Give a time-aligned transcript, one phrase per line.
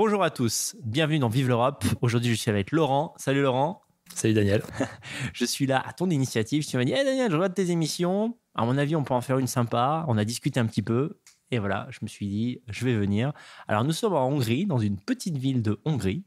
[0.00, 1.84] Bonjour à tous, bienvenue dans Vive l'Europe.
[2.02, 3.14] Aujourd'hui, je suis avec Laurent.
[3.16, 3.82] Salut Laurent.
[4.14, 4.62] Salut Daniel.
[5.32, 6.64] je suis là à ton initiative.
[6.64, 8.38] Tu m'as dit, hey Daniel, je regarde tes émissions.
[8.54, 10.04] À mon avis, on peut en faire une sympa.
[10.06, 11.18] On a discuté un petit peu.
[11.50, 13.32] Et voilà, je me suis dit, je vais venir.
[13.66, 16.22] Alors, nous sommes en Hongrie, dans une petite ville de Hongrie,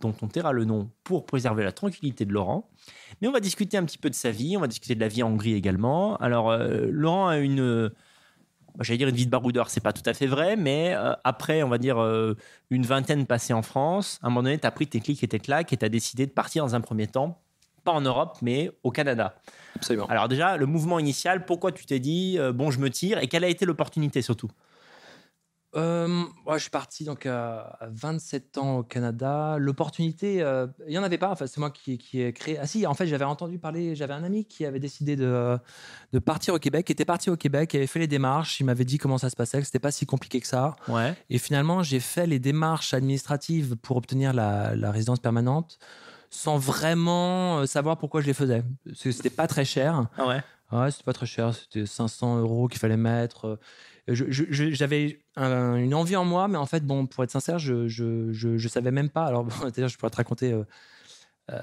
[0.00, 2.72] dont on taira le nom pour préserver la tranquillité de Laurent.
[3.20, 4.56] Mais on va discuter un petit peu de sa vie.
[4.56, 6.16] On va discuter de la vie en Hongrie également.
[6.16, 7.92] Alors, euh, Laurent a une
[8.80, 11.62] j'allais dire une vie de baroudeur, c'est pas tout à fait vrai, mais euh, après,
[11.62, 12.36] on va dire euh,
[12.70, 15.28] une vingtaine passée en France, à un moment donné, tu as pris tes clics et
[15.28, 17.40] tes claques et tu as décidé de partir dans un premier temps,
[17.84, 19.34] pas en Europe, mais au Canada.
[19.76, 20.06] Absolument.
[20.06, 23.28] Alors déjà, le mouvement initial, pourquoi tu t'es dit, euh, bon, je me tire, et
[23.28, 24.50] quelle a été l'opportunité surtout?
[25.74, 29.56] Euh, je suis parti donc à, 27 ans au Canada.
[29.58, 31.30] L'opportunité, euh, il n'y en avait pas.
[31.30, 32.58] Enfin, c'est moi qui, qui ai créé.
[32.58, 33.94] Ah si, en fait, j'avais entendu parler.
[33.94, 35.58] J'avais un ami qui avait décidé de,
[36.12, 38.60] de partir au Québec, qui était parti au Québec, qui avait fait les démarches.
[38.60, 40.76] Il m'avait dit comment ça se passait, que c'était pas si compliqué que ça.
[40.88, 41.14] Ouais.
[41.30, 45.78] Et finalement, j'ai fait les démarches administratives pour obtenir la, la résidence permanente
[46.32, 48.64] sans vraiment euh, savoir pourquoi je les faisais.
[48.94, 50.06] C'était pas très cher.
[50.16, 50.42] Ah ouais.
[50.72, 51.54] Ouais, c'était pas très cher.
[51.54, 53.58] C'était 500 euros qu'il fallait mettre
[54.08, 58.68] j'avais une envie en moi, mais en fait, bon, pour être sincère, je, je, je,
[58.68, 59.24] savais même pas.
[59.24, 60.64] Alors, je pourrais te raconter euh,
[61.50, 61.58] euh,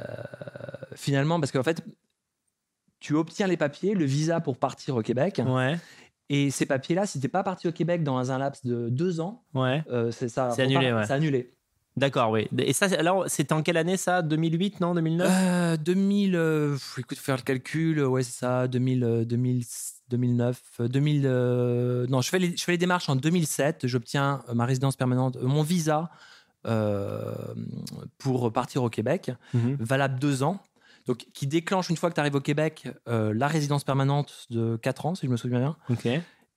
[0.96, 1.84] finalement, parce qu'en fait,
[3.00, 5.42] tu obtiens les papiers, le visa pour partir au Québec.
[5.46, 5.78] Ouais.
[6.30, 9.44] Et ces papiers-là, si t'es pas parti au Québec dans un laps de deux ans,
[9.54, 9.84] ouais.
[9.90, 10.52] Euh, c'est ça.
[10.52, 11.06] C'est annulé, ouais.
[11.06, 11.52] C'est annulé.
[11.98, 12.48] D'accord, oui.
[12.58, 14.22] Et ça, alors, c'était en quelle année ça?
[14.22, 14.94] 2008, non?
[14.94, 19.66] 2009 2000, écoute, faire le calcul, ouais, c'est ça, 2000, 2000
[20.10, 21.22] 2009, 2000.
[22.10, 23.88] non, je fais, les, je fais les démarches en 2007.
[23.88, 26.10] J'obtiens euh, ma résidence permanente, euh, mon visa
[26.68, 27.34] euh,
[28.18, 29.78] pour partir au Québec, mhm.
[29.80, 30.62] valable deux ans.
[31.08, 35.06] Donc, qui déclenche une fois que tu arrives au Québec la résidence permanente de 4
[35.08, 35.76] ans, si je me souviens bien.
[35.90, 36.08] Ok.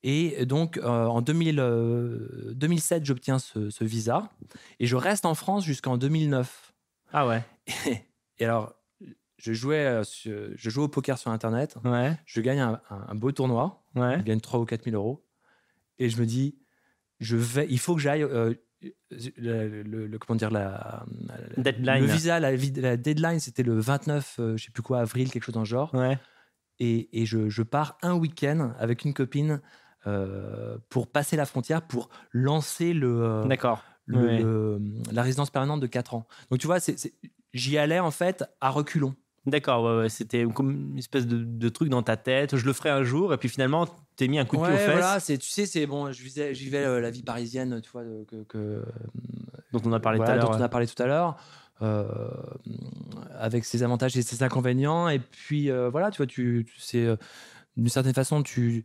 [0.02, 4.28] Et donc, en 2000, 2007, j'obtiens ce, ce, visa
[4.78, 6.74] et je reste en France jusqu'en 2009.
[7.14, 7.42] Ah ouais.
[8.38, 8.74] et alors,
[9.42, 11.76] je jouais, euh, je joue au poker sur Internet.
[11.84, 12.16] Ouais.
[12.26, 13.82] Je gagne un, beau tournoi.
[13.96, 14.18] Ouais.
[14.18, 15.26] Je gagne 3 ou 4 000 euros.
[15.98, 16.56] Et je me dis,
[17.18, 18.22] je vais, il faut que j'aille.
[18.22, 18.54] Euh,
[19.10, 21.04] le, comment dire la
[21.56, 22.04] deadline.
[22.04, 25.30] le visa la, la deadline c'était le 29 je euh, je sais plus quoi avril
[25.30, 26.18] quelque chose dans le genre ouais.
[26.80, 29.60] et, et je, je, pars un week-end avec une copine
[30.88, 34.80] pour passer la frontière pour lancer le d'accord le,
[35.12, 36.78] la résidence permanente de 4 ans donc tu vois
[37.54, 39.14] j'y allais en fait à reculons
[39.44, 40.08] D'accord, ouais, ouais.
[40.08, 42.56] c'était comme une espèce de, truc dans ta tête.
[42.56, 44.76] Je le ferai un jour, et puis finalement, t'es mis un coup de pied aux
[44.76, 44.90] fesses.
[44.90, 46.12] Voilà, c'est, tu sais, c'est bon.
[46.12, 48.84] Je vivais, je vivais euh, la vie parisienne, tu vois, que, que
[49.72, 50.50] dont on a parlé tout à l'heure.
[50.50, 51.36] Dont on a parlé tout à l'heure.
[51.80, 52.06] Euh,
[53.36, 55.08] avec ses avantages et ses inconvénients.
[55.08, 57.08] Et puis euh, voilà, tu vois, tu, c'est
[57.76, 58.84] d'une certaine façon, tu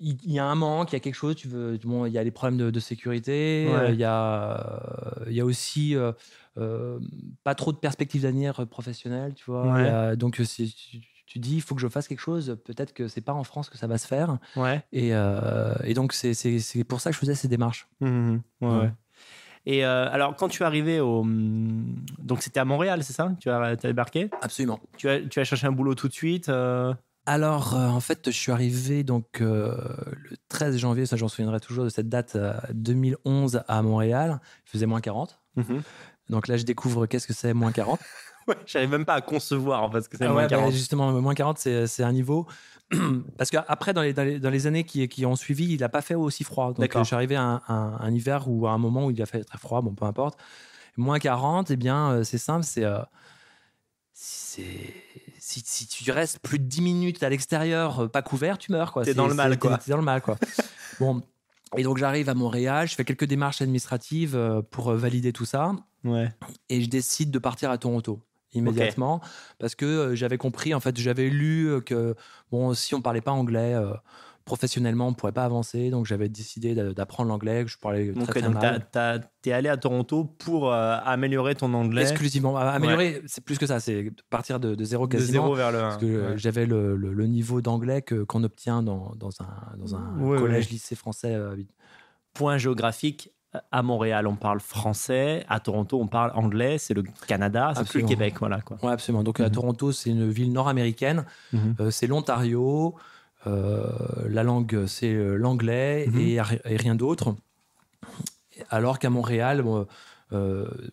[0.00, 2.18] il y, a un manque, il y a quelque chose, tu veux, bon, il y
[2.18, 4.80] a les problèmes de, sécurité, il y a,
[5.26, 5.96] il y a aussi
[6.58, 6.98] euh,
[7.44, 10.16] pas trop de perspectives d'avenir professionnelles, tu vois.
[10.16, 13.34] donc, si tu, dis, il faut que je fasse quelque chose, peut-être que c'est pas
[13.34, 14.38] en France que ça va se faire.
[14.56, 14.82] Ouais.
[14.92, 17.88] Et, euh, et donc, c'est pour ça que je faisais ces démarches.
[18.00, 18.66] Mmh, mmh.
[18.66, 18.90] ouais.
[19.66, 21.26] Et euh, alors, quand tu es arrivé au.
[22.18, 23.30] Donc, c'était à Montréal, c'est ça?
[23.38, 24.30] Tu as, as, débarqué?
[24.40, 24.80] Absolument.
[24.96, 26.50] Tu as, tu as cherché un boulot tout de suite
[27.28, 29.76] alors, en fait, je suis arrivé donc le
[30.48, 32.38] 13 janvier, ça j'en souviendrai toujours de cette date
[32.72, 34.40] 2011 à Montréal.
[34.66, 35.38] Il faisait moins 40.
[36.28, 38.00] Donc là, je découvre qu'est-ce que c'est moins 40.
[38.48, 40.66] ouais, j'arrive même pas à concevoir en fait ce que c'est ah moins 40.
[40.66, 42.46] Bah, justement, moins 40, c'est un niveau.
[43.38, 45.88] Parce qu'après, dans les, dans, les, dans les, années qui, qui, ont suivi, il n'a
[45.88, 46.72] pas fait aussi froid.
[46.72, 49.44] Donc, je suis arrivé à un, hiver ou à un moment où il a fait
[49.44, 50.38] très froid, bon, peu importe.
[50.96, 52.84] Moins 40, eh bien, euh, c'est simple, c'est.
[52.84, 52.98] Euh,
[55.48, 58.92] si, si, tu restes plus de 10 minutes à l'extérieur, euh, pas couvert, tu meurs.
[59.02, 59.78] T'es dans le mal, quoi.
[59.78, 60.36] T'es dans le mal, quoi.
[61.00, 61.22] bon,
[61.76, 65.46] et donc j'arrive à Montréal, je fais quelques démarches administratives euh, pour euh, valider tout
[65.46, 65.74] ça.
[66.04, 66.30] Ouais.
[66.68, 68.20] Et je décide de partir à Toronto
[68.52, 69.20] immédiatement
[69.58, 72.14] parce que j'avais compris, en fait, j'avais lu que
[72.50, 73.74] bon, si on parlait pas anglais
[74.48, 75.90] professionnellement, on pourrait pas avancer.
[75.90, 78.88] Donc j'avais décidé d'apprendre l'anglais, que je parlais très, très mal.
[79.42, 82.56] Tu es allé à Toronto pour améliorer ton anglais Exclusivement.
[82.56, 85.28] Améliorer, c'est plus que ça, c'est partir de, zéro quasiment.
[85.28, 89.30] De zéro vers le Parce que j'avais le, le, niveau d'anglais qu'on obtient dans, dans,
[89.42, 91.36] un, dans un collège, lycée français.
[92.32, 93.32] Point géographique,
[93.72, 95.44] à Montréal, on parle français.
[95.48, 96.78] À Toronto, on parle anglais.
[96.78, 98.34] C'est le Canada, c'est plus le Québec.
[98.38, 98.76] Voilà, quoi.
[98.82, 99.22] Ouais, absolument.
[99.22, 99.52] Donc, à mhm.
[99.52, 101.24] Toronto, c'est une ville nord-américaine.
[101.52, 101.76] Mhm.
[101.80, 102.94] Euh, c'est l'Ontario.
[103.48, 103.88] Euh,
[104.28, 106.18] la langue, c'est euh, l'anglais mhm.
[106.18, 107.34] et, rien d'autre.
[108.70, 109.64] Alors qu'à Montréal,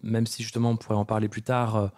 [0.04, 1.92] même si justement on pourrait en parler plus tard,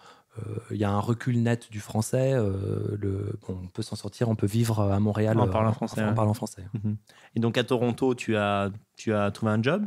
[0.70, 2.32] il y a un recul net du français.
[2.32, 6.02] le, on peut s'en sortir, on peut vivre à Montréal en parlant français.
[6.02, 6.64] En, parlant français.
[7.34, 9.86] Et donc à Toronto, tu as, tu as trouvé un job?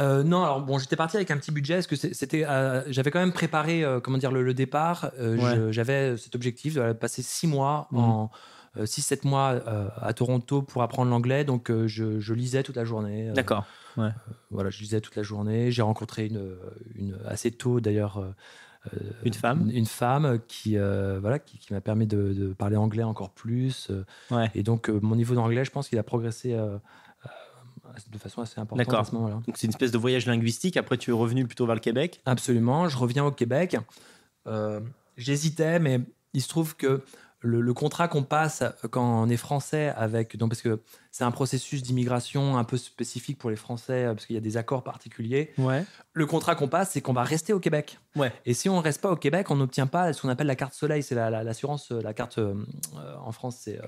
[0.00, 1.78] Euh, non, alors bon, j'étais parti avec un petit budget.
[1.78, 5.10] Est-ce que c'était, euh, j'avais quand même préparé, euh, comment dire, le, le départ.
[5.18, 5.72] Euh, Ouais.
[5.72, 7.98] J'avais cet objectif de passer six mois Mhm.
[8.00, 8.30] en
[8.76, 11.44] 6-7 mois euh, à Toronto pour apprendre l'anglais.
[11.44, 13.30] Donc, euh, je, je lisais toute la journée.
[13.30, 13.64] Euh, D'accord.
[14.50, 15.72] Voilà, je lisais toute la journée.
[15.72, 16.54] J'ai rencontré une,
[16.94, 18.18] une assez tôt d'ailleurs.
[18.18, 18.30] euh,
[18.94, 22.76] euh, Une femme une, femme qui euh, voilà qui, qui m'a permis de, de parler
[22.76, 24.48] anglais encore plus euh, Ouais.
[24.54, 26.76] et donc euh, mon niveau d'anglais je pense qu'il a progressé euh,
[27.26, 27.28] euh,
[28.12, 29.00] de façon assez importante D'accord.
[29.00, 30.76] à ce moment-là Donc c'est une espèce de voyage linguistique.
[30.76, 32.20] Après, tu es revenu plutôt vers le Québec.
[32.24, 32.88] Absolument.
[32.88, 33.76] Je reviens au Québec.
[34.46, 34.78] Euh,
[35.16, 36.00] J'hésitais, mais
[36.32, 37.02] il se trouve que
[37.40, 40.80] le, le contrat qu'on passe quand on est français avec, donc parce que
[41.12, 44.56] c'est un processus d'immigration un peu spécifique pour les Français, parce qu'il y a des
[44.56, 45.52] accords particuliers.
[45.58, 45.84] Ouais.
[46.14, 47.98] Le contrat qu'on passe, c'est qu'on va rester au Québec.
[48.16, 48.32] Ouais.
[48.44, 50.74] Et si on reste pas au Québec, on n'obtient pas ce qu'on appelle la carte
[50.74, 51.02] soleil.
[51.04, 52.54] C'est la- la- l'assurance, la, carte euh,
[52.96, 53.86] euh, en France, c'est euh,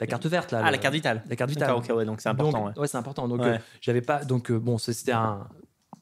[0.00, 0.52] la carte verte.
[0.52, 1.22] Là, Ah, le- la carte vitale.
[1.28, 1.68] La carte vitale.
[1.68, 2.58] D'accord, ok, ouais, donc c'est important.
[2.66, 2.82] Donc, ouais.
[2.82, 3.26] ouais, c'est important.
[3.28, 3.46] Donc, Ouais.
[3.48, 4.24] euh, j'avais pas.
[4.24, 5.48] Donc, euh, bon, c'était un.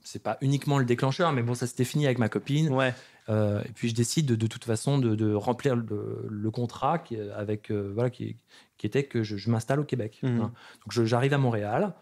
[0.04, 2.70] C'est pas uniquement le déclencheur, mais bon, ça s'était fini avec ma copine.
[2.74, 2.92] Ouais.
[3.28, 6.98] Euh, et puis, je décide de, de toute façon de, de remplir le, le contrat
[6.98, 8.36] qui, avec, euh, voilà, qui,
[8.78, 10.18] qui était que je, je m'installe au Québec.
[10.22, 10.36] Mhm.
[10.36, 10.52] Voilà.
[10.84, 11.94] Donc, j'arrive à Montréal.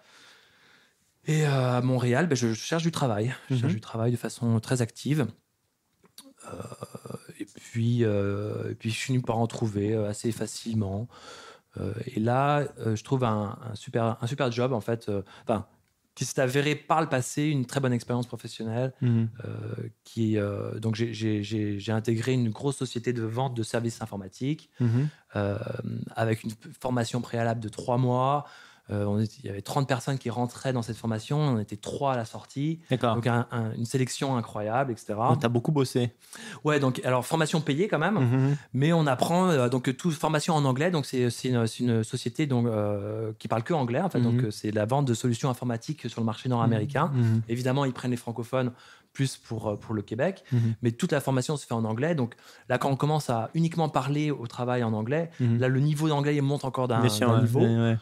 [1.26, 3.34] Et euh, à Montréal, ben, je, je cherche du travail.
[3.50, 5.26] Je cherche du travail de façon très active.
[6.46, 6.56] Euh,
[7.38, 11.08] et, puis, euh, et puis, je finis par en trouver euh, assez facilement.
[11.78, 15.22] Euh, et là, euh, je trouve un, un super, un super job, en fait, euh,
[15.42, 15.66] enfin,
[16.20, 18.92] qui s'est avéré par le passé une très bonne expérience professionnelle.
[19.00, 19.30] Mhm.
[19.46, 25.08] euh, qui, euh, donc, j'ai intégré une grosse société de vente de services informatiques Mhm.
[25.36, 25.56] euh,
[26.14, 28.44] avec une formation préalable de trois mois.
[28.90, 31.76] Euh, on était- il y avait 30 personnes qui rentraient dans cette formation, on était
[31.76, 32.80] trois à la sortie.
[32.90, 33.14] D'accord.
[33.14, 35.14] Donc, un- un- une sélection incroyable, etc.
[35.28, 36.12] Donc, t'as beaucoup bossé.
[36.64, 38.18] Ouais, donc, alors, formation payée quand même.
[38.18, 38.56] Mhm.
[38.74, 40.90] Mais on apprend euh, donc tout formation en anglais.
[40.90, 44.18] Donc c'est c'est une, une société donc euh, qui parle que anglais en fait.
[44.20, 44.24] Mhm.
[44.36, 47.10] Donc euh, c'est la vente de solutions informatiques sur le marché nord-américain.
[47.14, 47.42] Mhm.
[47.48, 48.72] Évidemment, ils prennent les francophones
[49.12, 50.74] plus pour euh, pour le Québec, Mhm.
[50.82, 52.14] mais toute la formation se fait en anglais.
[52.14, 52.34] Donc
[52.68, 55.58] là, quand on commence à uniquement parler au travail en anglais, Mhm.
[55.58, 57.00] là le niveau d'anglais il monte encore d'un
[57.40, 57.60] niveau.
[57.60, 57.98] Ouais.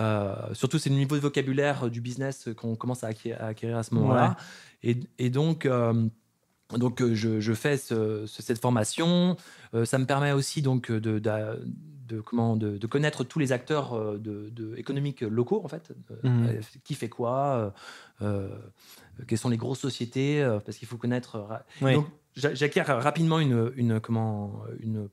[0.00, 3.76] Euh, surtout, c'est le niveau de vocabulaire euh, du business euh, qu'on commence à acquérir,
[3.76, 4.36] à ce moment-là.
[4.82, 6.08] Et, et donc, euh,
[6.76, 9.36] donc je, je fais ce- ce- cette formation.
[9.74, 11.64] Euh, ça me permet aussi donc de, de,
[12.08, 15.92] de- comment, de, de connaître tous les acteurs de, économiques locaux, en fait.
[16.24, 17.74] Euh, qui fait quoi
[19.26, 21.46] Quelles sont les grosses sociétés Parce qu'il faut connaître.
[21.82, 21.94] Ouais.
[21.94, 25.08] Donc, j'a- j'acquiers rapidement une, une, comment, une,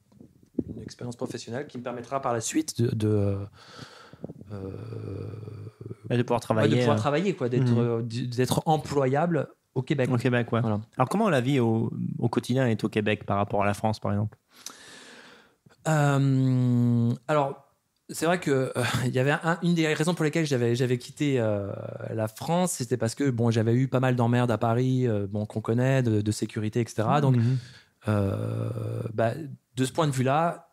[0.74, 3.38] une expérience professionnelle qui me permettra par la suite de,
[4.52, 7.78] de, euh, de pouvoir ouais, de travailler pouvoir euh, travailler, quoi, d'être, Mhm.
[7.80, 10.10] euh, d'être employable au Québec.
[10.12, 10.52] au Québec.
[10.52, 10.62] Ouais.
[10.62, 10.80] Voilà.
[10.98, 14.00] Alors, comment la vie au, au quotidien est au Québec par rapport à la France,
[14.00, 14.38] par exemple?
[15.88, 17.66] Euh, alors,
[18.10, 20.98] c'est vrai que euh, il y avait un- une des raisons pour lesquelles j'avais j'avais
[20.98, 21.72] quitté euh,
[22.14, 25.62] la France, c'était parce que bon, j'avais eu pas mal d'emmerdes à Paris, bon qu'on
[25.62, 27.08] connaît, de, de sécurité, etc.
[27.22, 27.58] Donc, Mhm.
[29.14, 29.34] bah,
[29.76, 30.66] de ce point de vue-là.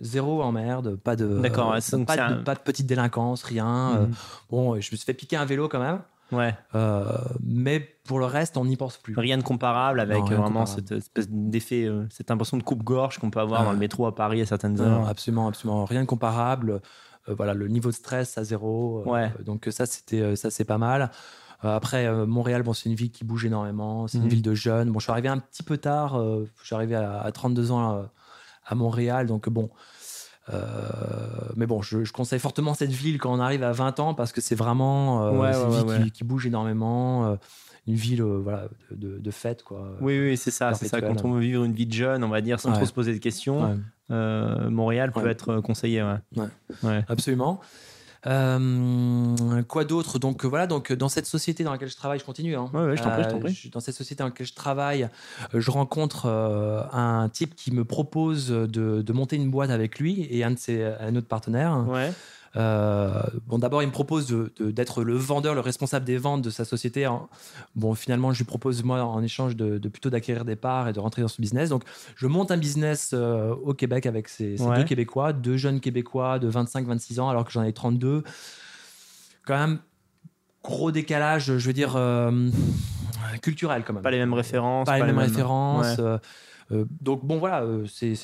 [0.00, 2.86] Zéro emmerde, pas de, D'accord, ouais, euh, donc pas, c'est de un- pas de petite
[2.86, 3.96] délinquance, rien.
[3.96, 4.14] Euh, Mhm.
[4.50, 6.00] bon, je me suis fait piquer un vélo quand même,
[6.32, 6.54] Ouais.
[6.74, 7.04] euh,
[7.40, 9.14] mais pour le reste, on n'y pense plus.
[9.16, 10.86] Rien de comparable avec Non, rien euh, de vraiment comparable.
[10.88, 13.64] cette espèce d'effet, euh, cette impression de coupe-gorge qu'on peut avoir Ah.
[13.66, 15.08] dans le métro à Paris à certaines Non, heures.
[15.08, 16.80] absolument, absolument rien de comparable.
[17.28, 19.04] Euh, voilà, le niveau de stress à zéro.
[19.06, 19.32] euh, Ouais.
[19.46, 21.10] donc ça, c'était, euh, ça c'est pas mal.
[21.64, 24.06] Euh, après, euh, Montréal, bon, c'est une ville qui bouge énormément.
[24.08, 24.24] C'est Mhm.
[24.24, 24.90] une ville de jeunes.
[24.90, 26.16] Bon, je suis arrivé un petit peu tard.
[26.16, 28.02] euh, je suis arrivé à, à 32 ans euh,
[28.66, 29.70] à Montréal, donc bon.
[30.52, 30.58] euh,
[31.56, 34.32] mais bon, je, je conseille fortement cette ville quand on arrive à 20 ans parce
[34.32, 37.26] que c'est vraiment euh, Ouais, une ville ouais, qui, bouge énormément.
[37.26, 37.36] euh,
[37.86, 39.96] une ville voilà, de, de, de fête, quoi.
[40.00, 41.00] Oui, oui, c'est ça, c'est ça.
[41.02, 43.12] Quand on veut vivre une vie de jeune, on va dire, sans trop se poser
[43.12, 43.78] de questions,
[44.08, 46.02] Montréal peut être conseillé.
[46.02, 46.16] Ouais.
[46.36, 46.46] Ouais.
[46.82, 47.04] Ouais.
[47.08, 47.60] Absolument.
[48.26, 50.18] Euh, quoi d'autre?
[50.18, 52.56] Donc euh, voilà, donc dans cette société dans laquelle je travaille, je continue.
[52.56, 52.70] hein.
[52.72, 53.52] Ouais, ouais, je t'en prie, je t'en prie.
[53.54, 55.08] je- dans cette société dans laquelle je travaille,
[55.54, 58.66] euh, je rencontre euh, un type qui me propose de,
[59.02, 61.84] de monter une boîte avec lui et un de ses un autre partenaire.
[61.88, 62.12] Ouais.
[62.56, 64.28] Euh, bon, d'abord, il me propose
[64.60, 67.04] d'être le vendeur, le responsable des ventes de sa société.
[67.04, 67.28] hein.
[67.74, 70.92] Bon, finalement, je lui propose, moi, en échange, de, de plutôt d'acquérir des parts et
[70.92, 71.68] de rentrer dans ce business.
[71.70, 71.82] Donc,
[72.14, 74.76] je monte un business euh, au Québec avec ces, ces Ouais.
[74.78, 78.22] deux Québécois, deux jeunes Québécois de 25-26 ans, alors que j'en ai 32.
[79.46, 79.78] Quand même,
[80.62, 82.48] gros décalage, je veux dire, euh,
[83.42, 84.86] culturel quand même Pas les mêmes références.
[84.86, 85.98] pas les mêmes mêmes- références.
[85.98, 86.18] Ouais.
[86.72, 88.14] euh, donc bon voilà, c'est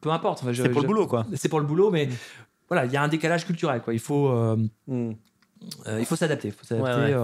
[0.00, 0.42] peu importe.
[0.42, 1.26] enfin, C'est pour le boulot, quoi.
[1.34, 2.10] C'est pour le boulot, mais Mm.
[2.70, 3.92] Voilà, il y a un décalage culturel quoi.
[3.92, 5.98] Il faut euh, Mm.
[5.98, 6.50] il faut s'adapter.
[6.50, 7.14] Faut s'adapter.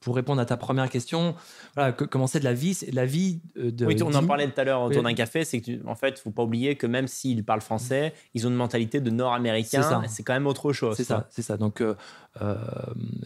[0.00, 1.34] pour répondre à ta première question,
[1.74, 3.86] voilà, comment c'est de la vie de la vie de.
[3.86, 5.44] Oui, on en parlait tout à l'heure autour d'un café.
[5.44, 8.56] C'est que, en fait, faut pas oublier que même s'ils parlent français, ils ont une
[8.56, 10.02] mentalité de Nord-américain.
[10.06, 10.96] C'est quand même autre chose.
[10.96, 11.26] C'est ça.
[11.30, 11.56] C'est ça.
[11.56, 11.82] Donc,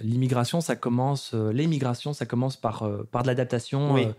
[0.00, 1.34] l'immigration, ça commence.
[1.34, 4.14] l'émigration, ça commence par par de l'adaptation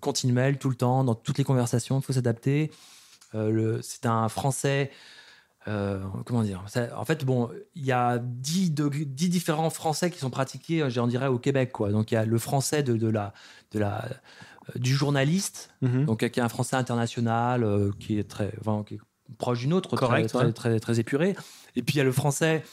[0.00, 2.00] continuelle tout le temps dans toutes les conversations.
[2.00, 2.70] Il faut s'adapter.
[3.32, 4.90] c'est un français
[5.68, 6.64] euh, comment dire?
[6.96, 11.26] En fait, bon, il y a 10, différents français qui sont pratiqués, euh, j'en dirais,
[11.26, 11.72] au Québec.
[11.72, 11.90] Quoi.
[11.90, 13.34] Donc, il y a le français de, la,
[13.72, 16.06] de la, euh, du journaliste, mhm.
[16.06, 17.66] donc, qui est un français international,
[17.98, 18.52] qui, est très,
[18.86, 19.00] qui est
[19.36, 21.36] proche d'une autre, Correct, très, très, très, épuré.
[21.76, 22.64] Et puis, il y a le français,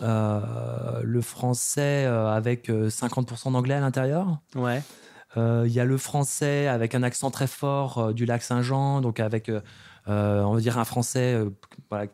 [0.00, 4.40] le français avec 50% d'anglais à l'intérieur.
[4.54, 4.82] Ouais.
[5.36, 9.50] Il y a le français avec un accent très fort du lac Saint-Jean, donc avec
[10.06, 12.06] on va dire un français euh,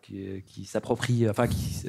[0.46, 1.84] qui, s'approprie, enfin qui,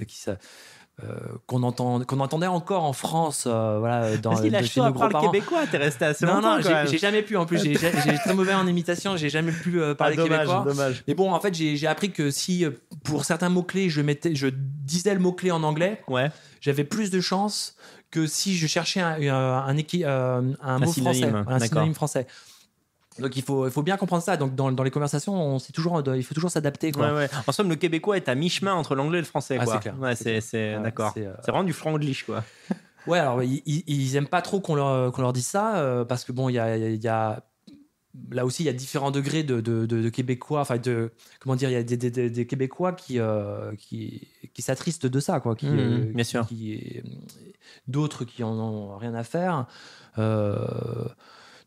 [1.04, 5.68] euh, qu'on entend, qu'on entendait encore en France, voilà, dans a chaud à parler québécois,
[5.70, 6.60] t'es resté assez non, longtemps.
[6.60, 7.38] Non, j'ai jamais pu.
[7.38, 10.64] En plus, j'ai très mauvais en imitation, j'ai jamais pu parler ah, dommage, québécois.
[10.66, 11.04] Dommage.
[11.08, 12.66] Mais bon, en fait, j'ai appris que si
[13.04, 16.30] pour certains mots clés, je mettais, je disais le mot clé en anglais, ouais.
[16.62, 17.76] j'avais plus de chances
[18.12, 22.28] que si je cherchais un, un, un, mot français, un synonyme français.
[23.20, 24.38] Donc il faut, il faut bien comprendre ça.
[24.38, 26.92] Donc dans, dans les conversations, on toujours, il faut toujours s'adapter.
[26.96, 27.30] Ouais, ouais.
[27.46, 29.58] En somme, le québécois est à mi-chemin entre l'anglais et le français.
[29.60, 29.96] Ah, c'est clair.
[30.00, 31.14] Ouais, c'est, d'accord.
[31.14, 32.44] C'est, vraiment du franglish, quoi.
[33.08, 36.26] Ouais, alors ils, ils aiment pas trop qu'on leur, qu'on leur dise ça euh, parce
[36.26, 37.42] que bon, il y a, y a
[38.32, 40.62] là aussi, il y a différents degrés de, de, de, Québécois.
[40.62, 44.62] Enfin, de comment dire, il y a des, des, des Québécois qui, euh, qui, qui
[44.62, 45.56] s'attristent de ça, quoi.
[45.56, 46.48] Qui, mmh, bien sûr.
[47.88, 49.68] D'autres qui en ont rien à faire.
[50.18, 51.06] Euh,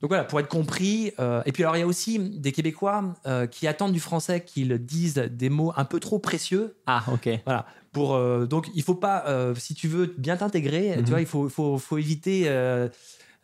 [0.01, 1.13] donc voilà, pour être compris.
[1.19, 4.43] Euh, et puis alors, il y a aussi des Québécois euh, qui attendent du français
[4.43, 6.77] qu'ils disent des mots un peu trop précieux.
[6.87, 7.29] Ah, ok.
[7.45, 7.67] Voilà.
[7.93, 9.27] Pour, euh, donc, il faut pas,
[9.57, 11.09] si tu veux bien t'intégrer, tu mhm.
[11.09, 12.49] vois, il faut, faut, faut éviter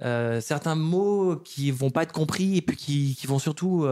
[0.01, 3.87] certains mots qui vont pas être compris et puis qui, qui vont surtout.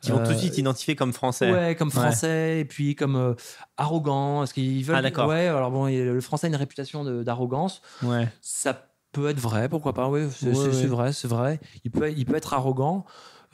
[0.00, 1.50] qui vont tout de suite identifier comme français.
[1.50, 3.34] Ouais, comme français et puis comme
[3.76, 4.44] arrogant.
[4.44, 4.96] Est-ce qu'ils veulent.
[4.96, 5.28] Ah, d'accord.
[5.28, 7.82] Ouais, alors bon, le français a une réputation d'arrogance.
[8.04, 8.28] Ouais.
[8.42, 10.50] Ça peut être vrai, pourquoi pas, oui, c'est
[10.86, 11.60] vrai, c'est vrai.
[11.84, 13.04] Il peut, il peut être arrogant.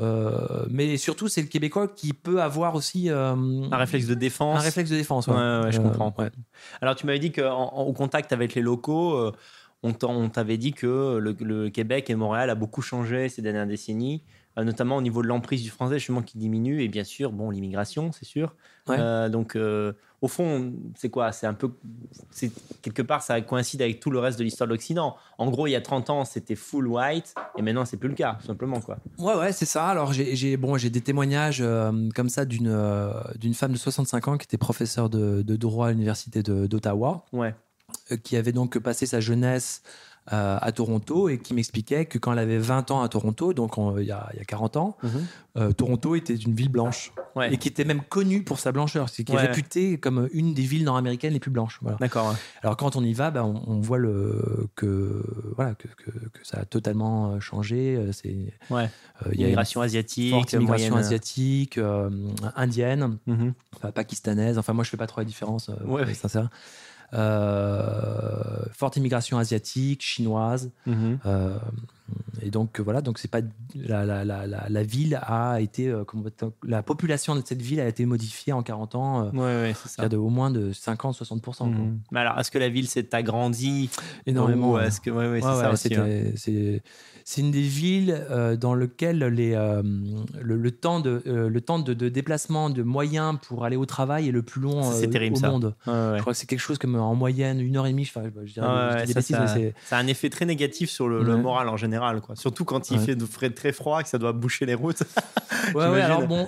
[0.01, 3.35] Euh, mais surtout, c'est le Québécois qui peut avoir aussi euh,
[3.71, 4.59] un réflexe de défense.
[4.59, 5.35] Un réflexe de défense, ouais.
[5.35, 6.13] ouais, je comprends.
[6.81, 9.33] Alors, tu m'avais dit qu'au contact avec les locaux, euh,
[9.83, 14.25] on t'avait dit que le, Québec et Montréal a beaucoup changé ces dernières décennies,
[14.57, 18.13] notamment au niveau de l'emprise du français, justement, qui diminue, et bien sûr, bon, l'immigration,
[18.13, 18.55] c'est sûr.
[18.87, 19.57] donc,
[20.23, 21.33] au fond, c'est quoi?
[21.33, 21.73] C'est un peu.
[22.81, 25.17] Quelque part, ça coïncide avec tout le reste de l'histoire de l'Occident.
[25.37, 28.15] En gros, il y a 30 ans, c'était full white, et maintenant, c'est plus le
[28.15, 28.81] cas, tout simplement.
[28.81, 28.99] Quoi.
[29.19, 29.89] Ouais, ouais, c'est ça.
[29.89, 34.39] Alors, j'ai bon, des témoignages euh, comme ça d'une euh, d'une femme de 65 ans
[34.39, 37.25] qui était professeure de, de droit à l'Université d'Ottawa.
[37.33, 37.55] Ouais.
[38.11, 39.83] Euh, qui avait donc passé sa jeunesse
[40.33, 43.75] euh, à Toronto et qui m'expliquait que quand elle avait 20 ans à Toronto, donc
[43.99, 45.11] il, y y a, 40 ans, mhm.
[45.57, 47.13] euh, Toronto était une ville blanche
[47.51, 50.63] et qui était même connue pour sa blancheur, c'est qui est réputée comme une des
[50.63, 51.81] villes nord-américaines les plus blanches.
[51.83, 51.99] Voilà.
[51.99, 52.37] D'accord.
[52.63, 55.25] Alors quand on y va, ben, on, voit le, que,
[55.57, 56.13] voilà, que, que,
[56.45, 57.99] ça a totalement changé.
[58.13, 58.89] C'est, ouais.
[59.33, 61.81] il y a immigration asiatique, immigration asiatique,
[62.55, 63.55] indienne, mhm.
[63.93, 64.57] pakistanaise.
[64.57, 66.49] Enfin, moi, je fais pas trop la différence, ouais, sincère.
[67.15, 70.71] Euh, forte immigration asiatique, chinoise.
[70.87, 71.19] Mhm.
[71.27, 71.59] Euh,
[72.43, 73.41] et donc voilà, donc c'est pas
[73.75, 76.05] la, la, la, la, ville a été euh,
[76.65, 79.31] la population de cette ville a été modifiée en 40 ans.
[79.31, 80.09] ouais, ouais, c'est ça.
[80.09, 81.69] De au moins de 50-60%.
[81.69, 82.01] Mhm.
[82.11, 83.91] Mais alors, est-ce que la ville s'est agrandie
[84.27, 86.81] énormément Est-ce que ouais, c'est ça aussi.
[87.25, 89.83] C'est une des villes euh, dans lesquelles les, euh,
[90.41, 94.33] le, temps, de, euh, le temps de, déplacement de moyens pour aller au travail est
[94.33, 94.81] le plus long
[95.11, 95.51] terrible, au ça.
[95.51, 95.75] monde.
[95.87, 98.09] je crois que c'est quelque chose comme en moyenne une heure et demie.
[98.15, 101.92] Enfin, je dirais, ça, ça, a un effet très négatif sur le, moral en général.
[101.99, 102.37] Quoi.
[102.37, 103.17] Surtout quand il fait
[103.51, 105.03] très froid, que ça doit boucher les routes.
[105.75, 106.47] ouais, alors bon,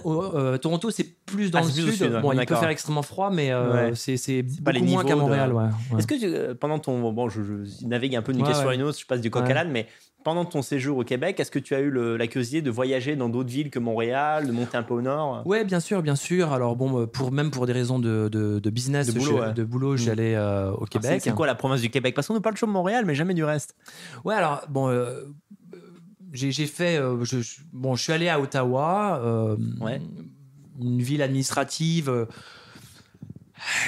[0.58, 2.20] Toronto, c'est plus dans ah, le sud.
[2.20, 3.52] bon, il peut faire extrêmement froid, mais
[3.94, 5.52] c'est beaucoup moins qu'à Montréal.
[5.98, 7.12] Est-ce que pendant ton.
[7.12, 7.40] Bon, je,
[7.86, 9.86] navigue un peu d'une question à une autre, je passe du coq à l'âne, mais
[10.24, 13.28] pendant ton séjour au Québec, est-ce que tu as eu la curiosité de voyager dans
[13.28, 15.42] d'autres villes que Montréal, de monter un peu au nord?
[15.44, 16.52] Oui, bien sûr, bien sûr.
[16.52, 19.92] Alors bon, euh, pour même pour des raisons de, de, business, de boulot, de boulot
[19.92, 19.98] mm.
[19.98, 21.20] j'allais euh, au Québec.
[21.22, 22.14] C'est quoi la province du Québec?
[22.14, 23.76] Parce qu'on nous parle toujours de Montréal, mais jamais du reste.
[24.24, 24.88] Ouais, alors bon.
[24.88, 25.24] Euh,
[26.32, 27.36] j'ai fait, je,
[27.72, 30.02] bon, je suis allé à Ottawa, ouais.
[30.80, 32.26] une ville administrative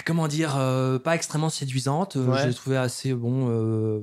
[0.04, 0.58] comment dire,
[1.04, 2.16] pas extrêmement séduisante.
[2.16, 4.02] Je l'ai trouvé assez bon,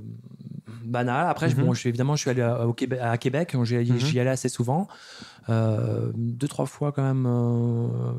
[0.83, 1.27] banal.
[1.29, 1.73] Après, bon, mhm.
[1.73, 4.49] je suis, évidemment, je suis allé à, au Québec, à Québec, j'y, mm allais assez
[4.49, 4.87] souvent,
[5.49, 7.25] euh, deux, trois fois quand même.
[7.25, 8.13] Euh,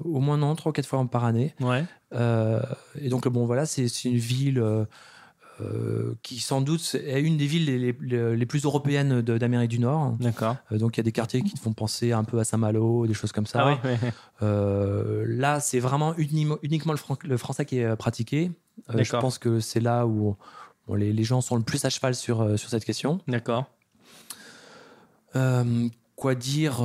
[0.00, 1.54] Au moins non, trois ou quatre fois par année.
[1.60, 1.84] Ouais.
[2.14, 2.60] Euh,
[3.00, 4.62] et donc, bon, voilà, c'est une ville
[5.60, 9.78] euh, qui, sans doute, est une des villes les, les- les plus européennes d'Amérique du
[9.78, 10.12] Nord.
[10.18, 10.56] D'accord.
[10.72, 13.06] Euh, donc, il y a des quartiers qui te font penser un peu à Saint-Malo,
[13.06, 13.60] des choses comme ça.
[13.62, 13.98] Ah oui, ouais.
[14.42, 18.50] Euh, là, c'est vraiment unimo- uniquement le, fran- le français qui est pratiqué.
[18.88, 20.36] Je pense que c'est là où
[20.88, 23.20] bon, les, les gens sont le plus à cheval sur, sur cette question.
[23.28, 23.66] D'accord.
[26.16, 26.82] Quoi dire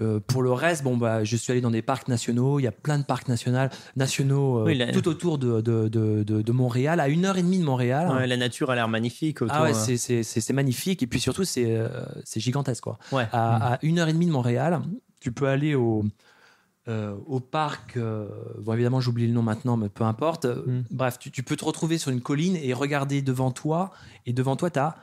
[0.00, 2.58] euh, pour le reste, bon bah, je suis allé dans des parcs nationaux.
[2.60, 5.88] Il y a plein de parcs nationaux, nationaux euh, Oui, la- tout autour de, de,
[5.88, 8.08] de, Montréal, à une heure et demie de Montréal.
[8.10, 9.56] Ouais, la nature a l'air magnifique autour.
[9.56, 9.96] Ah ouais, euh.
[9.96, 11.88] c'est- magnifique et puis surtout c'est euh,
[12.36, 12.98] gigantesque quoi.
[13.12, 13.26] Ouais.
[13.32, 14.80] À, à une heure et demie de Montréal,
[15.20, 16.04] tu peux aller au
[16.88, 17.98] euh, au parc.
[17.98, 20.44] bon évidemment j'oublie le nom maintenant, mais peu importe.
[20.46, 20.82] Mm.
[20.90, 23.90] Bref, tu, tu peux te retrouver sur une colline et regarder devant toi
[24.24, 24.96] et devant toi tu as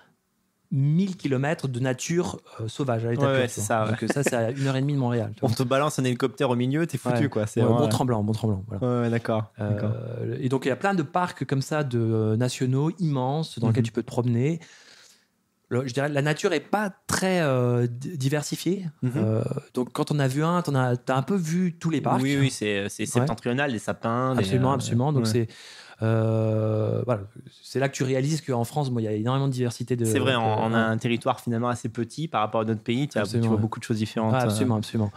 [0.76, 3.92] 1000 km de nature euh, sauvage à l'état Ouais, c'est ça, ouais.
[3.92, 5.32] Donc ça c'est à une heure et demie de Montréal.
[5.44, 7.46] On te balance un hélicoptère au milieu, t'es foutu quoi.
[7.48, 8.66] C'est bon tremblant, bon tremblant.
[8.68, 8.84] Voilà.
[8.86, 9.54] Ouais, ouais, d'accord.
[9.60, 9.92] Euh, d'accord.
[10.40, 13.68] et donc il y a plein de parcs comme ça de euh, nationaux immenses dans
[13.68, 13.88] lesquels Mhm.
[13.88, 14.60] tu peux te promener.
[15.70, 18.86] Le- je dirais la nature est pas très euh, di- diversifiée.
[19.02, 19.44] Mhm.
[19.74, 22.22] Donc quand on a vu un, tu as, un peu vu tous les parcs.
[22.22, 24.36] Oui, oui, c'est septentrional, des sapins.
[24.38, 25.14] Absolument, absolument.
[25.14, 25.48] Donc c'est
[26.02, 27.22] euh, voilà,
[27.62, 29.96] c'est là que tu réalises qu'en France, bon, il y a énormément de diversité.
[29.96, 32.66] De, C'est vrai, de- on, on a un territoire finalement assez petit par rapport à
[32.66, 33.08] d'autres pays.
[33.08, 34.34] Tu, as- tu vois beaucoup de choses différentes.
[34.36, 34.44] Ah, euh.
[34.46, 35.12] absolument, absolument.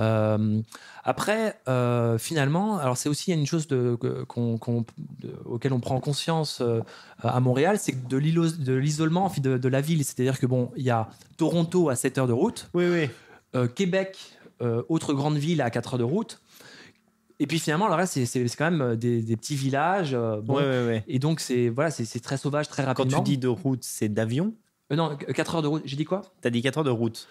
[0.00, 0.60] Euh,
[1.04, 4.84] après, euh, finalement, alors c'est aussi une chose de, que- qu'on, qu'on-
[5.20, 6.80] de- auquel on prend conscience euh,
[7.22, 10.04] à Montréal, c'est de, l'isolement de, de la ville.
[10.04, 13.08] C'est-à-dire que bon, il y a Toronto à 7 heures de route, Oui, oui.
[13.76, 14.18] Québec,
[14.88, 16.40] autre grande ville à 4 heures de route.
[17.40, 20.14] Et puis finalement, le reste, c'est, quand même euh, des, des petits villages.
[20.14, 20.56] euh, bon.
[20.56, 21.04] Ouais, ouais, ouais.
[21.08, 23.18] Et donc, c'est, voilà, très sauvage, très Quand rapidement.
[23.22, 24.54] tu dis de route, c'est d'avion?
[24.92, 25.82] Euh, non, 4 heures de route.
[25.84, 26.22] J'ai dit quoi?
[26.40, 27.26] T'as dit 4 heures de route.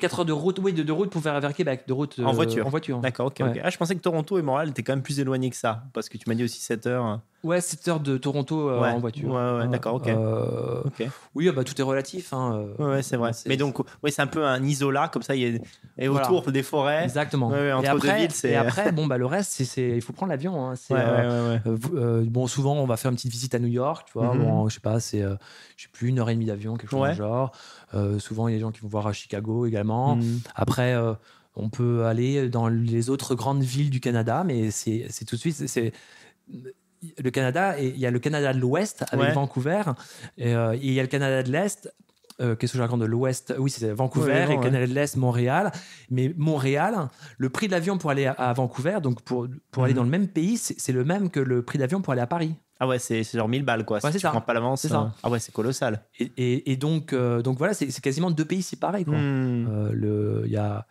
[0.00, 1.84] 4 heures de route, oui, de, de route pour faire vers Québec.
[1.86, 2.66] De route, En euh, voiture.
[2.66, 2.98] En voiture.
[2.98, 3.50] D'accord, ok, Ouais.
[3.50, 3.60] ok.
[3.62, 5.84] Ah, je pensais que Toronto et Montréal étaient quand même plus éloignés que ça.
[5.92, 7.20] Parce que tu m'as dit aussi 7 heures.
[7.46, 8.88] Ouais, 7 heures de Toronto euh, Ouais.
[8.90, 9.28] en voiture.
[9.28, 10.08] Ouais, ouais, Euh, d'accord, ok.
[10.08, 11.06] euh, Ok.
[11.34, 12.32] oui, ah bah, tout est relatif.
[12.32, 13.30] hein, euh, Ouais, c'est vrai.
[13.46, 15.58] Mais donc, ouais, c'est un peu un isolat, comme ça, il y a...
[15.98, 16.26] et Voilà.
[16.30, 17.04] autour des forêts.
[17.04, 17.46] Exactement.
[17.46, 20.12] Entre et après, deux villes, c'est- et après, bon, bah, le reste, c'est, il faut
[20.12, 20.70] prendre l'avion.
[20.70, 24.06] hein, euh, euh, euh, bon, souvent, on va faire une petite visite à New York,
[24.06, 24.34] tu vois.
[24.34, 24.40] Mhm.
[24.42, 25.36] Bon, je sais pas, c'est, euh,
[25.76, 27.52] je sais plus, une heure et demie d'avion, quelque chose du genre.
[27.94, 30.16] Euh, souvent, il y a des gens qui vont voir à Chicago également.
[30.16, 30.40] Mhm.
[30.56, 31.12] Après, euh,
[31.54, 35.66] on peut aller dans les autres grandes villes du Canada, mais c'est, tout de suite,
[35.68, 35.92] c'est
[37.22, 39.32] le Canada, et il y a le Canada de l'Ouest avec Ouais.
[39.34, 39.82] Vancouver,
[40.38, 41.92] et, euh, et il y a le Canada de l'Est.
[42.40, 43.54] euh, Qu'est-ce que je raconte de l'Ouest?
[43.58, 45.72] Oui, c'est Vancouver Ouais, et le Canada de l'Est, Montréal.
[46.10, 49.92] Mais Montréal, le prix de l'avion pour aller à, à Vancouver, donc pour, pour aller
[49.94, 49.96] Mhm.
[49.96, 52.54] dans le même pays, c'est le même que le prix d'avion pour aller à Paris.
[52.78, 53.96] Ah ouais, c'est genre 1000 balles, quoi.
[53.96, 54.30] Ouais, si c'est tu ça.
[54.32, 54.82] prends pas l'avance.
[54.82, 55.00] C'est ça.
[55.00, 56.02] euh, Ah ouais, c'est colossal.
[56.18, 59.04] Et, et- et donc, euh, donc voilà, c'est quasiment deux pays séparés.
[59.06, 59.14] quoi.
[59.16, 59.66] Mhm.
[59.70, 60.86] Euh, le- Il y, a,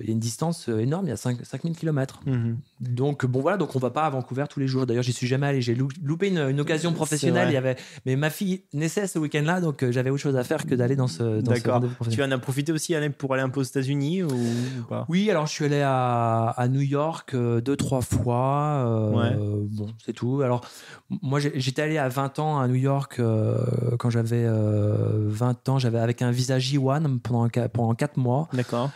[0.00, 2.18] y a une distance énorme, il y a 5, 5000 km.
[2.90, 4.86] Donc bon voilà, donc on va pas à Vancouver tous les jours.
[4.86, 5.60] D'ailleurs, j'y suis jamais allé.
[5.62, 7.44] J'ai lou- loupé une, une occasion professionnelle.
[7.44, 7.52] vrai.
[7.52, 10.44] Il y avait, mais ma fille naissait ce week-end-là, donc euh, j'avais autre chose à
[10.44, 11.82] faire que d'aller dans ce, dans D'accord.
[12.10, 15.06] Tu en as profité aussi pour aller un peu aux États-Unis ou, ou pas?
[15.08, 18.84] Oui, alors je suis allé à, à New York euh, deux, trois fois.
[18.86, 19.36] euh, Ouais.
[19.70, 20.42] Bon, c'est tout.
[20.42, 20.60] Alors,
[21.22, 23.20] moi, j'étais allé à 20 ans à New York
[23.98, 25.78] quand j'avais euh, 20 ans.
[25.78, 28.90] J'avais avec un visa J1 pendant, pendant 4 mois D'accord.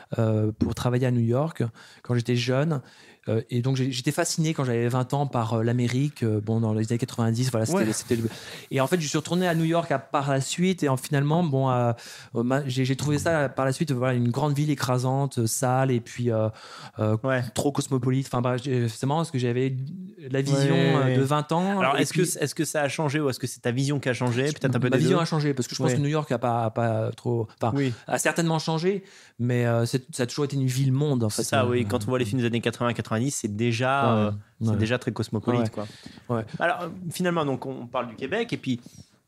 [0.59, 1.63] pour travailler à New York
[2.03, 2.81] quand j'étais jeune.
[3.29, 6.73] Euh, et donc j'étais fasciné quand j'avais 20 ans par euh, l'Amérique, euh, bon dans
[6.73, 8.23] les années 90, voilà, c'était, Ouais.
[8.23, 8.31] le-
[8.71, 10.97] Et en fait, je suis retourné à New York à- par la suite et en,
[10.97, 11.93] finalement, bon, euh,
[12.67, 16.49] j'ai, trouvé ça par la suite, voilà, une grande ville écrasante, sale et puis euh,
[17.23, 17.43] Ouais.
[17.55, 18.29] trop cosmopolite.
[18.33, 19.75] Enfin, j'ai- c'est marrant parce que j'avais
[20.31, 21.81] la vision Ouais, de 20 ans.
[21.81, 24.01] Alors, est-ce puis- que, est-ce que ça a changé ou est-ce que c'est ta vision
[24.01, 24.45] qui a changé?
[24.45, 26.31] Peut-être un peu ma vision deux a changé parce que je pense que New York
[26.33, 29.05] a pas, a pas trop, enfin, Oui, a certainement changé,
[29.39, 31.43] mais ça a toujours été une ville monde en fait.
[31.43, 31.85] c'est ça, oui.
[31.87, 32.61] Quand on voit les films des années
[33.19, 34.31] 80-90, c'est déjà, Ouais, euh,
[34.63, 35.73] c'est déjà très cosmopolite.
[35.77, 35.85] Ouais.
[36.29, 36.45] Quoi.
[36.59, 38.81] Alors, euh, finalement, donc, on parle du Québec et puis.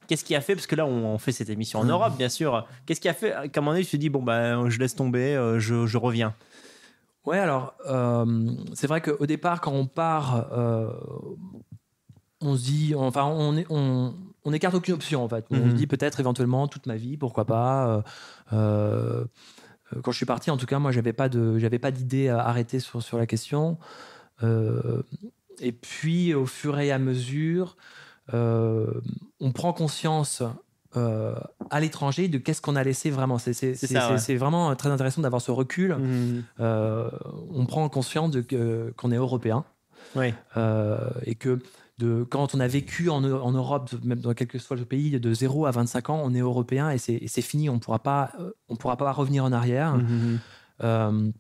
[0.07, 2.66] Qu'est-ce qui a fait Parce que là, on fait cette émission en Europe, bien sûr.
[2.85, 4.96] Qu'est-ce qui a fait qu'à un moment donné, tu te dis, bon, bah, je laisse
[4.96, 6.35] tomber, euh, je, je reviens?
[7.24, 10.90] Ouais, alors euh, c'est vrai qu'au départ, quand on part, euh,
[12.40, 14.12] on se dit, enfin, on, est, on,
[14.44, 15.44] on écarte aucune option en fait.
[15.53, 15.70] On Mhm.
[15.70, 18.03] se dit peut-être éventuellement toute ma vie, pourquoi pas.
[18.53, 19.24] euh,
[20.03, 22.81] quand je suis parti, en tout cas, moi, j'avais pas de, j'avais pas d'idée arrêtée
[22.81, 23.79] sur sur la question.
[24.42, 25.03] Euh,
[25.61, 27.76] et puis, au fur et à mesure,
[28.35, 28.87] euh,
[29.40, 30.42] on prend conscience.
[30.96, 31.37] euh,
[31.70, 34.18] à l'étranger de qu'est-ce qu'on a laissé vraiment c'est c'est- C'est c'est- ça, ouais.
[34.18, 35.96] c'est- c'est vraiment très intéressant d'avoir ce recul
[36.59, 37.09] euh,
[37.55, 39.64] on prend conscience de que- qu'on est européen
[40.16, 40.33] Oui.
[40.57, 41.59] euh, et que
[41.99, 45.20] de, quand on a vécu en, en Europe, même dans quel que soit le pays,
[45.20, 48.96] de 0 à 25 ans, on est européen et c'est fini, on euh, on pourra
[48.96, 49.96] pas revenir en arrière.
[49.96, 50.38] Mhm.
[50.83, 51.31] Euh,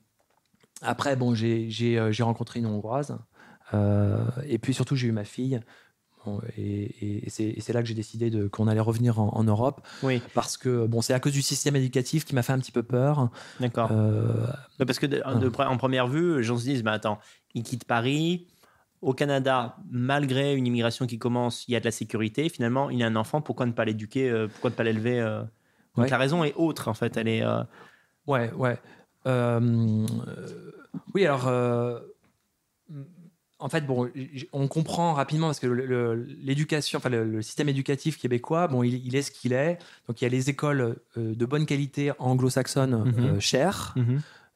[0.82, 3.18] après, bon, j'ai rencontré une Hongroise.
[3.72, 5.60] Euh, et puis surtout, j'ai eu ma fille.
[6.26, 9.42] Bon, et et c'est et c'est là que j'ai décidé qu'on allait revenir en, en
[9.44, 9.80] Europe.
[10.02, 12.72] Oui, Parce que bon, c'est à cause du système éducatif qui m'a fait un petit
[12.72, 13.30] peu peur.
[13.58, 13.88] d'accord.
[13.92, 14.46] Euh,
[14.86, 17.18] Parce que de- de pre- en première vue, les gens se disent, bah attends,
[17.54, 18.46] il quitte Paris.
[19.02, 22.48] Au Canada, malgré une immigration qui commence, il y a de la sécurité.
[22.50, 25.40] Finalement, il a un enfant, pourquoi ne pas l'éduquer euh, Pourquoi ne pas l'élever euh?
[25.96, 26.08] Donc Ouais.
[26.10, 27.16] la raison est autre, en fait.
[27.16, 27.42] Elle est.
[27.42, 27.62] euh,
[28.26, 28.78] Ouais, ouais.
[29.26, 30.06] Euh,
[31.14, 31.48] oui, alors,
[33.58, 34.08] en fait, bon,
[34.52, 39.14] on comprend rapidement parce que l'éducation, enfin, le, le système éducatif québécois, bon, il, il
[39.16, 39.78] est ce qu'il est.
[40.08, 43.24] Donc, il y a les écoles euh, de bonne qualité anglo-saxonnes Mhm.
[43.36, 43.94] euh, chères.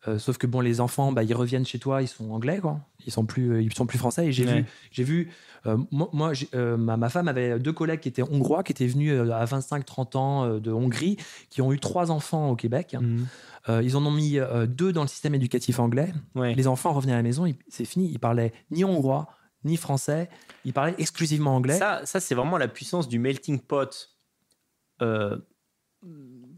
[0.09, 2.80] Euh, sauf que bon, les enfants, bah, ils reviennent chez toi, ils sont anglais, quoi.
[3.07, 4.27] Ils sont plus, euh, ils sont plus français.
[4.27, 4.61] Et j'ai Ouais.
[4.62, 5.31] vu, j'ai vu,
[5.67, 9.12] euh, moi, euh, ma, ma femme avait deux collègues qui étaient hongrois, qui étaient venus
[9.33, 11.17] à 25-30 ans de Hongrie,
[11.51, 12.97] qui ont eu trois enfants au Québec.
[13.01, 13.27] Mhm.
[13.69, 14.38] Euh, ils en ont mis
[14.69, 16.12] deux dans le système éducatif anglais.
[16.35, 16.55] Ouais.
[16.55, 19.29] Les enfants revenaient à la maison, c'est fini, ils parlaient ni hongrois
[19.64, 20.29] ni français,
[20.67, 21.79] ils parlaient exclusivement anglais.
[21.79, 24.11] Ça, ça c'est vraiment la puissance du melting pot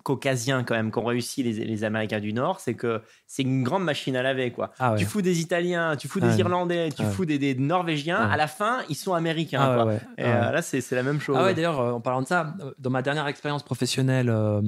[0.07, 3.83] caucasien quand même qu'ont réussi les, les Américains du Nord, c'est que c'est une grande
[3.83, 4.71] machine à laver quoi.
[4.79, 4.99] ah ouais.
[4.99, 6.39] Tu fous des Italiens, tu fous Ah des ouais.
[6.41, 7.13] Irlandais, tu Ah ouais.
[7.13, 8.33] fous des, des Norvégiens, Ouais.
[8.33, 9.61] à la fin ils sont américains.
[9.61, 9.85] Ah quoi.
[9.87, 10.01] ouais.
[10.19, 10.47] Et Ah ouais.
[10.47, 11.37] euh, là c'est la même chose.
[11.41, 14.63] Ah ouais, d'ailleurs, euh, en parlant de ça, euh, dans ma dernière expérience professionnelle euh,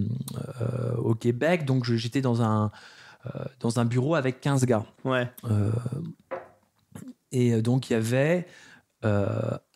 [0.60, 2.72] euh, au Québec, donc j'étais dans un,
[3.26, 4.84] euh, dans un bureau avec 15 gars.
[5.04, 5.28] Ouais.
[5.48, 5.70] Euh,
[7.30, 8.46] et donc il y avait
[9.04, 9.26] euh,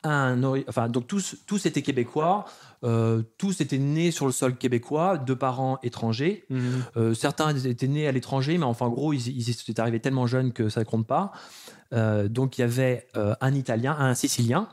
[0.03, 2.47] un enfin donc tous tous étaient québécois
[2.85, 6.83] euh, tous étaient nés sur le sol québécois de parents étrangers Mhm.
[6.97, 10.27] Euh, certains étaient nés à l'étranger mais enfin en gros ils, ils étaient arrivés tellement
[10.27, 11.33] jeunes que ça ne compte pas
[11.93, 13.07] Euh, donc il y avait
[13.41, 14.69] un italien un sicilien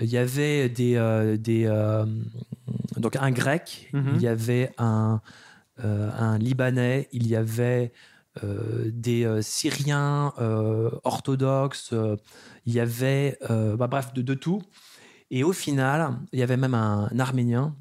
[0.00, 1.66] il y avait des, des
[2.96, 4.12] donc un grec Mhm.
[4.16, 5.20] il y avait un
[5.82, 7.92] un libanais il y avait
[8.42, 11.94] euh, des euh, Syriens euh, orthodoxes,
[12.66, 14.60] il y avait, bah, bref, de, de tout.
[15.34, 17.74] Et au final, il y avait même un, Arménien.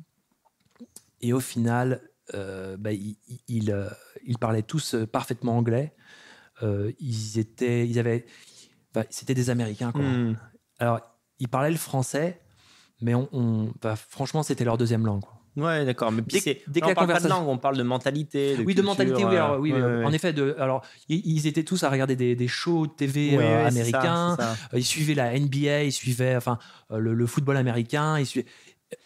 [1.22, 2.02] Et au final,
[2.34, 3.88] euh, bah, ils, euh,
[4.26, 5.94] ils parlaient tous euh, parfaitement anglais.
[6.64, 8.26] Euh, ils étaient, ils avaient,
[8.92, 9.92] bah, c'était des Américains.
[9.92, 10.02] Quoi.
[10.02, 10.36] Mhm.
[10.80, 11.02] Alors,
[11.38, 12.42] ils parlaient le français,
[13.02, 15.22] mais on, on- bah, franchement, c'était leur deuxième langue.
[15.22, 15.33] quoi.
[15.56, 16.12] Ouais, d'accord.
[16.12, 18.58] Mais puis Dès- dès que on la parle pas de langue, on parle de mentalité.
[18.66, 19.36] oui, de mentalité, oui.
[19.36, 20.16] Alors, oui, ouais, euh, ouais, en ouais.
[20.16, 24.36] effet, de, alors, ils, étaient tous à regarder des, des shows TV euh, américains.
[24.40, 24.56] ça.
[24.74, 26.58] Euh, Ils suivaient la NBA, ils suivaient enfin,
[26.92, 28.18] euh, le, le football américain.
[28.20, 28.48] Ils suivaient...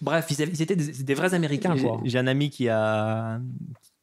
[0.02, 1.76] Bref, ils, avaient- ils étaient des, des vrais Américains.
[2.06, 3.40] J'ai- un ami qui a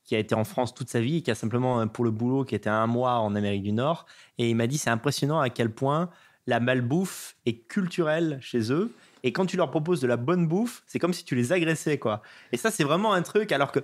[0.06, 2.54] qui a été en France toute sa vie, qui a simplement pour le boulot, qui
[2.54, 4.04] était un mois en Amérique du Nord,
[4.36, 6.10] et il m'a dit c'est impressionnant à quel point
[6.46, 8.92] la malbouffe est culturelle chez eux.
[9.24, 11.96] Et quand tu leur proposes de la bonne bouffe, c'est comme si tu les agressais,
[11.98, 12.20] quoi.
[12.52, 13.52] Et ça, c'est vraiment un truc.
[13.52, 13.80] Alors que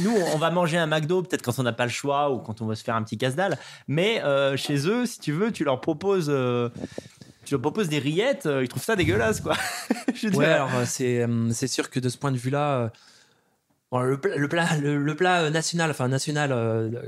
[0.00, 2.60] nous, on va manger un McDo peut-être quand on n'a pas le choix ou quand
[2.60, 3.56] on veut se faire un petit casse-dalle.
[3.88, 6.68] Mais euh, chez eux, si tu veux, tu leur proposes, euh,
[7.46, 9.56] tu leur proposes des rillettes, euh, ils trouvent ça dégueulasse, quoi.
[10.22, 12.92] Veux dire, Ouais, alors c'est sûr que de ce point de vue-là,
[13.94, 17.00] bon, le, pla- le plat, le, le plat euh, national, enfin national, euh, euh,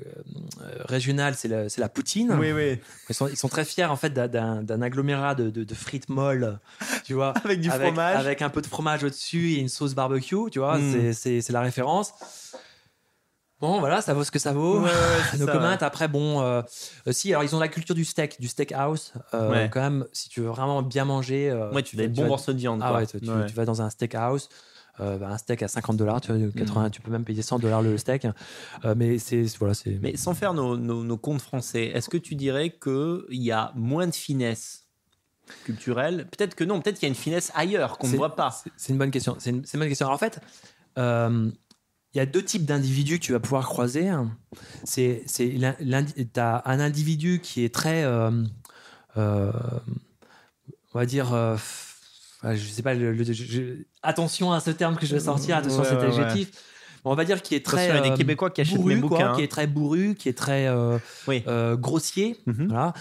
[0.84, 2.32] régional, c'est la, poutine.
[2.38, 5.74] oui, oui, Ils, sont, ils sont très fiers en fait d'un- agglomérat de, de- de
[5.74, 6.58] frites molles,
[7.04, 7.34] tu vois.
[7.44, 8.16] avec du avec, fromage.
[8.16, 11.12] avec un peu de fromage au-dessus et une sauce barbecue, tu vois, Mm.
[11.12, 12.12] c'est- la référence.
[13.58, 14.80] Bon, voilà, ça vaut ce que ça vaut.
[14.80, 14.90] Ouais, ouais,
[15.30, 15.82] c'est Nos ça, communs, ouais.
[15.82, 16.60] après, bon, euh,
[17.10, 19.14] si, alors ils ont la culture du steak, du steak house.
[19.32, 19.70] euh, Ouais.
[19.72, 21.50] Quand même, si tu veux vraiment bien manger.
[21.50, 22.80] euh, Ouais, tu fais des bons morceaux de viande.
[22.84, 22.98] Ah quoi.
[22.98, 23.46] ouais, tu, tu- Ouais.
[23.46, 24.50] tu vas dans un steak house.
[25.00, 27.58] Euh, bah, un steak à 50 dollars, tu, vois, 80, tu peux même payer 100
[27.58, 28.26] dollars le steak.
[28.84, 29.98] Euh, mais c'est voilà, c'est.
[30.02, 33.72] Mais sans faire nos, nos, nos comptes français, est-ce que tu dirais qu'il y a
[33.74, 34.86] moins de finesse
[35.64, 36.26] culturelle?
[36.36, 38.50] Peut-être que non, peut-être qu'il y a une finesse ailleurs qu'on ne voit pas.
[38.76, 39.36] C'est- une bonne question.
[39.38, 40.06] C'est une, bonne question.
[40.06, 40.40] Alors, en fait,
[40.98, 41.50] euh,
[42.14, 44.10] il y a deux types d'individus que tu vas pouvoir croiser.
[44.84, 45.54] C'est, c'est
[46.32, 48.30] t'as un individu qui est très, euh,
[49.18, 49.52] euh,
[50.94, 51.56] on va dire, euh,
[52.42, 55.56] je sais pas, le- le- je- je- attention à ce terme que je vais sortir,
[55.56, 56.06] attention Ouais, à cet ouais.
[56.20, 56.50] adjectif.
[57.04, 58.60] Bon, on va dire qui est très Attention, il y a des euh, Québécois qui
[58.62, 59.34] achètent bourru, mes quoi, bouquins.
[59.36, 61.44] qui est très bourru, qui est très euh, Oui.
[61.46, 62.36] euh, grossier.
[62.46, 62.68] Mhm.
[62.68, 62.94] Voilà.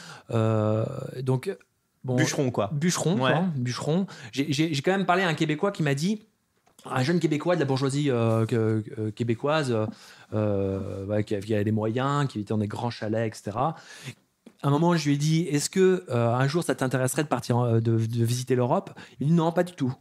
[1.24, 1.56] Donc,
[2.04, 2.70] bon, Bûcheron, quoi.
[2.74, 3.32] bûcheron, Ouais.
[3.32, 4.06] quoi, bûcheron.
[4.32, 6.22] J'ai- quand même parlé à un Québécois qui m'a dit,
[6.88, 8.84] un jeune Québécois de la bourgeoisie que-
[9.16, 9.76] québécoise,
[10.32, 13.58] qui, avait les moyens, qui était dans des grands chalets, etc.
[13.58, 17.60] À un moment, je lui ai dit, est-ce que un jour ça t'intéresserait de partir,
[17.60, 18.92] de, de visiter l'Europe?
[19.20, 19.94] Il dit non, pas du tout.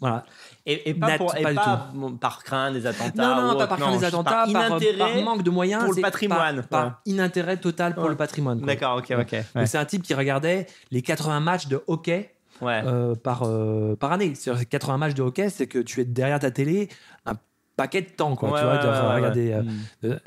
[0.00, 0.24] Voilà.
[0.66, 3.12] Et, et pas, pour, et pas pas, par crainte des attentats.
[3.36, 4.98] Non, non, ou pas par crainte des attentats, par par, inintérêt.
[4.98, 5.80] par manque de moyens.
[5.82, 6.90] pour le c'est patrimoine, Par, ouais.
[7.06, 8.10] inintérêt total pour Ouais.
[8.10, 8.60] le patrimoine.
[8.60, 9.16] D'accord, ok, ok.
[9.16, 9.66] Donc, Ouais.
[9.66, 14.32] C'est un type qui regardait les 80 matchs de hockey euh, par, euh, par année.
[14.32, 16.88] Que 80 matchs de hockey, c'est que tu es derrière ta télé
[17.26, 17.32] un
[17.76, 18.58] paquet de temps, quoi.
[18.58, 19.52] Tu vois, ouais, regarder.
[19.52, 19.68] euh, Mm.
[20.04, 20.18] euh,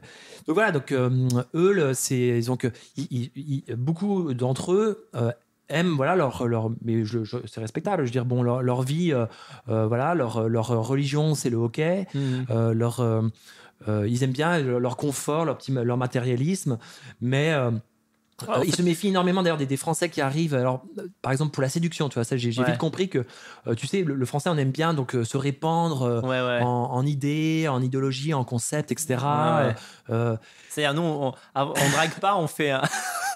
[0.47, 1.09] donc voilà, donc euh,
[1.55, 5.31] eux, le- c'est ils ont que ils- ils- ils- beaucoup d'entre eux euh,
[5.69, 8.04] aiment voilà leur leur mais je, je- c'est respectable.
[8.04, 9.26] Je veux dire bon leur, leur vie, euh,
[9.69, 12.19] euh, voilà leur leur religion c'est le hockey, Mm.
[12.49, 13.30] euh, leur euh,
[14.08, 16.78] ils aiment bien leur confort, leur petit leur matérialisme,
[17.21, 17.71] mais en euh,
[18.65, 20.54] ils fait- se méfient énormément d'ailleurs des, des Français qui arrivent.
[20.56, 22.65] Alors, euh, par exemple pour la séduction, tu vois, ça j'ai Ouais.
[22.65, 23.26] vite compris que
[23.67, 26.60] euh, tu sais le, le Français on aime bien donc se répandre Ouais, ouais.
[26.62, 29.17] en, en idées, en idéologie, en concepts, etc.
[30.69, 32.82] C'est-à-dire, nous, on, on, on drague pas, on fait un,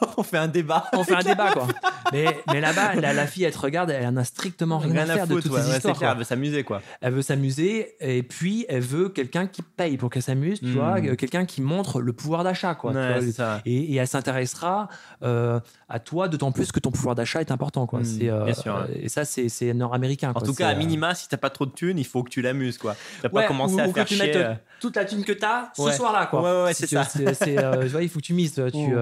[0.18, 0.86] on fait un débat.
[0.94, 1.68] on fait un débat quoi.
[2.14, 5.06] Mais, mais là-bas, la, la fille, elle te regarde, elle en a strictement rien, à
[5.06, 5.98] faire de toutes ouais, ces ouais, c'est histoires.
[5.98, 6.82] clair, elle veut s'amuser, quoi.
[7.02, 10.74] Elle veut s'amuser et puis elle veut quelqu'un qui paye pour qu'elle s'amuse, tu Mm.
[10.74, 12.92] vois, euh, quelqu'un qui montre le pouvoir d'achat, quoi.
[12.92, 13.32] tu Ouais, vois.
[13.34, 13.62] ça.
[13.66, 14.88] et, et elle s'intéressera
[15.24, 18.00] euh, à toi, d'autant plus que ton pouvoir d'achat est important, quoi.
[18.00, 18.86] Mm, c'est, euh, bien sûr.
[18.96, 20.30] Et ça, c'est, c'est nord-américain.
[20.30, 20.42] En quoi.
[20.44, 22.42] tout C'est, cas, à minima, si t'as pas trop de thunes, il faut que tu
[22.42, 22.96] l'amuses, quoi.
[23.22, 24.28] Tu ouais, pas commencer ou, à ou faire que tu chier.
[24.34, 26.42] mettes toute la thune que tu as ce soir-là, quoi.
[26.42, 27.06] Ouais, ouais, c'est tu- ça.
[27.06, 28.54] tu vois, il faut que tu mises.
[28.72, 28.94] Tu.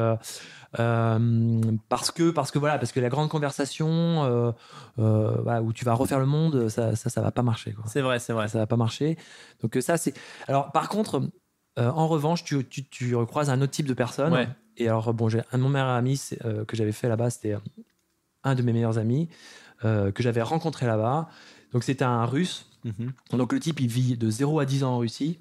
[0.80, 1.60] Euh,
[1.90, 3.88] parce que parce que voilà parce que la grande conversation
[4.24, 4.52] euh,
[5.00, 7.76] euh, voilà, où tu vas refaire le monde ça ça, ça va pas marcher.
[7.88, 8.48] C'est vrai, c'est vrai.
[8.48, 9.18] ça va pas marcher
[9.62, 10.14] donc ça c'est
[10.48, 11.22] alors par contre
[11.78, 14.48] en revanche tu, tu, tu recroises un autre type de personne Ouais.
[14.78, 17.58] et alors bon j'ai un de mon meilleur ami que j'avais fait là-bas c'était
[18.44, 19.28] un de mes meilleurs amis
[19.84, 21.30] que j'avais rencontré là-bas
[21.74, 23.14] donc c'était un russe Mhm.
[23.32, 25.40] donc le type, il vit de 0 à 10 ans en Russie,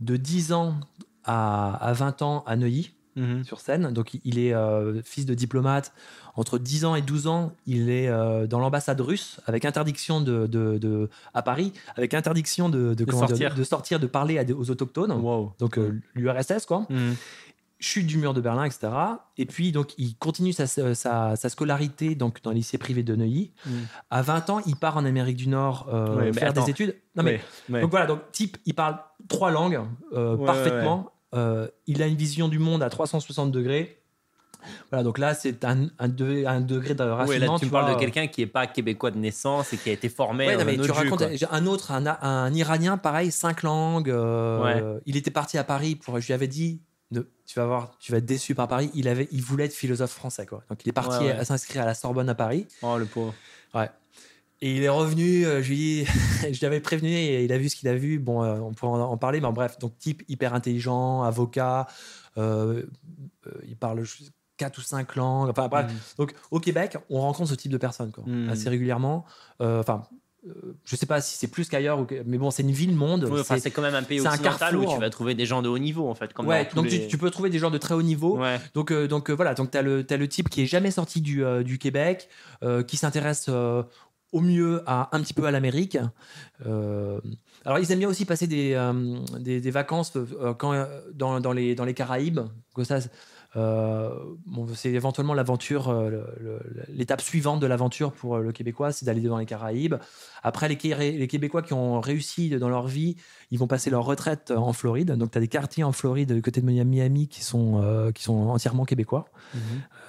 [0.00, 0.76] de 10 ans
[1.24, 3.44] à, à 20 ans à Neuilly, Mhm.
[3.44, 3.92] sur Seine.
[3.92, 5.92] Donc il- est euh, fils de diplomate.
[6.36, 10.46] Entre 10 ans et 12 ans, il est euh, dans l'ambassade russe, avec interdiction de,
[10.46, 13.54] de- de- à Paris, avec interdiction de, de, sortir.
[13.54, 15.10] de sortir, de parler à aux autochtones.
[15.12, 15.52] Wow.
[15.58, 17.14] Donc euh, l'URSS, quoi Mhm.
[17.82, 18.88] chute du mur de Berlin, etc.
[19.38, 20.94] Et puis, donc, il continue sa, sa,
[21.34, 23.52] sa scolarité donc, dans le lycée privé de Neuilly.
[23.64, 23.70] Mm.
[24.10, 26.62] À 20 ans, il part en Amérique du Nord Ouais, faire attends.
[26.64, 26.94] des études.
[27.16, 27.80] Non, mais, Ouais, ouais.
[27.80, 29.80] Donc voilà, donc, type, il parle trois langues
[30.46, 31.10] parfaitement.
[31.34, 33.96] Euh, il a une vision du monde à 360 degrés.
[34.90, 37.54] Voilà, donc là, c'est un, un, de- un degré de Ouais, raffinement.
[37.54, 39.92] là, tu me parles de quelqu'un qui est pas québécois de naissance et qui a
[39.92, 42.98] été formé Ouais, non, mais un tu autre jus, racontes un autre, un, un Iranien,
[42.98, 44.10] pareil, cinq langues.
[44.10, 46.20] euh, Il était parti à Paris pour.
[46.20, 47.22] Je lui avais dit, tu
[47.56, 48.90] vas voir, tu vas être déçu par Paris.
[48.94, 50.62] Il avait, il voulait être philosophe français, quoi.
[50.68, 51.38] Donc il est parti Ouais, ouais.
[51.38, 52.66] à s'inscrire à la Sorbonne à Paris.
[52.82, 53.32] Oh, le pauvre.
[53.74, 53.88] Ouais.
[54.62, 55.46] Et il est revenu.
[55.46, 56.06] euh, je lui ai dit,
[56.52, 58.18] je l'avais prévenu et il a vu ce qu'il a vu.
[58.18, 61.86] Bon, euh, on pourra en, en parler, mais en bref, donc type hyper intelligent, avocat.
[62.38, 62.82] euh,
[63.66, 64.02] il parle
[64.56, 65.48] quatre ou cinq langues.
[65.50, 65.98] Enfin bref, Mhm.
[66.18, 68.50] donc au Québec, on rencontre ce type de personnes quoi, Mhm.
[68.50, 69.24] assez régulièrement.
[69.58, 70.02] Enfin,
[70.84, 73.24] je sais pas si c'est plus qu'ailleurs, mais bon, c'est une ville monde.
[73.24, 75.44] Ouais, enfin, C'est- quand même un pays c'est un occidental où tu vas trouver des
[75.46, 76.32] gens de haut niveau, en fait.
[76.32, 78.38] Comme ouais, donc les- tu, tu peux trouver des gens de très haut niveau.
[78.38, 78.58] Ouais.
[78.74, 81.42] Donc, donc voilà, donc tu as le, t'as le type qui est jamais sorti du,
[81.64, 82.28] du Québec,
[82.86, 83.50] qui s'intéresse
[84.32, 85.98] au mieux à un petit peu à l'Amérique.
[86.66, 87.20] Euh,
[87.64, 91.52] alors ils aiment bien aussi passer des, euh, des, des vacances euh, quand, dans, dans,
[91.52, 92.40] les, dans les Caraïbes.
[92.74, 92.98] Que ça,
[93.54, 95.92] bon, c'est éventuellement l'aventure,
[96.88, 99.96] l'étape suivante de l'aventure pour le Québécois, c'est d'aller dans les Caraïbes.
[100.44, 103.16] Après, les, Qué- les Québécois qui ont réussi dans leur vie,
[103.50, 105.10] ils vont passer leur retraite en Floride.
[105.16, 108.38] Donc, tu as des quartiers en Floride, du côté de Miami, qui sont, qui sont
[108.50, 109.24] entièrement québécois.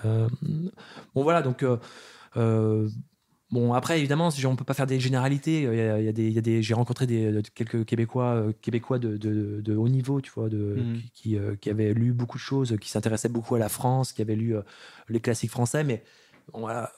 [0.05, 0.29] Euh,
[1.15, 1.65] bon, voilà, donc.
[2.38, 2.88] euh,
[3.51, 5.63] Bon, après, évidemment, on peut pas faire des généralités.
[5.63, 7.41] Il y a, il y a des, il y a des, j'ai rencontré des, de-
[7.53, 10.93] quelques Québécois, euh, Québécois de, de, de haut niveau, tu vois, de, Mhm.
[10.93, 14.13] qui, qui, euh, qui avaient lu beaucoup de choses, qui s'intéressaient beaucoup à la France,
[14.13, 14.61] qui avaient lu euh,
[15.09, 16.01] les classiques français, mais
[16.53, 16.91] bon, voilà,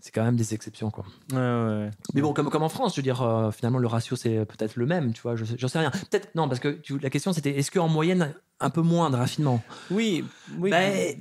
[0.00, 1.04] c'est quand même des exceptions, quoi.
[1.30, 1.90] Ouais, ouais, ouais.
[2.14, 4.74] Mais bon, comme, comme en France, je veux dire, euh, finalement, le ratio, c'est peut-être
[4.76, 5.90] le même, tu vois, je j'en sais rien.
[6.10, 9.16] Peut-être, non, parce que tu- la question, c'était est-ce qu'en moyenne, un peu moins de
[9.16, 9.62] raffinement?
[9.90, 10.24] Oui,
[10.58, 10.70] oui.
[10.70, 11.16] Ben,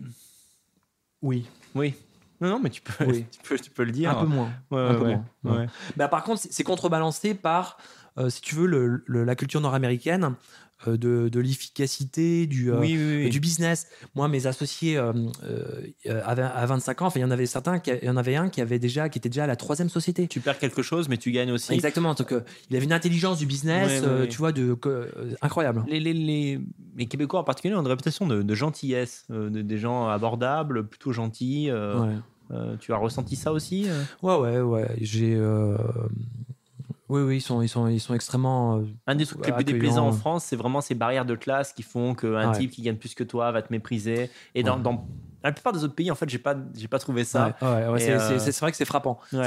[1.22, 1.94] Oui, Oui.
[2.44, 3.26] Non, non, mais tu peux, Oui.
[3.32, 4.12] tu peux, tu peux le dire.
[4.12, 4.52] un peu moins.
[4.72, 5.60] Ouais, un peu ouais, moins, ouais.
[5.62, 5.68] ouais.
[5.98, 7.78] Bah, par contre, c'est- contrebalancé par,
[8.18, 10.36] euh, si tu veux, le- le- la culture nord-américaine
[10.88, 13.30] euh, de, de l'efficacité, du, euh, Oui, oui, oui.
[13.30, 13.88] du business.
[14.16, 15.14] Moi, mes associés euh,
[15.46, 18.18] euh, à, vingt- à 25 ans, enfin, il y en avait certains, il y en
[18.18, 20.28] avait un qui avait déjà, qui était déjà à la troisième société.
[20.28, 21.74] Tu perds quelque chose, mais tu gagnes aussi.
[21.74, 22.14] Exactement.
[22.16, 25.08] Donc, euh, il avait une intelligence du business, euh, tu vois, de, euh,
[25.42, 25.86] incroyable.
[25.88, 26.60] Les, les, les,
[26.98, 30.86] les Québécois en particulier ont une réputation de, de gentillesse, euh, de- des gens abordables,
[30.88, 31.70] plutôt gentils.
[32.52, 34.96] Euh, tu as ressenti ça aussi euh ouais, ouais, ouais.
[35.02, 35.36] J'ai.
[35.36, 35.78] euh,
[37.10, 38.78] Oui, oui, ils sont, ils sont, ils sont extrêmement.
[38.78, 40.12] euh, Un des trucs les plus déplaisants en.
[40.12, 42.58] France, c'est vraiment ces barrières de classe qui font qu'un Ouais.
[42.58, 44.30] type qui gagne plus que toi va te mépriser.
[44.56, 44.84] Et dans, Ouais.
[44.84, 45.08] dans
[45.44, 47.56] la plupart des autres pays, en fait, j'ai pas, j'ai pas trouvé ça.
[47.62, 49.20] Ouais, c'est, vrai que c'est frappant.
[49.32, 49.38] Il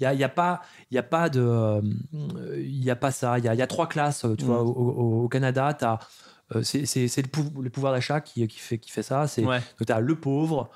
[0.00, 1.80] y a, il y a pas, il y a pas de,
[2.56, 3.38] il y a pas ça.
[3.38, 4.26] Il y a, y a trois classes.
[4.36, 4.48] Tu Mm.
[4.48, 5.98] vois, au, au- au Canada, t'as,
[6.62, 6.82] c'est,
[7.16, 9.26] le, pou- le pouvoir d'achat qui, qui fait, qui fait ça.
[9.28, 10.70] C'est, Ouais, donc t'as le pauvre,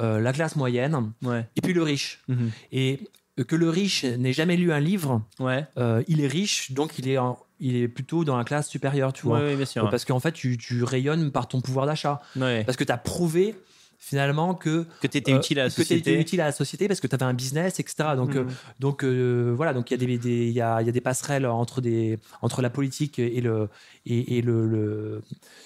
[0.00, 1.46] euh, la classe moyenne, ouais.
[1.56, 2.20] et puis le riche.
[2.28, 2.50] Mhm.
[2.72, 3.08] Et
[3.46, 5.66] que le riche n'ait jamais lu un livre, Ouais.
[5.78, 9.12] euh, il est riche, donc il est en- il est plutôt dans la classe supérieure,
[9.12, 9.40] tu vois.
[9.40, 9.88] Ouais, bien sûr.
[9.90, 12.20] Parce qu'en fait, tu, tu rayonnes par ton pouvoir d'achat.
[12.36, 12.64] Ouais.
[12.64, 13.54] Parce que tu as prouvé
[14.02, 16.18] finalement que Que tu étais euh, utile à la que société.
[16.18, 18.16] utile à la société parce que tu avais un business, etc.
[18.16, 18.50] Donc, euh, Mhm.
[18.80, 20.92] donc euh, voilà, donc il y a des, des- il y a, il y a
[20.92, 23.68] des passerelles entre des entre la politique et le
[24.06, 25.22] et, et le, le-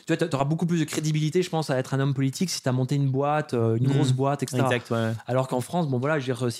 [0.06, 2.60] tu vois, auras beaucoup plus de crédibilité, je pense, à être un homme politique si
[2.60, 3.92] tu as monté une boîte, euh, une Mhm.
[3.92, 4.58] grosse boîte, etc.
[4.64, 5.12] Exact, ouais.
[5.28, 6.50] Alors qu'en France, bon voilà, je veux dire,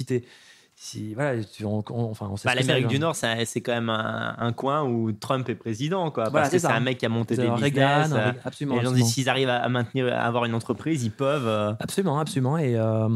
[0.77, 2.89] si t'es si voilà, tu- on, on- enfin on sait Bah, ce que c'est, L'Amérique
[2.89, 6.25] du Nord, c'est quand même un, un coin où Trump est président, quoi.
[6.25, 7.61] Voilà, parce que c'est un mec qui a monté des business.
[7.63, 8.77] Reagan, euh, absolument.
[8.79, 11.47] les gens disent s'ils arrivent à, maintenir, à avoir une entreprise, ils peuvent.
[11.47, 13.09] euh, Absolument, absolument, et, euh,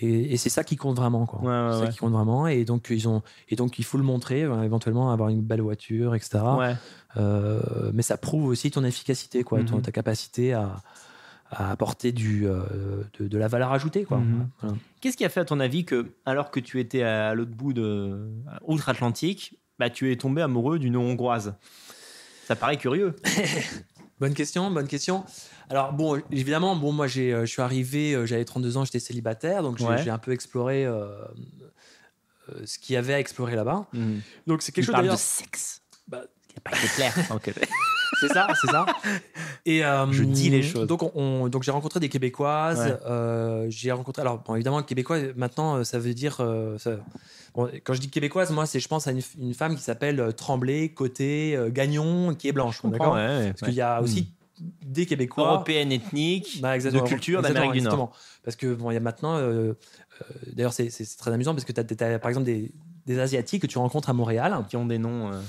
[0.00, 1.40] et, et c'est ça qui compte vraiment, quoi.
[1.40, 1.88] Ouais, ça ouais.
[1.90, 5.30] qui compte vraiment, et donc ils ont, et donc il faut le montrer, éventuellement avoir
[5.30, 6.38] une belle voiture, etc.
[7.92, 9.82] mais ça prouve aussi ton efficacité, quoi, ton- Mhm.
[9.82, 10.76] ta capacité à,
[11.50, 12.62] à apporter du, euh,
[13.18, 14.18] de, de la valeur ajoutée, quoi.
[14.18, 14.48] Mhm.
[14.60, 14.76] Voilà.
[15.00, 17.72] Qu'est-ce qui a fait, à ton avis, que, alors que tu étais à l'autre bout
[17.72, 18.28] de
[18.66, 21.54] outre-Atlantique, bah, tu es tombé amoureux d'une hongroise?
[22.46, 23.14] Ça paraît curieux.
[24.20, 25.24] Bonne question, bonne question.
[25.68, 29.00] Alors bon, évidemment, bon, moi j'ai, euh, je suis arrivé, euh, j'avais 32 ans, j'étais
[29.00, 30.08] célibataire, donc j'ai, Ouais.
[30.08, 31.08] un peu exploré euh,
[32.48, 33.88] euh, ce qu'il y avait à explorer là-bas.
[34.46, 35.82] Donc c'est quelque Tu chose parles de sexe.
[36.06, 37.12] Bah, Il n'y a pas été clair.
[38.20, 38.86] C'est ça, c'est ça.
[39.66, 40.86] Et euh, Je dis les choses.
[40.86, 42.78] Donc, on- on- donc j'ai rencontré des Québécoises.
[42.80, 42.96] Ouais.
[43.06, 44.22] euh, j'ai rencontré.
[44.22, 45.18] Alors, bon, évidemment, Québécois.
[45.36, 46.36] Maintenant, euh, ça veut dire.
[46.40, 46.96] euh, ça-
[47.54, 50.32] bon, quand je dis Québécoise, moi, c'est je pense à une, une femme qui s'appelle
[50.36, 52.80] Tremblay, Côté, euh, Gagnon, qui est blanche.
[52.84, 53.68] d'accord ouais, ouais, Parce ouais.
[53.68, 54.28] qu'il y a aussi
[54.82, 55.44] des Québécois.
[55.54, 57.02] Européenne ethnique, Bah, exactement.
[57.02, 57.94] de culture Exactement, d'Amérique du Nord.
[57.94, 58.40] exactement.
[58.44, 59.36] Parce que bon, il y a maintenant.
[59.36, 59.74] euh, euh,
[60.52, 62.70] D'ailleurs, c'est c'est- c'est très amusant parce que tu as, par exemple des,
[63.06, 64.56] des Asiatiques que tu rencontres à Montréal.
[64.68, 65.32] Qui ont des noms.
[65.32, 65.40] euh,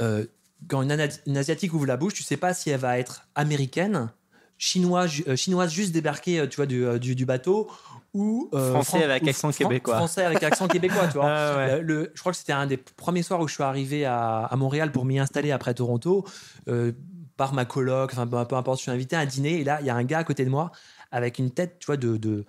[0.00, 0.24] Euh,
[0.66, 4.10] quand une, Asiatique ouvre la bouche, tu sais pas si elle va être américaine,
[4.56, 7.70] chinoise, ju- euh, chinoise juste débarquée, euh, tu vois, du, euh, du, du bateau,
[8.14, 9.96] ou euh, Français Fran- avec ou accent Fran- québécois.
[9.96, 11.26] Français avec accent québécois, tu vois.
[11.30, 11.76] Ah ouais.
[11.76, 14.40] Le- le- je crois que c'était un des premiers soirs où je suis arrivé à,
[14.44, 16.24] à Montréal pour m'y installer après Toronto,
[16.68, 16.92] euh,
[17.36, 19.86] par ma coloc, enfin peu importe, je suis invité à un dîner et là il
[19.86, 20.72] y a un gars à côté de moi
[21.12, 22.44] avec une tête, tu vois, de de,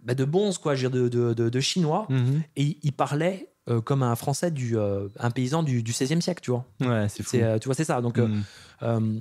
[0.00, 2.42] bah, de bonze quoi, je veux dire, de, de, de, de chinois Mhm.
[2.56, 6.20] et il, il parlait euh, comme un français du euh, un paysan du, du 16e
[6.20, 6.64] siècle, tu vois.
[6.80, 7.36] Ouais, c'est fou.
[7.36, 8.00] Euh, tu vois, c'est ça.
[8.00, 8.42] Donc, Mhm.
[8.82, 9.20] euh,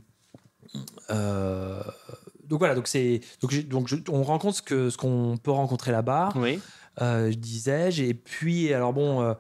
[1.10, 1.82] euh,
[2.48, 2.76] donc voilà.
[2.76, 6.30] Donc c'est donc, donc je- on rencontre ce que ce qu'on peut rencontrer là-bas.
[6.36, 6.60] Oui.
[7.02, 8.04] euh, disais-je.
[8.04, 9.36] Et puis alors bon.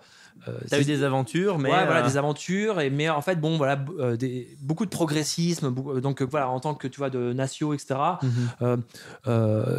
[0.47, 1.69] Euh, T'as eu des aventures, mais.
[1.69, 2.79] ouais, voilà, euh, des aventures.
[2.79, 5.69] Et, mais en fait, bon, voilà, euh, des, beaucoup de progressisme.
[5.69, 7.95] beaucoup- donc, voilà, en tant que, tu vois, de natio, etc.
[8.23, 8.83] mhm,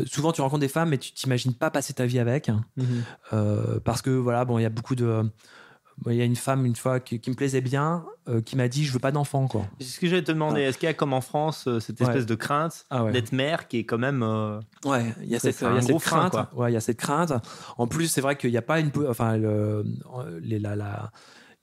[0.07, 2.49] souvent, tu rencontres des femmes, mais tu t'imagines pas passer ta vie avec.
[2.77, 2.87] mhm.
[3.33, 5.23] Euh, parce que, voilà, bon, il y a beaucoup de.
[6.07, 8.69] Il y a une femme, une fois, qui, qui me plaisait bien, euh, qui m'a
[8.69, 9.67] dit Je veux pas d'enfant, quoi.
[9.81, 10.61] C'est ce que j'allais te demander.
[10.63, 12.07] Est-ce qu'il y a, comme en France, euh, cette Ouais.
[12.07, 13.13] espèce de crainte Ah ouais.
[13.13, 14.23] d'être mère qui est quand même.
[14.23, 16.31] euh, Ouais, il y a cette, y a crainte.
[16.33, 16.51] quoi.
[16.55, 17.33] Ouais, il y a cette crainte.
[17.79, 18.91] En plus, c'est vrai qu'il n'y a pas une.
[19.09, 19.85] Enfin, le-
[20.43, 21.11] les, la, la-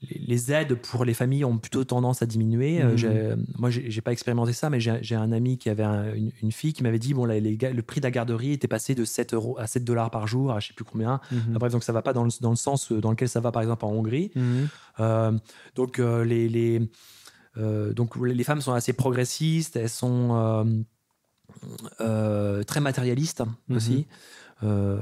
[0.10, 2.82] les- les aides pour les familles ont plutôt tendance à diminuer.
[2.82, 2.98] Euh, Mhm.
[2.98, 6.52] j'ai- Moi, j'ai pas expérimenté ça, mais j'ai un ami qui avait un- une, une
[6.52, 9.34] fille qui m'avait dit bon, les le prix de la garderie était passé de 7
[9.34, 11.20] euros à 7 dollars par jour, à je sais plus combien.
[11.32, 11.54] mhm.
[11.58, 13.62] Bref, donc ça va pas dans le, dans le sens dans lequel ça va, par
[13.62, 14.32] exemple, en Hongrie.
[14.36, 14.68] Mhm.
[15.00, 15.32] Euh,
[15.76, 16.82] donc euh, les, les,
[17.58, 20.64] euh, donc les femmes sont assez progressistes, elles sont euh,
[22.02, 23.76] euh, très matérialistes Mhm.
[23.78, 24.08] aussi.
[24.64, 25.00] Euh,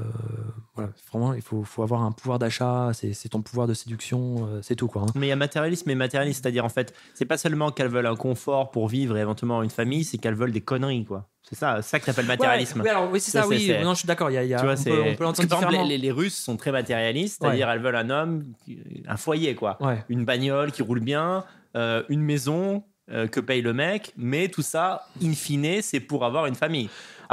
[0.74, 4.60] voilà, vraiment, il faut, faut avoir un pouvoir d'achat, c'est ton pouvoir de séduction, euh,
[4.62, 5.02] c'est tout quoi.
[5.02, 5.06] hein.
[5.14, 8.06] Mais il y a matérialisme et matérialiste, c'est-à-dire en fait, c'est pas seulement qu'elles veulent
[8.08, 11.28] un confort pour vivre et éventuellement une famille, c'est qu'elles veulent des conneries, quoi.
[11.48, 12.80] C'est ça, ça que t'appelles matérialisme.
[12.80, 13.66] Ouais, oui, alors, oui, c'est Ça, oui.
[13.66, 14.30] c'est- Non, je suis d'accord.
[14.30, 15.88] Il y a, il y a- Tu vois, on, peut, on l'entendre par exemple, différemment.
[15.88, 18.44] les, les Russes sont très matérialistes, c'est-à-dire elles veulent un homme,
[19.06, 19.76] un foyer, quoi.
[19.80, 20.02] Ouais.
[20.08, 21.44] Une bagnole qui roule bien,
[21.76, 26.24] euh, une maison euh, que paye le mec, mais tout ça, in fine, c'est pour
[26.24, 26.88] avoir une famille.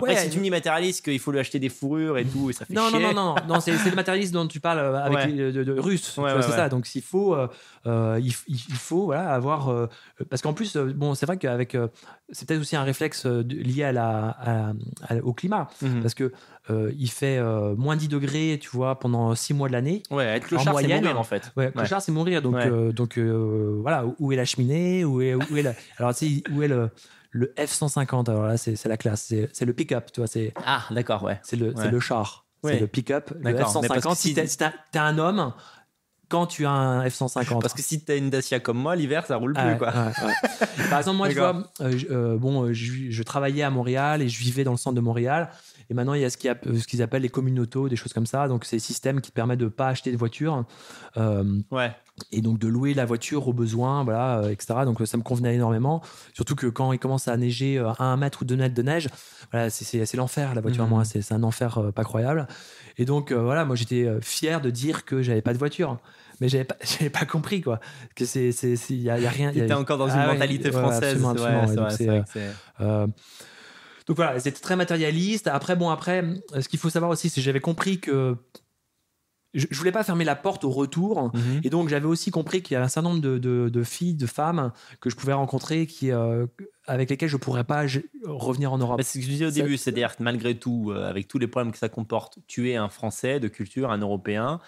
[0.10, 2.54] Après, si tu me dis matérialiste qu'il faut lui acheter des fourrures et tout, et
[2.54, 3.14] ça fait Non, non, chier.
[3.14, 5.28] non, non, non, c'est c'est le matérialisme dont tu parles euh, avec Ouais.
[5.28, 6.18] les, de, de russe.
[6.18, 6.70] Ouais, ouais, c'est ça.
[6.70, 7.48] Donc, s'il faut, euh,
[7.88, 9.70] euh, il, f- il faut voilà, avoir.
[9.70, 9.88] euh,
[10.30, 11.76] parce qu'en plus, bon, c'est vrai qu'avec.
[11.76, 11.88] euh,
[12.34, 14.72] c'est peut-être aussi un réflexe lié à la, à-
[15.10, 15.68] à- au climat.
[15.82, 16.02] Mhm.
[16.02, 16.32] Parce que
[16.98, 17.42] il fait
[17.78, 20.04] moins 10 degrés, tu vois, pendant 6 mois de l'année.
[20.12, 21.52] Ouais, être clochard, c'est mourir en fait.
[21.58, 22.42] Ouais, clochard, c'est mourir.
[22.42, 26.62] Donc, voilà, où est la cheminée Où est, où est la- Alors, tu sais, où
[26.64, 26.90] est le,
[27.32, 29.34] le F-150 Alors là, c'est la classe.
[29.54, 30.28] C'est le pick-up, tu vois.
[30.28, 31.40] C'est Ah, d'accord, ouais.
[31.44, 31.90] c'est le, Ouais.
[31.90, 32.46] le char.
[32.64, 32.74] Ouais.
[32.74, 33.32] C'est le pick-up.
[33.36, 34.16] Le D'accord, mais parce que F-150.
[34.16, 34.58] Si si-
[34.92, 35.54] t'es un- homme,
[36.30, 37.60] quand tu as un F-150.
[37.62, 39.88] Parce que si t'as une Dacia comme moi, l'hiver, ça roule plus, Ah ouais, quoi.
[39.90, 40.68] ouais, ouais.
[40.90, 44.22] Par exemple, moi, tu vois, euh, je, euh, bon, euh, je, je travaillais à Montréal
[44.22, 45.50] et je vivais dans le centre de Montréal.
[45.90, 48.48] Et maintenant, il y a ce qu'ils appellent les communautos, des choses comme ça.
[48.48, 50.64] Donc, c'est des systèmes qui te permettent de pas acheter de voiture
[51.18, 51.92] Ouais.
[52.32, 54.86] Et donc de louer la voiture au besoin, voilà, euh, etc.
[54.86, 56.02] Donc, ça me convenait énormément.
[56.34, 58.82] Surtout que quand il commence à neiger euh, à un mètre ou deux mètres de
[58.84, 59.08] neige,
[59.52, 60.90] voilà, c'est- l'enfer, la voiture, Mhm.
[60.90, 61.06] moi.
[61.06, 62.48] C'est un enfer euh, pas croyable.
[62.98, 65.98] Et donc, euh, voilà, moi, j'étais euh, fier de dire que j'avais pas de voiture.
[66.42, 66.76] mais j'avais pas,
[67.14, 67.80] pas compris quoi.
[68.16, 69.52] Que c'est, c'est, il y a, y a rien.
[69.52, 71.24] T'étais encore dans une Ah ouais, mentalité ouais, française.
[71.24, 71.90] absolument, Ouais, absolument.
[71.92, 72.26] c'est Et donc
[72.80, 73.08] Euh,
[74.10, 75.48] voilà, c'était très matérialiste.
[75.48, 76.24] Après, bon, après,
[76.56, 78.36] euh, ce qu'il faut savoir aussi, c'est que j'avais compris que
[79.54, 81.32] je, je voulais pas fermer la porte au retour.
[81.34, 81.62] Mhm.
[81.64, 84.16] Et donc, j'avais aussi compris qu'il y avait un certain nombre de, de- de filles,
[84.16, 86.46] de femmes que je pouvais rencontrer qui, euh,
[86.86, 87.86] avec lesquelles je pourrais pas
[88.26, 88.98] revenir en Europe.
[88.98, 91.38] Bah, c'est ce que je disais au début, c'est-à-dire que malgré tout, euh, avec tous
[91.40, 94.60] les problèmes que ça comporte, tu es un Français de culture, un Européen.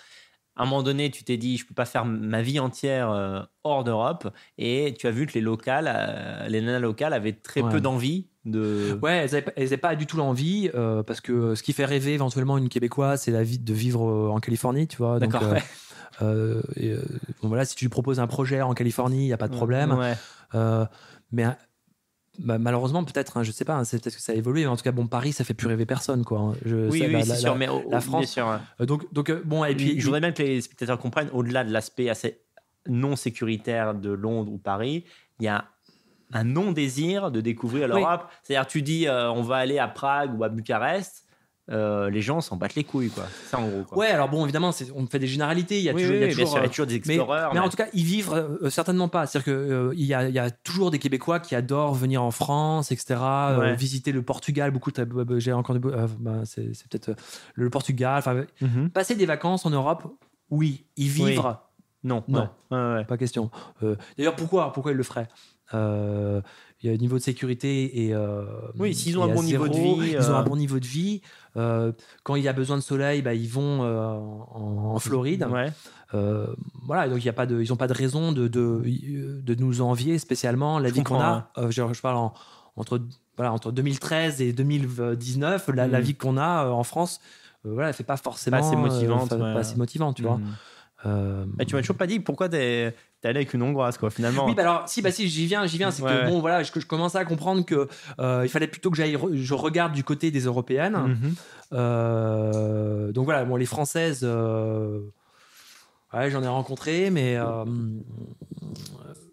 [0.55, 3.41] À un moment donné, tu t'es dit, je peux pas faire ma vie entière euh,
[3.63, 4.27] hors d'Europe,
[4.57, 7.71] et tu as vu que les locales, euh, les nanas locales avaient très Ouais.
[7.71, 8.99] peu d'envie de.
[9.01, 12.57] Ouais, elles n'avaient pas, du tout l'envie, euh, parce que ce qui fait rêver éventuellement
[12.57, 15.19] une Québécoise, c'est la vie de vivre en Californie, tu vois.
[15.19, 15.43] D'accord.
[15.43, 15.63] ouais.
[16.77, 16.93] et,
[17.41, 19.55] bon, voilà, si tu lui proposes un projet en Californie, il n'y a pas de
[19.55, 19.91] problème.
[19.93, 20.13] Ouais.
[20.55, 20.85] Euh,
[21.31, 21.45] mais
[22.39, 24.67] bah, malheureusement, peut-être, hein, je sais pas, hein, c'est peut-être que ça a évolué, mais
[24.67, 26.39] en tout cas, bon, Paris, ça fait plus rêver personne, quoi.
[26.39, 26.53] hein.
[26.65, 27.55] Je- Oui, ça, oui, la- c'est la- sûr.
[27.55, 30.41] mais la France- sûr, euh, donc, donc euh, bon, et puis, je voudrais bien que
[30.41, 32.39] les spectateurs comprennent, au-delà de l'aspect assez
[32.87, 35.05] non sécuritaire de Londres ou Paris,
[35.39, 35.65] il y a
[36.33, 37.99] un non-désir de découvrir Oui.
[38.01, 38.23] l'Europe.
[38.41, 41.22] C'est-à-dire, tu dis, euh, on va aller à Prague ou à Bucarest,
[41.71, 43.23] euh, les gens s'en battent les couilles, quoi.
[43.45, 43.83] Ça, en gros.
[43.83, 43.97] Quoi.
[43.99, 46.21] ouais, alors bon, évidemment, on fait des généralités, il y a Oui, toujours, oui, il
[46.21, 47.49] y a oui, bien toujours, sûr, il y a euh, toujours des mais, explorers.
[47.53, 49.25] mais en mais- tout cas, y vivre, euh, certainement pas.
[49.27, 52.31] C'est-à-dire qu'il il y, a, il y a toujours des Québécois qui adorent venir en
[52.31, 53.15] France, etc.,
[53.59, 53.75] Ouais.
[53.75, 54.71] visiter le Portugal.
[54.71, 54.91] Beaucoup,
[55.37, 55.89] j'ai encore des-
[56.19, 57.15] bah, c'est peut-être
[57.55, 58.21] le Portugal.
[58.61, 58.89] Mhm.
[58.89, 60.03] passer des vacances en Europe,
[60.49, 60.85] oui.
[60.97, 61.63] Y vivre,
[62.03, 62.49] Non, Non.
[62.69, 62.77] ouais.
[62.77, 63.05] Ouais, ouais.
[63.05, 63.49] pas question.
[64.17, 65.29] D'ailleurs, pourquoi Pourquoi ils le feraient?
[66.83, 68.13] Il y a un niveau de sécurité et.
[68.13, 68.43] euh,
[68.77, 70.55] Oui, s'ils ont et un à bon niveau de vie, Ils ont euh, un bon
[70.57, 71.21] niveau de vie.
[71.55, 71.91] Euh,
[72.23, 75.47] quand il y a besoin de soleil, bah, ils vont euh, en, en Floride.
[75.49, 75.71] Ouais.
[76.13, 76.45] Euh,
[76.85, 78.81] voilà, donc il y a pas de, ils n'ont pas de raison de, de,
[79.41, 81.49] de nous envier spécialement la Je vie qu'on a.
[81.57, 82.33] Euh, je, je parle en-
[82.75, 82.99] entre,
[83.37, 86.03] voilà, entre 2013 et 2019, la, la Mm.
[86.03, 87.19] vie qu'on a euh, en France,
[87.65, 89.53] euh, voilà, elle fait pas forcément Pas assez motivante, euh, ouais.
[89.53, 90.37] pas assez motivante, tu vois.
[90.37, 90.45] Mhm.
[91.05, 94.09] Euh, Mais tu m'as toujours pas dit pourquoi t'es t'es allé avec une Hongroise, quoi,
[94.09, 94.45] finalement.
[94.45, 95.91] oui, bah alors, si, bah si, j'y viens, j'y viens.
[95.91, 97.87] C'est Ouais, que bon, voilà, je, je commençais à comprendre que
[98.19, 100.97] euh, il fallait plutôt que j'aille, re- je regarde du côté des européennes.
[100.97, 101.33] Mhm.
[101.71, 104.99] Euh, donc voilà, bon, les françaises, euh,
[106.13, 107.37] ouais, j'en ai rencontré, mais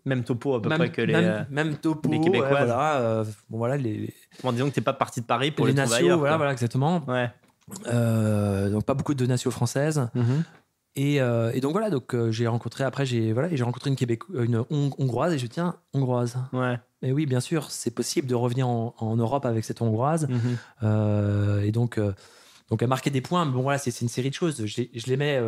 [0.06, 1.12] Même topo à peu même, près que les.
[1.12, 2.50] même, même topo, les ouais, Québécoises.
[2.68, 4.14] voilà, bon, voilà, les, les,
[4.44, 6.18] Bon, disons que t'es pas parti de Paris pour les, trouver nations, ailleurs.
[6.18, 6.36] voilà, quoi.
[6.38, 7.02] voilà, exactement.
[7.08, 7.28] Ouais.
[8.70, 10.08] Donc pas beaucoup de nations françaises.
[10.14, 10.44] Mhm.
[10.96, 13.96] Et, euh, et donc voilà, donc euh, j'ai rencontré après, j'ai voilà, j'ai rencontré une
[13.96, 16.36] Québec, une Hong- hongroise et je tiens hongroise.
[16.52, 16.78] Ouais.
[17.02, 20.28] Et oui, bien sûr, c'est possible de revenir en, en Europe avec cette hongroise.
[20.28, 20.58] Mhm.
[20.82, 21.98] Euh, et donc,
[22.70, 23.44] donc elle marquait des points.
[23.44, 24.66] Mais bon, voilà, c'est une série de choses.
[24.66, 25.40] Je, l'ai- je l'aimais,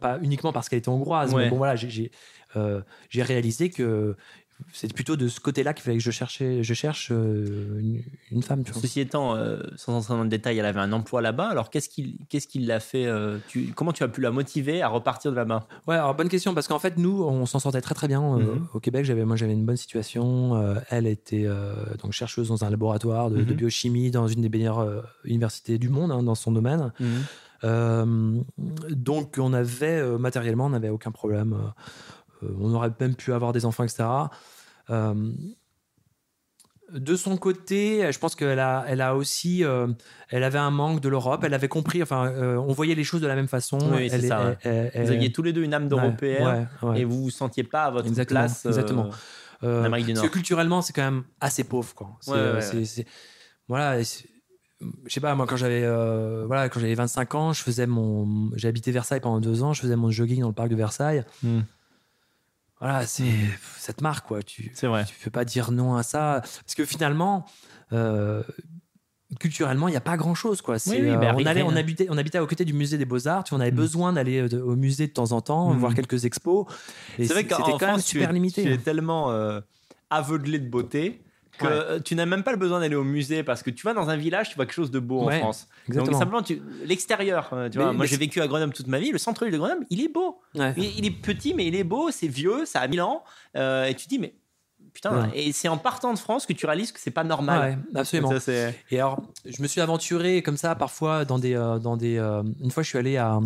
[0.00, 1.44] pas uniquement parce qu'elle était hongroise, Ouais.
[1.44, 4.16] mais bon, voilà, j'ai réalisé que
[4.72, 8.42] c'est plutôt de ce côté-là qu'il fallait que je, cherchais, je cherche euh, une, une
[8.42, 8.64] femme.
[8.64, 8.80] Tu vois.
[8.82, 11.48] Ceci étant, euh, sans entrer dans le détail, elle avait un emploi là-bas.
[11.48, 14.82] Alors, qu'est-ce qui qu'est-ce qui l'a fait euh, tu, Comment tu as pu la motiver
[14.82, 15.66] à repartir de là-bas?
[15.86, 18.38] Ouais, alors bonne question parce qu'en fait nous on s'en sortait très très bien euh,
[18.56, 18.66] Mhm.
[18.74, 19.04] au Québec.
[19.04, 20.56] J'avais moi j'avais une bonne situation.
[20.56, 23.56] Euh, elle était euh, donc chercheuse dans un laboratoire de, de Mhm.
[23.56, 26.92] biochimie dans une des meilleures euh, universités du monde hein, dans son domaine.
[27.64, 28.34] Euh,
[28.90, 31.56] donc on avait euh, matériellement on n'avait aucun problème.
[32.42, 34.04] Euh, on aurait même pu avoir des enfants etc.
[34.90, 35.32] Euh,
[36.92, 39.88] de son côté, je pense qu'elle a, elle a aussi, euh,
[40.30, 41.42] elle avait un manque de l'Europe.
[41.42, 42.32] Elle avait compris, enfin,
[42.64, 43.78] on voyait les choses de la même façon.
[43.92, 44.58] Oui, Elle ça, ouais.
[44.62, 47.00] elle- elle- Vous aviez tous les deux une âme d'Européen Ouais, ouais.
[47.00, 49.10] et vous vous sentiez pas à votre Exactement, place exactement.
[49.64, 52.10] Euh, parce que culturellement, c'est quand même assez pauvre, quoi.
[52.28, 53.06] Ouais, ouais, ouais.
[53.66, 54.00] voilà.
[54.02, 54.04] Je
[55.08, 58.68] sais pas, moi, quand j'avais, euh, voilà, quand j'avais 25 ans, je faisais mon, j'ai
[58.68, 61.24] habité Versailles pendant deux ans, je faisais mon jogging dans le parc de Versailles.
[61.42, 61.60] Mm.
[62.80, 63.24] Voilà, c'est,
[63.78, 64.42] ça te marque, quoi.
[64.42, 65.04] Tu, C'est vrai.
[65.06, 67.46] tu peux pas dire non à ça, parce que finalement.
[67.92, 68.42] euh,
[69.40, 70.62] culturellement, il n'y a pas grand chose.
[70.62, 70.78] Quoi.
[70.78, 73.04] C'est, oui, euh, bah, on, allait, on, habitait, on habitait à côté du musée des
[73.04, 73.42] Beaux-Arts.
[73.44, 73.74] Tu, on avait Mm.
[73.74, 75.78] besoin d'aller euh, au musée de temps en temps, Mm.
[75.78, 76.66] voir quelques expos.
[77.18, 78.62] Et C'est vrai c'était qu'en quand même tu super es, limité.
[78.62, 78.80] tu es hein.
[78.84, 79.60] tellement euh,
[80.10, 81.22] aveuglé de beauté
[81.58, 82.00] que Ouais.
[82.02, 84.16] tu n'as même pas le besoin d'aller au musée parce que tu vas dans un
[84.16, 85.68] village, tu vois quelque chose de beau Ouais, en France.
[85.88, 86.12] Exactement.
[86.12, 87.92] Donc simplement, tu- l'extérieur, euh, tu Mais- vois.
[87.92, 89.10] Moi, mais j'ai vécu à Grenoble toute ma vie.
[89.12, 90.40] Le centre-ville de Grenoble, il est beau.
[90.54, 90.74] Ouais.
[90.76, 92.10] Il, il est petit, mais il est beau.
[92.10, 93.22] C'est vieux, ça a 1000 ans.
[93.56, 94.34] Euh, et tu te dis, mais
[94.92, 95.30] putain.
[95.34, 97.78] Et c'est en partant de France que tu réalises que c'est pas normal.
[97.94, 98.38] Absolument.
[98.40, 98.52] Ça,
[98.90, 101.54] Et alors, je me suis aventuré comme ça parfois dans des.
[101.54, 103.38] euh, dans des euh, une fois, je suis allé à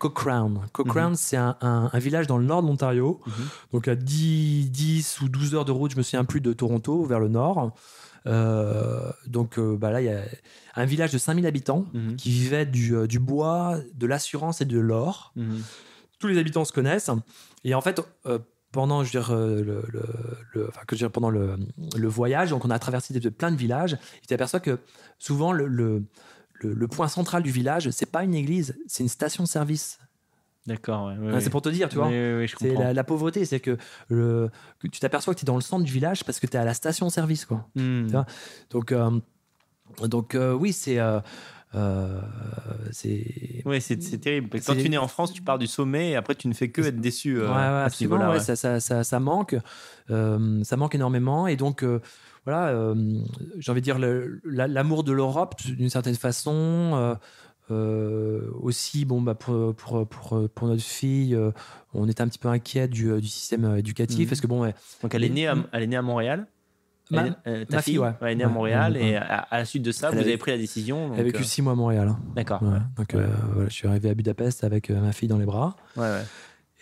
[0.00, 0.60] Cochrane.
[0.72, 3.20] Cochrane, c'est un, un- un village dans le nord de l'Ontario.
[3.26, 3.32] Mhm.
[3.72, 7.04] Donc à 10, 10 ou 12 heures de route, je me souviens plus de Toronto,
[7.04, 7.72] vers le nord.
[8.26, 10.22] Euh, donc euh, bah là, il y a
[10.76, 12.16] un village de 5000 habitants Mhm.
[12.16, 15.32] qui vivait du, euh, du bois, de l'assurance et de l'or.
[15.36, 15.62] Mhm.
[16.18, 17.10] tous les habitants se connaissent.
[17.64, 17.98] Et en fait,
[18.72, 20.04] pendant, je veux dire, le, le-
[20.52, 21.56] le- enfin, que je veux dire, pendant le,
[21.96, 24.78] le voyage, donc on a traversé des- plein de villages, tu t'aperçois que
[25.18, 26.02] souvent le,
[26.62, 29.98] le, point central du village, c'est pas une église, c'est une station de service.
[30.66, 31.06] D'accord.
[31.06, 31.40] ouais, ouais, Hein.
[31.40, 32.08] C'est pour te dire, tu vois.
[32.08, 35.46] Oui, oui, C'est la, la pauvreté, c'est que, le, que tu t'aperçois que tu es
[35.46, 37.46] dans le centre du village parce que tu es à la station-service.
[37.46, 37.66] quoi.
[37.74, 38.04] Hmm.
[38.06, 38.26] Tu vois
[38.70, 39.10] Donc, euh,
[40.06, 40.98] donc euh, oui, c'est.
[40.98, 41.18] euh,
[41.74, 42.20] euh,
[42.92, 44.50] c'est Ouais, c'est terrible.
[44.66, 46.82] Quand tu nais en France, tu pars du sommet et après tu ne fais que
[46.82, 48.32] être déçu ouais, ouais, à ce absolument, niveau-là.
[48.32, 48.44] ouais, ouais.
[48.44, 49.56] Ça, ça, ça, ça manque.
[50.08, 51.46] Ça manque énormément.
[51.46, 51.84] Et donc,
[52.46, 52.94] voilà, euh,
[53.58, 53.98] j'ai envie de dire,
[54.44, 56.52] l'amour de l'Europe, d'une certaine façon.
[56.94, 57.14] euh,
[57.70, 61.52] euh, aussi, bon, bah, pour, pour, pour, pour notre fille, euh,
[61.94, 64.26] on était un petit peu inquiet du, du système éducatif Mhm.
[64.28, 66.46] parce que, bon, ouais, Donc elle est née à, elle est née à Montréal.
[67.12, 68.10] Ma- Elle- euh, ta ma fille, ouais.
[68.20, 69.10] Elle est née à Montréal ouais.
[69.10, 71.08] et à, à la suite de ça, Elle vous avait- avez pris la décision.
[71.08, 72.08] donc, elle a vécu six mois à Montréal.
[72.08, 72.18] hein.
[72.34, 72.60] D'accord.
[72.96, 73.28] Donc, voilà,
[73.68, 75.76] je suis arrivé à Budapest avec ma fille dans les bras.
[75.96, 76.22] Ouais, ouais.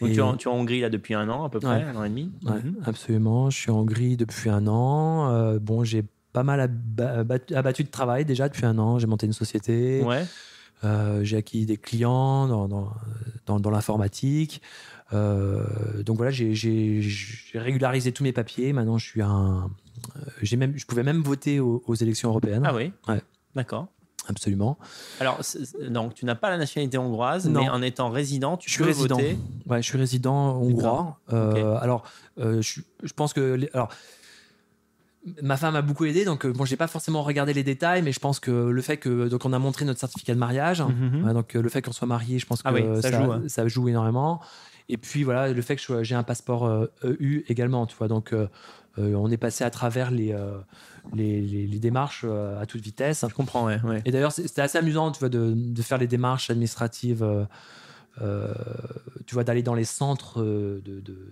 [0.01, 1.59] Donc Et- tu, es en, tu es en Hongrie là depuis un an à peu
[1.61, 1.83] près, Ouais.
[1.83, 2.31] un an et demi?
[2.45, 2.77] Ouais, Mhm.
[2.85, 3.51] absolument.
[3.51, 5.31] Je suis en Hongrie depuis un an.
[5.33, 8.99] Euh, bon, j'ai pas mal aba- abattu, abattu de travail déjà depuis un an.
[8.99, 10.03] J'ai monté une société.
[10.05, 10.25] Ouais.
[10.85, 12.93] Euh, j'ai acquis des clients dans, dans,
[13.47, 14.63] dans- dans l'informatique.
[15.13, 15.65] Euh,
[16.05, 16.55] donc voilà, j'ai-
[17.55, 18.73] régularisé tous mes papiers.
[18.73, 19.71] Maintenant, je suis un.
[20.17, 22.63] euh, même, je pouvais même voter aux, aux élections européennes.
[22.65, 22.93] Ah oui.
[23.09, 23.21] Ouais.
[23.57, 23.89] D'accord.
[24.29, 24.77] Absolument.
[25.21, 25.41] Alors,
[25.89, 27.63] donc tu n'as pas la nationalité hongroise, Non.
[27.63, 29.17] mais en étant résident, tu Je suis peux résident.
[29.17, 29.39] voter.
[29.67, 31.19] Ouais, je suis résident hongrois.
[31.33, 32.05] Euh, Alors,
[32.39, 33.55] euh, je, je pense que.
[33.55, 33.89] les- alors,
[35.43, 38.13] ma femme a beaucoup aidé, donc euh, bon, j'ai pas forcément regardé les détails, mais
[38.13, 41.25] je pense que le fait que donc on a montré notre certificat de mariage, Mhm.
[41.27, 43.43] ouais, donc le fait qu'on soit marié, je pense que Ah oui, ça joue, hein.
[43.47, 44.41] ça joue énormément.
[44.91, 46.67] Et puis voilà, le fait que j'ai un passeport
[47.05, 48.35] EU également, tu vois, donc
[48.99, 50.59] euh, on est passé à travers les euh,
[51.15, 53.25] les, les- les démarches euh, à toute vitesse.
[53.29, 53.81] Je comprends, ouais.
[53.85, 54.03] ouais.
[54.05, 57.23] Et d'ailleurs, c'était assez amusant, tu vois, de, de faire les démarches administratives,
[58.21, 58.55] euh,
[59.27, 61.29] tu vois, d'aller dans les centres de, de- de-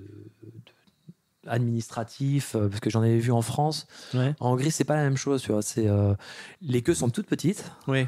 [1.48, 3.86] administratifs, parce que j'en avais vu en France.
[4.14, 4.34] Ouais.
[4.40, 5.62] En Hongrie, c'est pas la même chose, tu vois.
[5.62, 6.14] C'est euh,
[6.60, 7.70] les queues sont toutes petites.
[7.86, 8.06] Oui.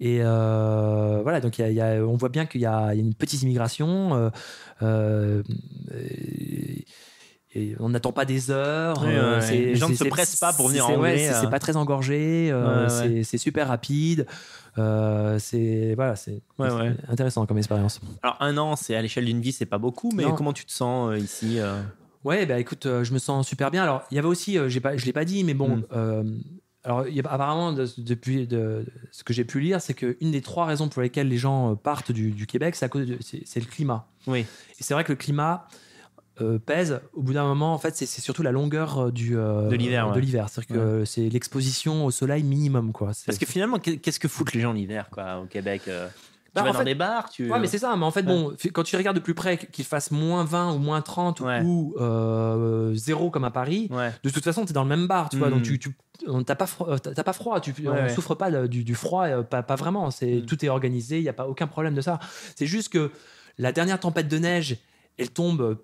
[0.00, 2.66] Et euh, voilà, donc il y a- il y a- on voit bien qu'il y,
[2.66, 4.30] a il y a une petite immigration.
[4.82, 5.42] euh,
[5.92, 6.84] et-
[7.54, 9.02] et on n'attend pas des heures.
[9.04, 9.56] Euh, ouais.
[9.56, 11.48] Les gens ne se pressent pas pour venir en ouais, c'est- euh.
[11.48, 12.50] pas très engorgé.
[12.52, 12.88] euh,
[13.22, 14.26] c'est- super rapide.
[14.78, 16.40] euh, c'est voilà, c'est
[17.08, 18.00] intéressant comme expérience.
[18.22, 20.34] Alors un an, c'est à l'échelle d'une vie, c'est pas beaucoup, mais Non.
[20.34, 21.58] comment tu te sens ici
[22.24, 23.82] Ouais, bah écoute, je me sens super bien.
[23.82, 25.84] Alors, il y avait aussi, j'ai pas, je l'ai pas dit, mais bon, Mm.
[25.94, 26.24] euh,
[26.82, 30.30] alors il y a- apparemment, de- depuis de, ce que j'ai pu lire, c'est qu'une
[30.30, 33.18] des trois raisons pour lesquelles les gens partent du, du Québec, c'est à cause de,
[33.20, 34.06] c'est, c'est le climat.
[34.26, 34.40] Oui.
[34.40, 35.66] Et c'est vrai que le climat
[36.40, 37.00] euh, pèse.
[37.12, 39.76] Au bout d'un moment, en fait, c'est, c'est surtout la longueur euh, du euh, De
[39.76, 40.20] l'hiver, De ouais.
[40.20, 43.12] l'hiver, c'est-à-dire que c'est l'exposition au soleil minimum, quoi.
[43.14, 46.08] C'est- Parce que finalement, qu'est- qu'est-ce que foutent les gens l'hiver, quoi, au Québec euh?
[46.08, 47.50] Tu Bah, vas en dans fait- des bars, tu.
[47.50, 47.96] Ouais, mais c'est ça.
[47.96, 50.78] Mais en fait, bon, quand tu regardes de plus près qu'il fasse moins 20 ou
[50.78, 51.60] moins 30 Ouais.
[51.64, 53.90] ou euh, zéro comme à Paris,
[54.22, 55.50] de toute façon, tu es dans le même bar, tu vois.
[55.50, 55.96] Donc, tu, tu
[56.28, 57.60] on- t'as pas, fro- t'as t'as pas froid.
[57.60, 58.08] Tu, Ouais, on ouais.
[58.08, 60.12] souffre pas de- du, du froid, pas, pas vraiment.
[60.12, 60.46] C'est Mm.
[60.46, 62.20] Tout est organisé, il n'y a pas aucun problème de ça.
[62.54, 63.10] C'est juste que
[63.58, 64.76] la dernière tempête de neige,
[65.18, 65.78] elle tombe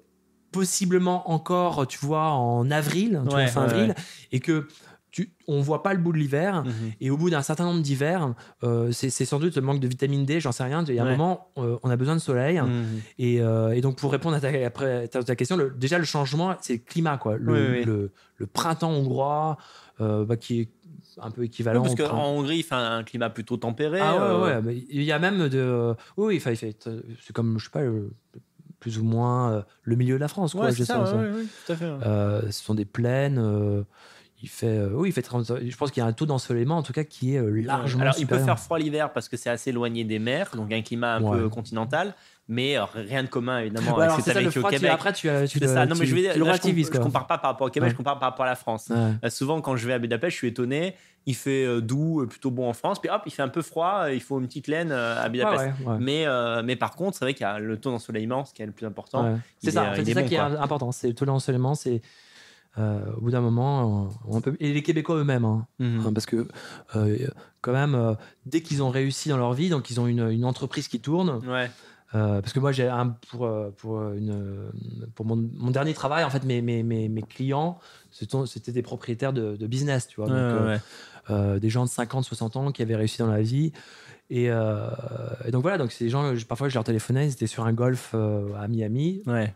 [0.53, 3.95] possiblement encore, tu vois, en avril, tu vois, Ouais, fin ouais, avril, ouais.
[4.33, 4.67] et que
[5.13, 6.63] tu, on voit pas le bout de l'hiver.
[6.65, 6.73] Mhm.
[7.01, 8.33] Et au bout d'un certain nombre d'hivers,
[8.63, 10.85] euh, c'est sans doute le manque de vitamine D, j'en sais rien.
[10.87, 11.13] Il y a un Ouais.
[11.17, 12.61] moment, euh, on a besoin de soleil.
[12.61, 13.01] Mhm.
[13.19, 16.79] Et, euh, et donc, pour répondre à ta, question, le- déjà, le changement, c'est le
[16.79, 17.19] climat.
[17.19, 17.37] Quoi.
[17.39, 17.85] Le, Oui, oui.
[17.85, 19.57] le- le printemps hongrois,
[20.01, 20.69] euh, bah, qui est
[21.21, 21.83] un peu Oui, équivalent.
[21.83, 23.99] parce qu'en Hongrie, il fait un climat plutôt tempéré.
[24.01, 24.23] Ah ouais,
[24.53, 25.93] euh, ouais, il y a même de.
[26.17, 27.83] Oui, il fait- c'est comme, je sais pas,
[28.81, 30.53] plus ou moins euh, le milieu de la France.
[30.53, 31.15] Quoi, Ouais, je c'est sais, ça, ça.
[31.17, 31.85] ouais, ouais, ouais, tout à fait.
[31.85, 31.99] ouais.
[32.07, 33.39] Euh, ce sont des plaines.
[34.41, 36.27] Euh, il fait, euh, oui, il fait 30 Je pense qu'il y a un taux
[36.27, 38.03] d'ensoleillement, en tout cas, qui est euh, largement.
[38.03, 40.83] Alors, il peut faire froid l'hiver parce que c'est assez éloigné des mers, donc un
[40.83, 41.39] climat un Ouais.
[41.39, 42.15] peu continental,
[42.49, 44.77] mais euh, rien de commun évidemment Ouais, avec c'est tu ça, le au froid, tu-
[44.77, 44.91] Québec.
[44.93, 45.87] après, tu, as- tu, C'est le- ça.
[45.87, 47.67] Non, mais je vais dire, le là, je, com- relativises, je compare pas par rapport
[47.67, 47.93] au Québec, Ouais.
[47.93, 48.91] je compare par rapport à la France.
[48.91, 50.95] Euh, souvent, quand je vais à Budapest, je suis étonné.
[51.27, 53.61] Il fait euh, doux, euh, plutôt bon en France, puis hop, il fait un peu
[53.61, 54.05] froid.
[54.05, 55.67] euh, Il faut une petite laine euh, à Budapest.
[55.99, 58.63] Mais, euh, mais par contre, c'est vrai qu'il y a le taux d'ensoleillement, ce qui
[58.63, 59.39] est le plus important.
[59.63, 60.91] C'est ça, euh, c'est est ça qui est important.
[60.93, 62.01] C'est tout l'ensoleillement, c'est
[62.79, 66.07] euh, au bout d'un moment, on, on peut et les Québécois eux-mêmes, hein, Mhm.
[66.07, 66.47] hein, parce que
[66.97, 67.17] euh,
[67.61, 68.15] quand même, euh,
[68.47, 71.41] dès qu'ils ont réussi dans leur vie, donc ils ont une, une entreprise qui tourne.
[71.49, 71.71] Ouais.
[72.13, 74.71] parce que moi, j'ai un pour pour une
[75.15, 77.79] pour mon, mon dernier travail, en fait, mes mes, mes, mes clients,
[78.11, 80.37] c'était des propriétaires de, de business, tu vois, donc,
[81.29, 83.73] ouais, des gens de 50, 60 ans qui avaient réussi dans la vie.
[84.31, 87.73] Et, et donc voilà, donc des gens, parfois je leur téléphonais, ils étaient sur un
[87.73, 89.23] golf à Miami.
[89.27, 89.55] Ouais.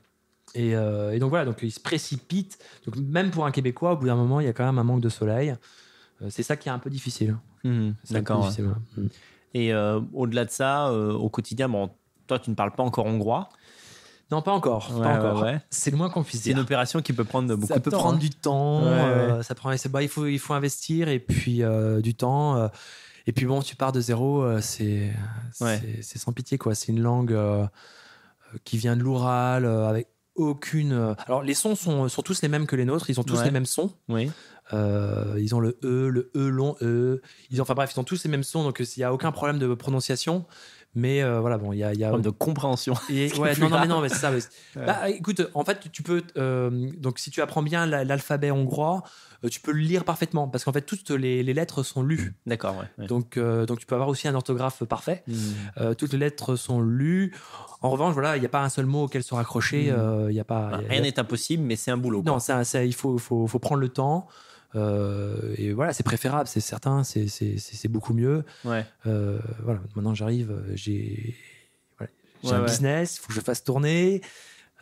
[0.55, 2.59] Et, euh, et donc voilà, donc ils se précipitent.
[2.87, 4.85] Donc même pour un Québécois, au bout d'un moment, il y a quand même un
[4.85, 5.55] manque de soleil.
[6.23, 7.37] Euh, c'est ça qui est un peu difficile.
[7.63, 8.39] Peu D'accord.
[8.41, 8.43] ouais.
[8.45, 9.03] difficile, ouais.
[9.03, 9.09] Mm.
[9.55, 11.91] Et euh, au-delà de ça, au quotidien, bon,
[12.27, 13.49] toi, tu ne parles pas encore hongrois?
[14.31, 14.91] Non, pas encore.
[14.97, 15.43] Ouais, pas encore.
[15.43, 15.61] ouais.
[15.71, 17.91] C'est le moins qu'on puisse C'est une opération qui peut prendre beaucoup ça de peut
[17.91, 17.99] temps.
[17.99, 18.19] prendre hein.
[18.19, 19.43] du temps.
[19.43, 21.63] Ça prend, bah, il faut, il faut investir et puis
[22.03, 22.71] du temps.
[23.27, 25.13] et puis bon, tu pars de zéro, c'est,
[25.53, 26.75] c'est, sans pitié quoi.
[26.75, 27.37] C'est une langue.
[28.65, 30.93] qui vient de l'Oural, avec aucune.
[30.93, 33.39] euh, Alors, les sons sont, sont tous les mêmes que les nôtres, ils ont tous
[33.39, 33.45] Ouais.
[33.45, 33.93] les mêmes sons.
[34.09, 34.31] Oui.
[34.73, 37.21] Euh, ils ont le E, le E long E.
[37.51, 39.13] Ils ont, enfin bref, ils ont tous les mêmes sons, donc euh, il n'y a
[39.13, 40.47] aucun problème de prononciation.
[40.97, 41.93] Mais euh, voilà, bon, il y a.
[41.93, 42.95] y a Problème de compréhension.
[43.11, 44.31] et- ouais, non, non, mais non, mais c'est ça.
[44.31, 44.87] mais c'est- Ouais.
[44.87, 46.23] Bah, écoute, en fait, tu peux.
[46.37, 49.03] euh, donc, si tu apprends bien la- l'alphabet hongrois,
[49.45, 52.35] euh, tu peux le lire parfaitement parce qu'en fait, toutes les, les lettres sont lues.
[52.47, 52.87] D'accord, ouais.
[52.99, 53.07] ouais.
[53.07, 55.25] Donc, donc, tu peux avoir aussi un orthographe parfait.
[55.27, 55.95] Hmm.
[55.99, 57.35] Toutes les lettres sont lues.
[57.83, 59.91] En revanche, voilà, il n'y a pas un seul mot auquel se raccrocher.
[59.91, 60.81] Euh, Il y a pas.
[60.89, 62.23] Rien n'est impossible, mais c'est un boulot.
[62.25, 64.27] non, ça, ça, il faut, faut, faut prendre le temps.
[64.77, 68.43] Euh, et voilà, c'est préférable, c'est certain, c'est- beaucoup mieux.
[68.65, 68.85] Ouais.
[69.07, 71.35] Euh, voilà, maintenant j'arrive, euh, j'ai
[71.99, 72.13] voilà,
[72.43, 72.67] Ouais, un ouais.
[72.67, 74.21] business, il faut que je fasse tourner.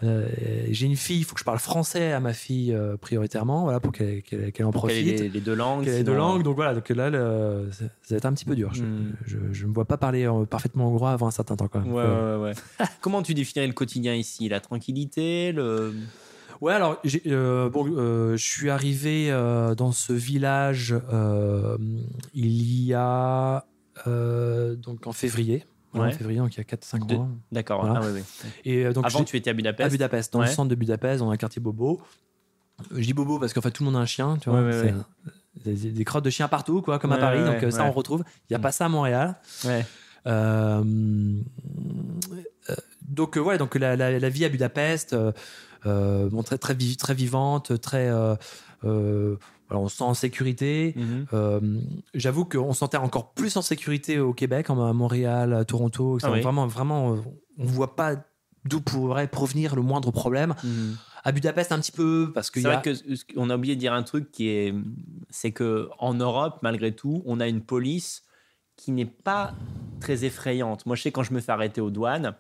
[0.03, 0.27] Euh,
[0.71, 3.93] j'ai une fille, il faut que je parle français à ma fille prioritairement, voilà, pour
[3.93, 4.23] qu'elle
[4.65, 5.21] en Pour qu'elle ait profite.
[5.21, 5.85] les, les deux langues.
[5.85, 8.45] Qu'elle ait deux langues, donc voilà, donc là, le- ça, ça va être un petit
[8.45, 8.75] peu dur.
[8.75, 9.13] Je, Hmm.
[9.27, 11.93] je, je me vois pas parler parfaitement hongrois avant un certain temps quand même.
[11.93, 12.53] Ouais, ouais, ouais.
[13.01, 14.49] Comment tu définirais le quotidien ici?
[14.49, 15.95] La tranquillité le...
[16.63, 16.97] Ouais, alors
[17.27, 20.95] euh, bon, euh, je suis arrivé euh, dans ce village
[22.35, 23.65] il y a
[24.07, 25.65] donc en février.
[25.95, 26.07] Ouais.
[26.09, 27.29] En février, donc il y a 4-5 De- mois.
[27.51, 27.85] D'accord.
[27.85, 28.01] Voilà.
[28.03, 28.23] Ah, ouais.
[28.65, 29.87] Et donc Avant, tu étais à Budapest.
[29.87, 32.01] à Budapest, dans le centre de Budapest, dans un quartier bobo.
[32.95, 34.63] Je dis bobo parce qu'en fait tout le monde a un chien, tu vois.
[34.63, 34.95] Ouais,
[35.65, 37.41] Des, des crottes de chiens partout, quoi, comme à Paris.
[37.45, 38.25] donc ça, on retrouve.
[38.49, 38.63] Il n'y a Mm.
[38.63, 39.37] pas ça à Montréal.
[39.67, 39.85] Ouais.
[40.27, 40.83] Euh,
[42.71, 42.75] euh,
[43.07, 45.15] donc euh, ouais, donc la, la- la vie à Budapest,
[45.85, 48.35] bon, très très, vi- très vivante, très, euh,
[48.85, 49.37] euh,
[49.71, 50.93] on se sent en sécurité.
[50.97, 51.27] Mhm.
[51.33, 51.61] Euh,
[52.15, 56.19] J'avoue qu'on se sentait encore plus en sécurité au Québec, en- à Montréal, à Toronto.
[56.23, 56.41] Ah oui.
[56.43, 57.21] Vraiment, vraiment, euh,
[57.59, 58.17] on voit pas
[58.65, 60.55] d'où pourrait provenir le moindre problème.
[60.63, 60.97] Mhm.
[61.25, 62.73] À Budapest, un petit peu, parce qu'il C'est a...
[62.75, 64.75] vrai que ce- on a oublié de dire un truc qui est,
[65.31, 68.25] c'est que en Europe, malgré tout, on a une police
[68.77, 69.55] qui n'est pas
[70.01, 70.85] très effrayante.
[70.85, 72.35] Moi, je sais quand je me fais arrêter aux douanes,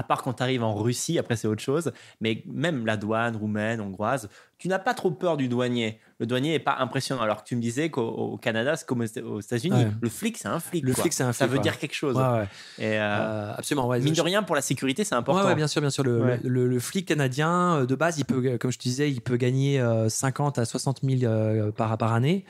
[0.00, 1.92] à part quand tu arrives en Russie, après c'est autre chose,
[2.22, 4.28] mais même la douane roumaine, hongroise,
[4.58, 6.00] tu n'as pas trop peur du douanier.
[6.18, 7.22] Le douanier n'est pas impressionnant.
[7.22, 9.90] Alors que tu me disais qu'au au Canada, c'est comme aux Éta- aux États-Unis, Ouais.
[10.00, 10.84] le flic, c'est un flic.
[10.84, 11.02] Le quoi.
[11.04, 11.62] flic, c'est un Ça flic, veut ouais.
[11.62, 12.16] dire quelque chose.
[12.16, 12.48] Ouais, ouais.
[12.78, 15.46] Et, euh, Euh, absolument, mine de rien, pour la sécurité, c'est important.
[15.46, 16.04] Ouais, bien sûr, bien sûr.
[16.04, 16.40] Le, Ouais.
[16.44, 19.36] le, le flic canadien, euh, de base, il peut, comme je te disais, il peut
[19.36, 22.44] gagner euh, 50 à 60 000 euh, par, par année.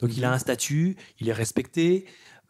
[0.00, 2.04] Donc, il a un statut, il est respecté.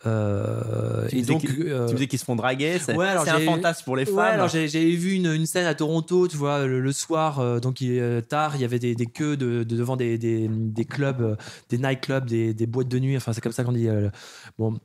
[0.04, 2.78] Euh, Tu et donc, euh, Tu me disais qu'ils se font draguer.
[2.78, 4.16] C'est Ouais, un fantasme pour les femmes.
[4.16, 7.38] Ouais, alors j'ai j'ai vu une, une scène à Toronto, tu vois, le, le soir,
[7.40, 10.18] euh, donc il, euh, tard, il y avait des, des queues de, de- devant des,
[10.18, 11.36] des, des clubs, euh,
[11.70, 13.88] des nightclubs, des, des boîtes de nuit, enfin c'est comme ça qu'on dit.
[13.88, 14.10] euh,
[14.58, 14.78] bon,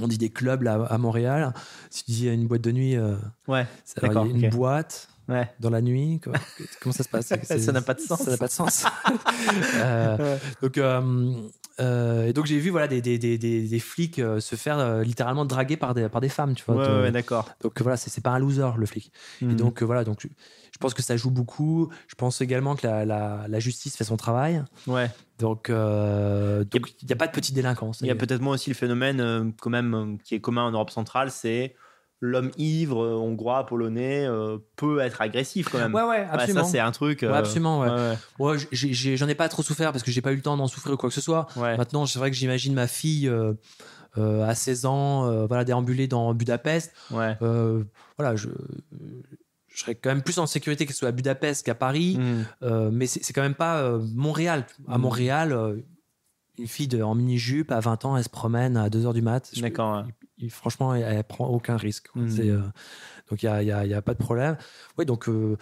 [0.00, 1.52] on dit des clubs là à Montréal.
[1.90, 3.16] Si tu dis une boîte de nuit, euh,
[3.48, 3.66] ouais.
[3.84, 5.48] c'est- alors, il y a D'accord, une boîte Ouais.
[5.60, 6.20] dans la nuit.
[6.22, 6.32] quoi.
[6.80, 7.26] Comment ça se passe?
[7.58, 8.22] Ça n'a pas de sens.
[8.22, 8.84] Ça n'a pas de sens.
[9.74, 11.32] Euh, donc, euh,
[11.80, 15.76] euh, et donc j'ai vu voilà des, des, des, des, flics se faire littéralement draguer
[15.76, 17.02] par des, par des femmes, tu vois.
[17.02, 17.48] Ouais, d'accord.
[17.62, 19.12] donc voilà, c'est pas un loser le flic.
[19.42, 19.56] Et Mhm.
[19.56, 20.28] donc voilà, donc je,
[20.78, 21.90] pense que ça joue beaucoup.
[22.08, 24.62] Je pense également que la, la, la justice fait son travail.
[24.86, 25.10] ouais.
[25.38, 28.00] Donc euh, donc, il n'y a pas de petite délinquance.
[28.00, 30.72] Il y a peut-être moins aussi le phénomène euh, quand même qui est commun en
[30.72, 31.76] Europe centrale, c'est
[32.20, 35.94] l'homme ivre, euh, hongrois, polonais, euh, peut être agressif quand même.
[35.94, 36.64] Ouais, ouais, Ouais, absolument.
[36.64, 37.22] ça c'est un truc.
[37.22, 38.16] euh, Ouais, absolument, ouais.
[38.72, 40.96] j'en ai pas trop souffert parce que j'ai pas eu le temps d'en souffrir ou
[40.96, 41.46] quoi que ce soit.
[41.56, 41.76] ouais.
[41.76, 43.54] Maintenant, c'est vrai que j'imagine ma fille euh,
[44.16, 46.92] à 16 ans, voilà, déambuler dans Budapest.
[47.10, 47.36] Ouais.
[48.16, 48.48] Voilà, je,
[49.68, 52.18] je serais quand même plus en sécurité que ce soit à Budapest qu'à Paris.
[52.62, 54.66] Euh, mais c'est quand même pas euh, Montréal.
[54.88, 55.00] À Mm.
[55.02, 55.76] Montréal, euh,
[56.58, 59.52] une fille de- en mini-jupe à 20 ans, elle se promène à 2h du mat.
[59.60, 59.98] D'accord.
[60.04, 60.12] ouais.
[60.38, 62.08] Il- franchement, elle, elle prend aucun risque.
[62.14, 62.28] Mm.
[62.30, 62.60] C'est, euh,
[63.30, 64.56] donc, il n'y a, y a- il y a pas de problème.
[64.96, 65.56] Oui, donc, euh,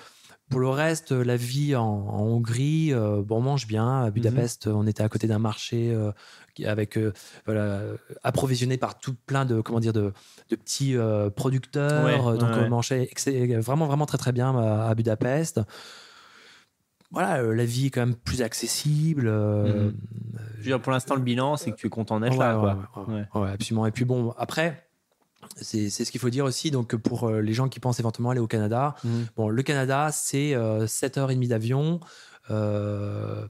[0.49, 4.03] pour le reste, la vie en, en Hongrie, euh, bon, on mange bien.
[4.05, 5.97] À Budapest, euh, on était à côté d'un marché
[6.55, 6.99] qui- avec,
[7.47, 7.81] voilà,
[8.23, 10.13] approvisionné par tout plein de, comment dire, de,
[10.51, 10.95] de petits
[11.35, 12.05] producteurs.
[12.05, 12.65] Ouais, donc, ouais, ouais.
[12.67, 13.11] on mangeait
[13.61, 15.61] vraiment, vraiment très, très bien à, à Budapest.
[17.13, 19.27] Voilà, euh, la vie est quand même plus accessible.
[19.29, 19.95] euh, Mhm.
[20.55, 22.55] Je veux dire, pour l'instant, le bilan, c'est que tu es content d'être Ouais, là.
[22.93, 23.05] quoi.
[23.07, 23.25] ouais, ouais.
[23.35, 23.41] Ouais.
[23.43, 23.87] Ouais, absolument.
[23.87, 24.89] Et puis bon, après,
[25.57, 26.71] c'est c'est ce qu'il faut dire aussi.
[26.73, 29.27] Donc, pour euh, les gens qui pensent éventuellement aller au Canada, Mhm.
[29.37, 32.01] bon, le Canada, c'est euh, 7h30 d'avion.
[32.51, 33.47] Euh,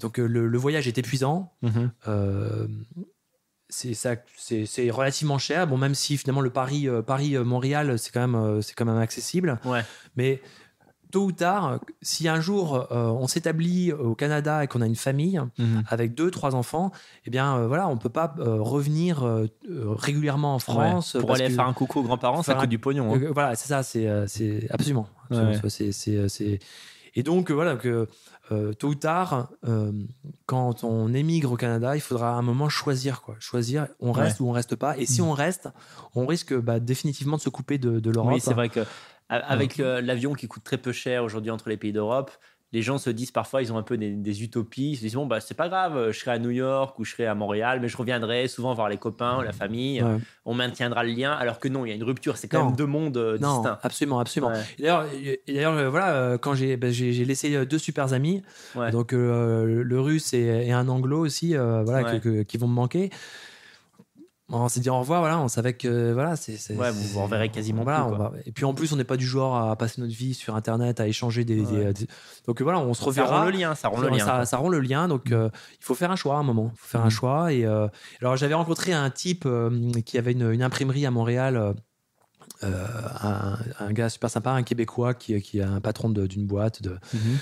[0.00, 1.52] donc, euh, le, le voyage est épuisant.
[1.62, 1.90] Mhm.
[2.08, 2.66] Euh,
[3.68, 5.66] c'est ça, c'est c'est relativement cher.
[5.66, 8.74] Bon, même si finalement le Paris, euh, Paris euh, Montréal, c'est quand même, euh, c'est
[8.74, 9.58] quand même accessible.
[9.64, 9.82] Ouais.
[10.16, 10.42] Mais
[11.12, 14.96] tôt ou tard, si un jour euh, on s'établit au Canada et qu'on a une
[14.96, 15.84] famille, Mhm.
[15.88, 16.90] avec deux, trois enfants,
[17.26, 21.20] eh bien euh, voilà, on peut pas euh, revenir euh, euh, régulièrement en France Ouais.
[21.20, 23.14] Pour aller faire un coucou aux grands-parents, ça coûte un- du pognon.
[23.14, 23.20] hein.
[23.22, 24.26] euh, voilà, c'est ça, c'est euh,
[24.70, 25.06] absolument.
[25.30, 25.60] Ouais, absolument,
[26.10, 26.58] euh,
[27.14, 28.08] Et donc euh, voilà que
[28.50, 29.92] euh, tôt ou tard, euh,
[30.46, 34.40] quand on émigre au Canada, il faudra à un moment choisir quoi, choisir, on reste
[34.40, 34.96] ou on reste pas.
[34.98, 35.26] Et si Mm.
[35.26, 35.68] on reste,
[36.14, 38.32] on risque bah, définitivement de se couper de, de l'Europe.
[38.32, 38.80] Oui, c'est vrai que
[39.40, 42.30] Avec euh, l'avion qui coûte très peu cher aujourd'hui entre les pays d'Europe,
[42.74, 44.92] les gens se disent parfois, ils ont un peu des, des utopies.
[44.92, 47.12] Ils se disent, bon, bah, c'est pas grave, je serai à New York ou je
[47.12, 50.02] serai à Montréal, mais je reviendrai souvent voir les copains, la famille.
[50.02, 50.16] Ouais.
[50.46, 51.32] On maintiendra le lien.
[51.32, 52.38] Alors que non, il y a une rupture.
[52.38, 52.66] C'est quand Non.
[52.68, 53.78] même deux mondes euh, Non, distincts.
[53.82, 54.52] absolument, absolument.
[54.52, 54.62] Ouais.
[54.78, 58.42] D'ailleurs, euh, voilà, euh, quand j'ai j'ai laissé deux super amis,
[58.74, 58.90] Ouais.
[58.90, 62.20] donc euh, le russe et, et un anglo aussi, euh, voilà, Ouais.
[62.20, 63.10] que- que- qui vont me manquer.
[64.54, 66.58] On s'est dit au revoir, voilà, on savait que voilà, c'est.
[66.76, 68.28] Ouais, vous vous reverrez quasiment voilà, plus, on quoi.
[68.28, 70.54] va- Et puis en plus, on n'est pas du genre à passer notre vie sur
[70.54, 71.56] Internet, à échanger des.
[71.56, 71.92] des- Ouais.
[71.94, 72.06] des-
[72.46, 73.38] Donc voilà, on se Ça reverra.
[73.40, 74.24] rend le lien, ça rend le Ça- lien.
[74.26, 75.48] Ça, ça rend le lien, donc euh,
[75.80, 76.70] il faut faire un choix à un moment.
[76.74, 77.10] Il faut faire un Mhm.
[77.10, 77.52] choix.
[77.52, 77.88] Et euh,
[78.20, 81.74] alors j'avais rencontré un type euh, qui avait une, une imprimerie à Montréal,
[82.62, 86.98] un, un gars super sympa, un Québécois qui, qui est un patron d'une boîte, de,
[87.14, 87.38] Mhm.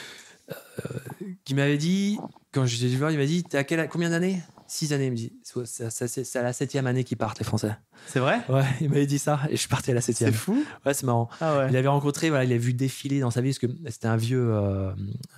[1.45, 2.19] qui m'avait dit
[2.53, 4.41] quand je l'ai vu il m'a dit t'es à quelle, combien d'années?
[4.73, 5.07] Six années.
[5.07, 5.33] Il me dit
[5.65, 7.77] c'est à la septième année qu'ils partent les Français.
[8.07, 8.39] C'est vrai?
[8.49, 10.31] Ouais, il m'avait dit ça et je suis parti à la septième.
[10.31, 10.65] C'est fou.
[10.87, 11.29] Ouais, c'est marrant.
[11.41, 11.67] Ah ouais.
[11.71, 14.17] Il avait rencontré, voilà, il a vu défiler dans sa vie parce que c'était un
[14.17, 14.93] vieux, euh,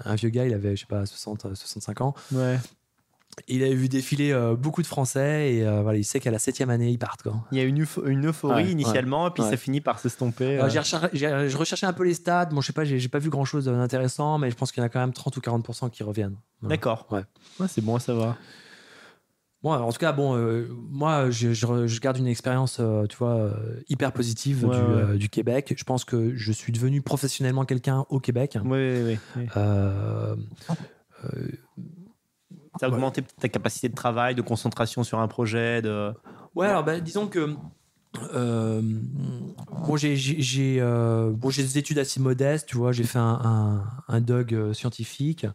[0.04, 0.44] un vieux gars.
[0.44, 2.14] Il avait, je sais pas, 60, euh, 65 ans.
[2.32, 2.58] Ouais.
[3.48, 6.38] Il avait vu défiler euh, beaucoup de Français et euh, voilà, il sait qu'à la
[6.38, 7.22] septième année, ils partent.
[7.22, 7.42] Quoi.
[7.52, 9.48] Il y a une, une euphorie Ouais, initialement, et puis ouais.
[9.48, 10.58] ça finit par s'estomper.
[10.58, 10.68] Euh, euh.
[10.68, 12.44] j'ai recherché- j'ai- je recherchais un peu les stats.
[12.44, 14.84] Bon, je sais pas, j'ai pas vu grand chose d'intéressant, mais je pense qu'il y
[14.84, 16.36] en a quand même 30 ou 40% qui reviennent.
[16.62, 17.06] D'accord.
[17.10, 17.22] Ouais.
[17.58, 18.36] Ouais, c'est bon à savoir.
[19.62, 23.16] Bon, en tout cas, bon, euh, moi, je, je- je garde une expérience, euh, tu
[23.16, 25.00] vois, euh, hyper positive Ouais, du, ouais.
[25.02, 25.72] euh, du Québec.
[25.76, 28.58] Je pense que je suis devenu professionnellement quelqu'un au Québec.
[28.64, 28.70] Oui,
[29.02, 29.46] oui, oui.
[29.56, 30.34] Euh,
[31.24, 31.48] euh,
[32.80, 35.80] Ça a augmenté peut-être ta capacité de travail, de concentration sur un projet.
[35.82, 36.12] De...
[36.56, 37.54] Ouais, alors bah, disons que
[38.34, 38.80] euh,
[39.86, 42.92] bon, j'ai j'ai- j'ai, euh, bon, j'ai des études assez modestes, tu vois.
[42.92, 45.46] J'ai fait un, un, un DUG euh, scientifique,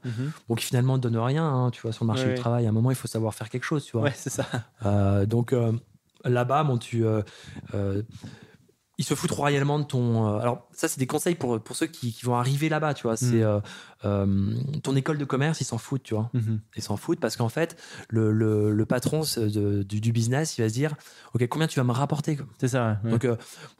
[0.49, 2.65] bon, qui finalement ne donne rien, hein, tu vois, sur le marché Ouais, du travail.
[2.65, 4.03] À un moment, il faut savoir faire quelque chose, tu vois.
[4.03, 4.45] Ouais, c'est ça.
[4.85, 5.53] Euh, donc
[6.25, 7.03] là-bas, bon, tu,
[8.99, 10.27] ils se foutent royalement de ton.
[10.27, 13.03] euh, alors ça, c'est des conseils pour, pour ceux qui, qui vont arriver là-bas, tu
[13.03, 13.15] vois.
[13.15, 13.43] C'est Mm.
[13.43, 13.59] euh,
[14.05, 16.29] euh, ton école de commerce, ils s'en foutent, tu vois.
[16.33, 16.59] Mhm.
[16.75, 17.77] Ils s'en foutent parce qu'en fait,
[18.09, 20.95] le, le, le patron de- du, du business, il va se dire,
[21.33, 22.37] ok, combien tu vas me rapporter.
[22.59, 22.99] C'est ça.
[23.03, 23.11] ouais.
[23.11, 23.37] Donc, bon,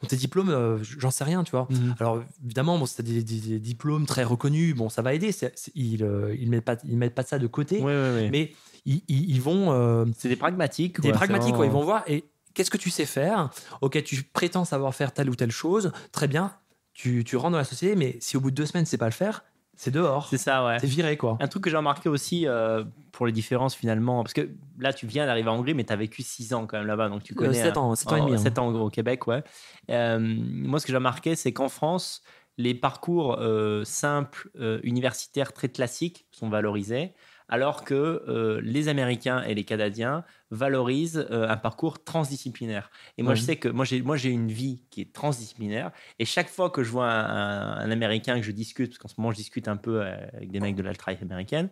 [0.08, 1.66] tes diplômes, j'en sais rien, tu vois.
[1.70, 1.94] Mhm.
[2.00, 5.32] Alors évidemment, bon, c'est des, des- des diplômes très reconnus, bon, ça va aider.
[5.32, 8.10] c'est- c'est- ils, euh, ils mettent pas, ils mettent pas ça de côté, Ouais, ouais,
[8.14, 8.28] ouais.
[8.30, 8.52] mais
[8.86, 11.00] ils, ils- ils vont C'est des pragmatiques.
[11.00, 11.66] des pragmatiques, c'est quoi.
[11.66, 12.24] Ils vont voir et
[12.58, 13.50] qu'est-ce que tu sais faire
[13.80, 16.52] Ok, tu prétends savoir faire telle ou telle chose, très bien.
[16.92, 18.98] Tu, tu rentres dans la société, mais si au bout de deux semaines, tu sais
[18.98, 19.44] pas le faire,
[19.76, 20.26] c'est dehors.
[20.28, 20.78] C'est ça, ouais.
[20.80, 21.36] C'est viré, quoi.
[21.40, 22.82] Un truc que j'ai remarqué aussi euh,
[23.12, 24.50] pour les différences finalement, parce que
[24.80, 27.08] là tu viens d'arriver en Hongrie, mais tu as vécu 6 ans quand même là-bas,
[27.08, 27.62] donc tu Euh, connais.
[27.62, 28.38] sept un- ans, sept ans et demi, hein.
[28.38, 29.44] 7 ans au Québec, ouais.
[29.90, 32.22] Euh, moi ce que j'ai remarqué, c'est qu'en France,
[32.56, 37.12] les parcours euh, simples, euh, universitaires très classiques sont valorisés,
[37.48, 37.94] alors que
[38.28, 42.90] euh, les Américains et les Canadiens valorisent euh, un parcours transdisciplinaire.
[43.16, 46.24] Et moi je sais que moi j'ai moi j'ai une vie qui est transdisciplinaire, et
[46.24, 49.14] chaque fois que je vois un, un- un Américain que je discute, parce qu'en ce
[49.18, 51.68] moment je discute un peu euh, avec des mecs de l'alt-right américaine,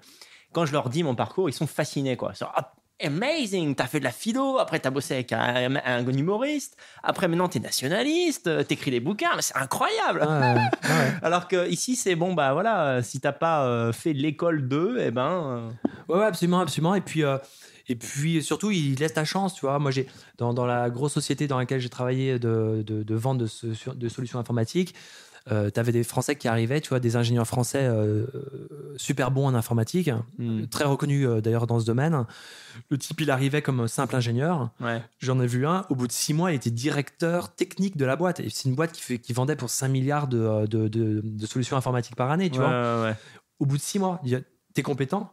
[0.52, 2.16] quand je leur dis mon parcours, ils sont fascinés.
[2.16, 2.30] Quoi.
[2.34, 2.72] Ils sont, Ah,
[3.02, 7.48] amazing, t'as fait de la philo, après t'as bossé avec un, un humoriste, après maintenant
[7.48, 10.20] t'es nationaliste, euh, t'écris des bouquins, mais c'est incroyable.
[10.20, 10.54] Ouais,
[10.90, 11.12] ouais.
[11.22, 14.98] Alors que ici c'est bon, bah voilà, euh, si t'as pas euh, fait l'école 2,
[15.00, 15.30] eh ben.
[15.30, 15.70] euh,
[16.08, 16.94] Ouais, ouais, absolument, absolument.
[16.94, 17.36] Et puis, euh,
[17.88, 19.80] et puis surtout, il laisse ta chance, tu vois.
[19.80, 20.06] Moi, j'ai
[20.38, 23.90] dans, dans la grosse société dans laquelle j'ai travaillé de, de, de vente de, ce-
[23.90, 24.94] de solutions informatiques.
[25.48, 29.46] Tu avais des Français qui arrivaient, tu vois, des ingénieurs français euh, euh, super bons
[29.46, 32.24] en informatique, hmm, très reconnus euh, d'ailleurs dans ce domaine.
[32.90, 34.70] Le type, il arrivait comme simple ingénieur.
[34.80, 35.02] ouais.
[35.20, 38.16] J'en ai vu un, au bout de six mois, il était directeur technique de la
[38.16, 38.40] boîte.
[38.40, 41.46] Et c'est une boîte qui, fait, qui vendait pour 5 milliards de, de, de- de
[41.46, 43.02] solutions informatiques par année, tu Ouais, vois.
[43.02, 43.14] ouais.
[43.60, 44.20] Au bout de six mois,
[44.74, 45.32] t'es compétent?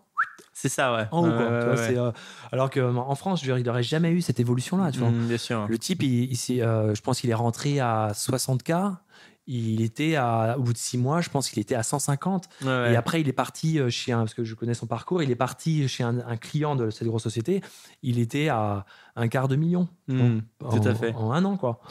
[0.55, 1.07] C'est ça, ouais.
[1.11, 1.37] en haut, quoi.
[1.39, 1.87] ouais, Tu vois, ouais.
[1.87, 2.11] c'est, euh,
[2.51, 5.09] alors qu'en France, je veux dire, il n'aurait jamais eu cette évolution-là, tu vois.
[5.09, 5.65] Hmm, bien sûr.
[5.67, 8.95] Le type, il, il euh, je pense qu'il est rentré à 60K.
[9.45, 12.47] Il était à, au bout de six mois, je pense qu'il était à 150.
[12.61, 12.93] Ouais, ouais.
[12.93, 15.29] Et après, il est parti euh, chez un, parce que je connais son parcours, il
[15.31, 17.61] est parti chez un, un client de cette grosse société.
[18.03, 18.85] Il était à
[19.17, 19.89] un quart de million.
[20.07, 21.13] Hmm, en, tout à fait.
[21.15, 21.81] En un an, quoi.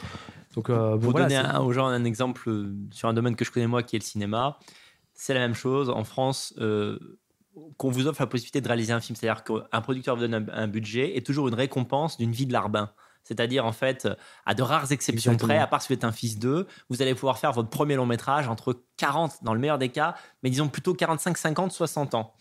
[0.55, 3.45] Donc, euh, Pour voilà, donner un- aux gens un exemple euh, sur un domaine que
[3.45, 4.57] je connais moi, qui est le cinéma,
[5.13, 5.89] c'est la même chose.
[5.91, 6.97] En France, euh,
[7.77, 10.45] qu'on vous offre la possibilité de réaliser un film, c'est-à-dire qu'un producteur vous donne un,
[10.53, 12.89] un budget et toujours une récompense d'une vie de larbin.
[13.23, 14.07] C'est-à-dire, en fait,
[14.45, 15.53] à de rares exceptions Exactement.
[15.53, 17.95] près, à part si vous êtes un fils d'eux, vous allez pouvoir faire votre premier
[17.95, 22.15] long métrage entre 40, dans le meilleur des cas, mais disons plutôt 45, 50, 60
[22.15, 22.33] ans.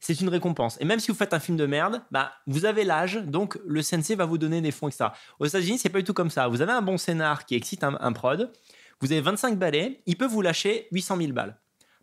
[0.00, 0.78] C'est une récompense.
[0.80, 3.82] Et même si vous faites un film de merde, bah, vous avez l'âge, donc le
[3.82, 5.10] CNC va vous donner des fonds, etc.
[5.38, 6.48] Aux États-Unis, c'est pas du tout comme ça.
[6.48, 8.52] Vous avez un bon scénar qui excite un, un prod,
[9.00, 11.58] vous avez 25 balais, il peut vous lâcher 800 000 balles.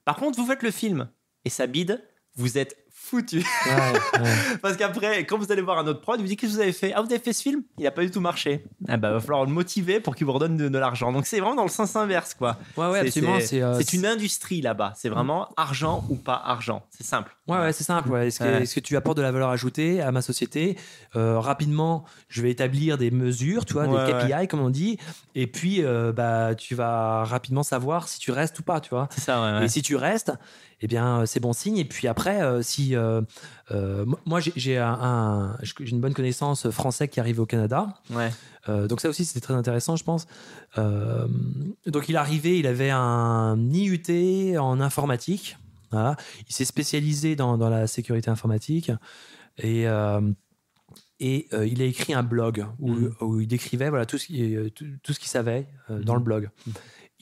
[0.05, 1.09] Par contre, vous faites le film
[1.45, 2.03] et ça bide,
[2.35, 3.37] vous êtes foutu.
[3.65, 4.29] Ouais, ouais.
[4.61, 6.61] Parce qu'après, quand vous allez voir un autre prod, il vous dit Qu'est-ce que vous
[6.63, 6.93] avez fait?
[6.95, 7.61] Ah, vous avez fait ce film?
[7.77, 8.63] Il a pas du tout marché.
[8.87, 11.11] Ah, bah, va falloir le motiver pour qu'il vous redonne de, de l'argent.
[11.11, 12.57] Donc, c'est vraiment dans le sens inverse, quoi.
[12.77, 13.39] Ouais, ouais, C'est- absolument.
[13.41, 14.93] c'est- euh, une industrie là-bas.
[14.95, 16.83] C'est vraiment argent ou pas argent.
[16.89, 17.35] C'est simple.
[17.47, 18.09] Ouais, ouais, c'est simple.
[18.09, 18.27] ouais.
[18.29, 20.77] Est-ce que, tu apportes de la valeur ajoutée à ma société?
[21.15, 24.97] Euh, Rapidement, je vais établir des mesures, tu vois, des KPI, comme on dit.
[25.35, 29.09] Et puis, euh, bah, tu vas rapidement savoir si tu restes ou pas, tu vois.
[29.11, 29.61] C'est ça.
[29.61, 30.31] Et si tu restes,
[30.83, 31.77] eh bien, euh, c'est bon signe.
[31.77, 33.21] Et puis après, euh, si euh,
[33.71, 37.95] mo- moi j'ai- j'ai un, un- j'ai une bonne connaissance français qui arrive au Canada,
[38.09, 38.31] Ouais.
[38.87, 40.25] Donc ça aussi c'était très intéressant, je pense.
[41.85, 45.57] Donc il arrivé, il avait un IUT en informatique.
[45.91, 46.15] Voilà.
[46.49, 48.91] Il s'est spécialisé dans, dans la sécurité informatique
[49.57, 50.21] et euh,
[51.19, 54.85] et euh, il a écrit un blog où, où il décrivait voilà tout ce tout,
[55.03, 56.19] tout qu'il savait euh, dans Mhm.
[56.19, 56.49] le blog.
[56.67, 56.73] Mhm.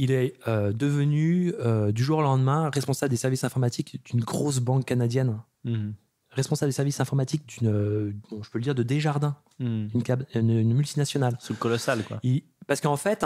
[0.03, 4.57] Il est euh, devenu euh, du jour au lendemain responsable des services informatiques d'une grosse
[4.59, 5.93] banque canadienne, Mhm.
[6.31, 9.89] responsable des services informatiques d'une, euh, bon, je peux le dire, de Desjardins, Mhm.
[9.93, 11.37] une, cab- une- une multinationale.
[11.39, 12.19] Sous le colossal, quoi.
[12.23, 13.23] Il- parce qu'en fait,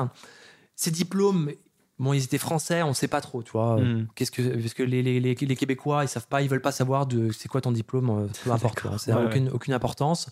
[0.76, 1.52] ces diplômes,
[1.98, 3.78] bon, ils étaient français, on ne sait pas trop, tu vois.
[3.80, 4.08] Mhm.
[4.16, 6.74] Qu'est-ce que, parce que les, les, les, les Québécois, ils savent pas, ils veulent pas
[6.74, 10.30] savoir de c'est quoi ton diplôme, peu importe, ça n'a Ouais, aucune, aucune importance.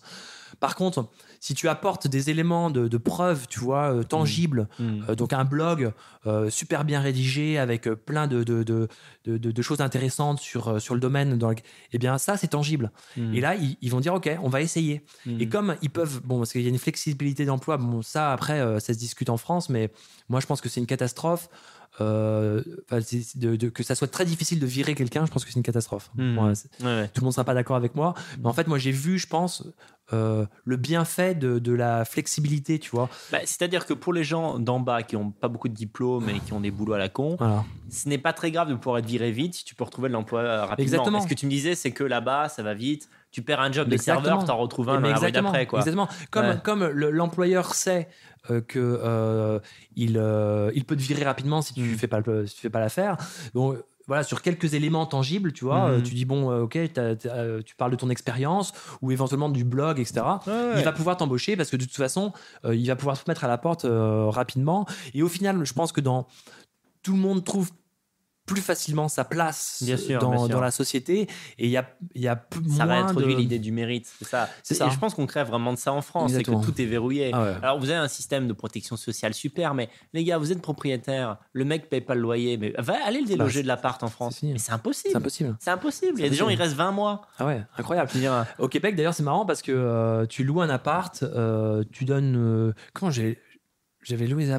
[0.60, 1.08] Par contre,
[1.40, 5.04] si tu apportes des éléments de, de preuve, tu vois, euh, tangibles, Mhm.
[5.08, 5.92] euh, donc un blog
[6.26, 8.88] euh, super bien rédigé avec plein de, de, de,
[9.24, 11.56] de, de- de choses intéressantes sur, sur le domaine, dans le-
[11.92, 12.90] eh bien ça, c'est tangible.
[13.16, 13.34] Mhm.
[13.34, 15.04] Et là, ils, ils vont dire, OK, on va essayer.
[15.26, 18.60] Et comme ils peuvent, bon, parce qu'il y a une flexibilité d'emploi, bon, ça après,
[18.80, 19.90] ça se discute en France, mais
[20.28, 21.48] moi je pense que c'est une catastrophe.
[22.00, 22.62] Euh,
[23.36, 25.62] de- de- que ça soit très difficile de virer quelqu'un, je pense que c'est une
[25.62, 26.10] catastrophe.
[26.18, 26.24] Ouais,
[26.82, 27.08] ouais.
[27.08, 29.26] tout le monde sera pas d'accord avec moi, mais en fait, moi j'ai vu, je
[29.28, 29.64] pense,
[30.12, 33.08] euh, le bienfait de, de la flexibilité, tu vois.
[33.30, 36.40] Bah, C'est-à-dire que pour les gens d'en bas qui n'ont pas beaucoup de diplômes et
[36.40, 37.64] qui ont des boulots à la con, Voilà.
[37.90, 40.14] ce n'est pas très grave de pouvoir être viré vite si tu peux retrouver de
[40.14, 40.82] l'emploi rapidement.
[40.82, 41.20] Exactement.
[41.20, 43.08] Ce que tu me disais, c'est que là-bas, ça va vite.
[43.34, 45.66] Tu perds un job de serveur, t'en retrouves un dans d'après.
[45.66, 45.80] quoi.
[45.80, 46.08] exactement.
[46.30, 46.58] Comme, Ouais.
[46.62, 48.08] comme le- l'employeur sait
[48.50, 49.58] euh, que euh,
[49.96, 51.94] il, euh, il peut te virer rapidement si tu Mm.
[51.96, 53.16] fais pas le- si tu fais pas l'affaire.
[53.54, 53.76] Donc
[54.06, 57.74] voilà, sur quelques éléments tangibles, tu vois, euh, tu dis bon, euh, ok, euh, tu
[57.74, 58.72] parles de ton expérience
[59.02, 60.20] ou éventuellement du blog, etc.
[60.46, 60.72] Ouais, ouais.
[60.76, 62.32] Il va pouvoir t'embaucher parce que de toute façon,
[62.64, 64.86] euh, il va pouvoir se mettre à la porte euh, rapidement.
[65.14, 66.28] Et au final, je pense que dans
[67.02, 67.70] tout le monde trouve
[68.46, 70.48] plus facilement sa place Bien sûr, dans, bien sûr.
[70.48, 71.22] dans la société
[71.58, 72.44] et il y a, y a
[72.76, 73.40] Ça réintroduit de...
[73.40, 74.06] l'idée du mérite.
[74.18, 74.48] C'est ça.
[74.62, 76.32] C'est Et je pense qu'on crève vraiment de ça en France.
[76.32, 77.30] C'est que tout est verrouillé.
[77.32, 77.54] Ah ouais.
[77.62, 81.38] Alors, vous avez un système de protection sociale super, mais les gars, vous êtes propriétaire,
[81.52, 84.08] le mec paye pas le loyer, mais va aller le déloger Bah, de l'appart en
[84.08, 84.42] France.
[84.42, 85.10] Mais c'est impossible.
[85.12, 85.56] C'est impossible.
[85.60, 86.18] C'est impossible.
[86.18, 87.22] Il y a des gens, ils restent 20 mois.
[87.38, 88.10] Ah ouais, incroyable.
[88.12, 92.04] Dire, Au Québec, d'ailleurs, c'est marrant parce que euh, tu loues un appart, euh, tu
[92.04, 92.34] donnes.
[92.36, 93.40] euh, comment j'ai
[94.02, 94.50] j'avais loué des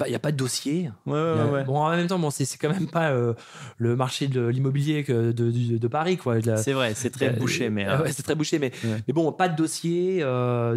[0.00, 0.90] Bah, il n'y a pas de dossier.
[1.04, 1.64] ouais, a- ouais.
[1.64, 3.34] Bon, en même temps, bon, c'est quand même pas euh,
[3.76, 6.16] le marché de l'immobilier de, de- de Paris,
[6.56, 7.86] C'est vrai, c'est très Euh, bouché, mais.
[7.86, 8.72] euh, ouais, c'est très bouché, mais,
[9.12, 10.20] bon, pas de dossier,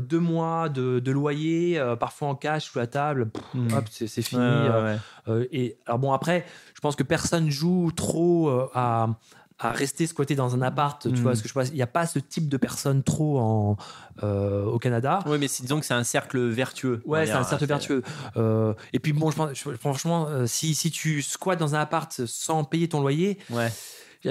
[0.01, 3.69] deux mois de, de loyer, parfois en cash sous la table, Hmm.
[3.89, 4.67] c'est fini.
[5.51, 6.43] et alors bon, après,
[6.76, 9.07] je pense que personne joue trop à,
[9.60, 11.16] à rester squatté dans un appart, tu Mm.
[11.22, 13.78] vois, parce que je pense il n'y a pas ce type de personne trop en,
[14.24, 15.20] euh, au Canada.
[15.28, 17.01] Oui, mais disons que c'est un cercle vertueux.
[17.06, 18.01] on Ouais, c'est un cercle vertueux.
[18.38, 21.80] Euh, et puis bon, je pense, je- franchement, euh, si, si tu squattes dans un
[21.80, 23.72] appart sans payer ton loyer, Ouais.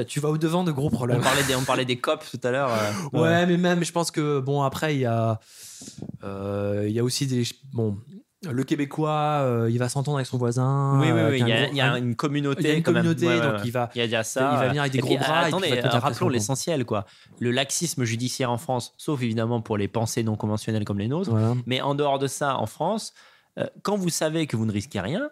[0.06, 1.20] tu vas au devant de gros On problèmes.
[1.22, 2.70] parlait des, on parlait des COP tout à l'heure.
[2.72, 5.38] euh, Ouais, mais même, je pense que bon, après, il y a,
[6.24, 7.98] euh, il y a aussi des, bon,
[8.50, 10.98] le Québécois, euh, il va s'entendre avec son voisin.
[11.00, 11.38] Oui, oui, euh, oui.
[11.40, 12.62] Il y, a, gros- il y a un- une communauté.
[12.62, 13.60] il y a une communauté, Ouais, donc ouais.
[13.64, 14.50] il va, Il y a ça.
[14.54, 15.42] il va venir avec des Et gros puis, bras.
[15.44, 17.04] et Attendez, puis il euh, après rappelons l'essentiel, quoi.
[17.38, 21.30] Le laxisme judiciaire en France, sauf évidemment pour les pensées non conventionnelles comme les nôtres.
[21.30, 21.54] Voilà.
[21.66, 23.12] Mais en dehors de ça, en France,
[23.58, 25.30] euh, quand vous savez que vous ne risquez rien,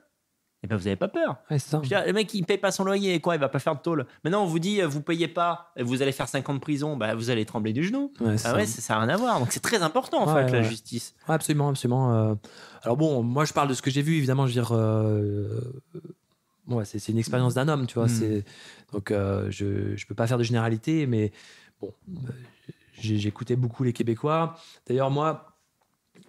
[0.63, 1.37] eh ben vous n'avez pas peur.
[1.51, 3.81] Ouais, dire, le mec, il paye pas son loyer, quoi, il va pas faire de
[3.81, 4.07] tôle.
[4.25, 7.15] Maintenant, on vous dit, vous payez pas, vous allez faire 5 ans de prison, bah,
[7.15, 8.13] vous allez trembler du genou.
[8.21, 8.55] Ouais, Ah ça.
[8.55, 9.39] ouais, ça n'a rien à voir.
[9.41, 11.15] Donc c'est très important, en Ouais, fait, la justice.
[11.29, 12.15] Absolument, absolument.
[12.15, 12.35] euh.
[12.83, 15.61] Alors bon, moi je parle de ce que j'ai vu, évidemment, je veux dire, euh,
[16.69, 18.07] ouais, c'est une expérience d'un homme, tu vois.
[18.07, 18.09] Mm.
[18.09, 18.45] c'est
[18.93, 21.33] Donc euh, je je peux pas faire de généralité, mais
[21.81, 22.31] bon, euh,
[22.99, 24.57] j'écoutais beaucoup les Québécois.
[24.87, 25.47] D'ailleurs, moi,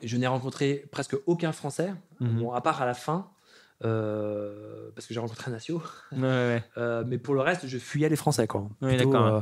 [0.04, 3.28] je n'ai rencontré presque aucun Français, bon, à part à la fin.
[3.84, 6.64] Euh, parce que j'ai rencontré un Nassio, Ouais, ouais, ouais.
[6.78, 8.68] Euh, mais pour le reste, je fuyais les Français, quoi.
[8.82, 9.42] Plutôt, euh,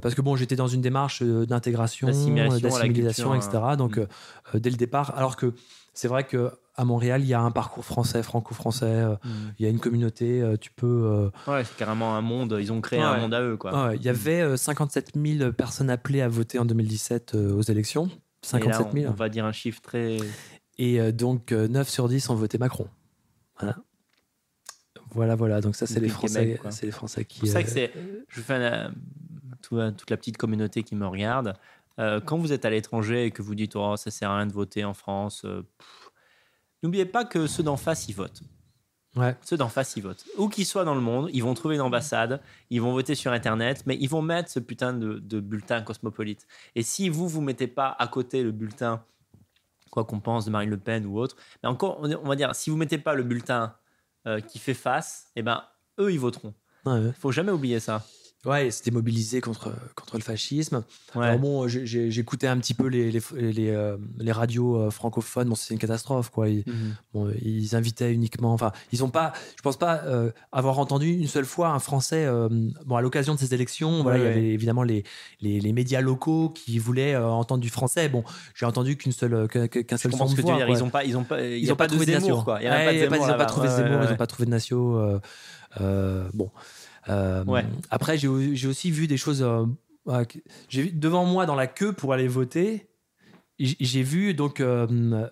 [0.00, 3.58] parce que bon, j'étais dans une démarche d'intégration, D'assimilation culture, etc.
[3.76, 4.58] Donc, mm.
[4.58, 5.54] dès le départ, alors que
[5.92, 8.86] c'est vrai que à Montréal, il y a un parcours français, franco-français.
[8.86, 9.14] euh,
[9.58, 10.42] il y a une communauté.
[10.60, 11.30] tu peux.
[11.46, 12.56] Ouais, c'est carrément un monde.
[12.60, 13.92] Ils ont créé un monde à eux, quoi.
[13.94, 18.06] il y avait euh, 57 000 personnes appelées à voter en 2017 euh, aux élections.
[18.06, 19.06] Et là, 57 000.
[19.06, 20.18] on, on va dire un chiffre très.
[20.78, 22.88] Et donc, euh, 9 sur 10 ont voté Macron.
[23.58, 23.76] Voilà.
[25.10, 25.60] Voilà, voilà.
[25.60, 27.38] Donc, ça, c'est les le Français, c'est les Français qui.
[27.38, 27.92] C'est pour ça que euh, c'est.
[28.28, 28.88] Je fais
[29.62, 31.54] tout- toute la petite communauté qui me regarde.
[32.00, 34.46] Euh, quand vous êtes à l'étranger et que vous dites oh ça sert à rien
[34.46, 35.62] de voter en France, euh,
[36.82, 38.42] n'oubliez pas que ceux d'en face ils votent.
[39.14, 39.36] Ouais.
[39.42, 40.24] Ceux d'en face ils votent.
[40.36, 42.40] Où qu'ils soient dans le monde, ils vont trouver une ambassade,
[42.70, 46.48] ils vont voter sur internet, mais ils vont mettre ce putain de, de bulletin cosmopolite.
[46.74, 49.04] Et si vous vous mettez pas à côté le bulletin,
[49.94, 52.68] quoi qu'on pense de Marine Le Pen ou autre, mais encore on va dire si
[52.68, 53.76] vous mettez pas le bulletin
[54.26, 55.62] euh, qui fait face, eh ben
[56.00, 56.52] eux ils voteront.
[56.84, 57.12] Ouais, ouais.
[57.16, 58.04] Faut jamais oublier ça.
[58.44, 60.84] Ouais, c'était mobilisé contre, contre le fascisme.
[61.14, 61.24] Ouais.
[61.26, 63.20] Alors bon, j'écoutais un petit peu les, les,
[63.52, 65.48] les, euh, les radios euh, francophones.
[65.48, 66.48] Bon, c'est une catastrophe, quoi.
[66.48, 66.94] Ils, Mhm.
[67.14, 68.52] bon, ils invitaient uniquement.
[68.52, 69.32] Enfin, ils ont pas.
[69.56, 72.24] Je pense pas euh, avoir entendu une seule fois un Français.
[72.26, 72.48] euh,
[72.86, 75.04] bon, à l'occasion de ces élections, voilà, il y Ouais, avait évidemment les,
[75.40, 78.08] les, médias locaux qui voulaient entendre du français.
[78.08, 78.24] Bon,
[78.54, 80.68] j'ai entendu qu'une seule, qu'un seul son de voix, dire.
[80.68, 82.42] Ils ont pas, ils ont pas, ils a n'ont pas, trouvé de Zemmour, Nacio.
[82.44, 82.58] quoi.
[82.60, 83.74] Il y a Ouais, même pas de Zemmour ils n'ont pas trouvé n'ont
[84.46, 84.50] de
[85.80, 86.50] euh, bon.
[87.08, 87.64] Euh, Ouais.
[87.90, 89.42] Après, j'ai aussi vu des choses.
[89.42, 89.66] euh,
[90.24, 90.38] que-
[90.68, 92.88] j'ai vu devant moi dans la queue pour aller voter.
[93.60, 94.84] J'ai vu donc euh,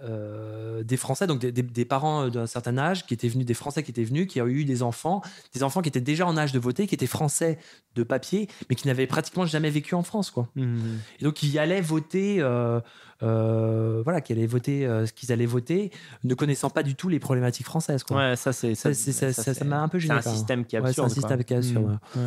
[0.02, 3.52] euh, des Français, donc des, des- des parents d'un certain âge qui étaient venus, des
[3.54, 6.36] Français qui étaient venus, qui ont eu des enfants, des enfants qui étaient déjà en
[6.38, 7.58] âge de voter, qui étaient Français
[7.96, 10.48] de papier, mais qui n'avaient pratiquement jamais vécu en France, quoi.
[10.54, 11.00] Mhm.
[11.18, 12.78] Et donc, ils allaient voter, euh,
[13.22, 15.90] euh, voilà, qui allaient voter euh, ce qu'ils allaient voter,
[16.24, 18.02] ne connaissant pas du tout les problématiques françaises.
[18.04, 18.16] Quoi.
[18.16, 20.64] Ouais, ça c'est Ça, c'est- ça- ça- ça m'a un peu gêné, C'est un système
[20.64, 20.94] qui est absurde.
[20.94, 21.14] c'est un quoi.
[21.14, 21.98] système qui est absurde.
[22.16, 22.22] Ouais.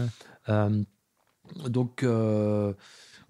[0.47, 1.69] Ouais.
[1.69, 2.73] Donc, euh,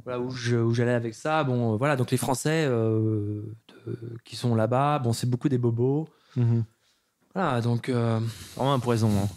[0.04, 0.30] voilà où
[0.74, 1.44] j'allais avec ça.
[1.44, 3.44] Bon, euh, voilà, donc les Français de-
[4.24, 6.08] qui sont là-bas, bon, c'est beaucoup des bobos.
[6.36, 6.64] Mhm.
[7.34, 7.90] Voilà, donc.
[7.90, 9.10] Vraiment un poison.
[9.10, 9.28] hein.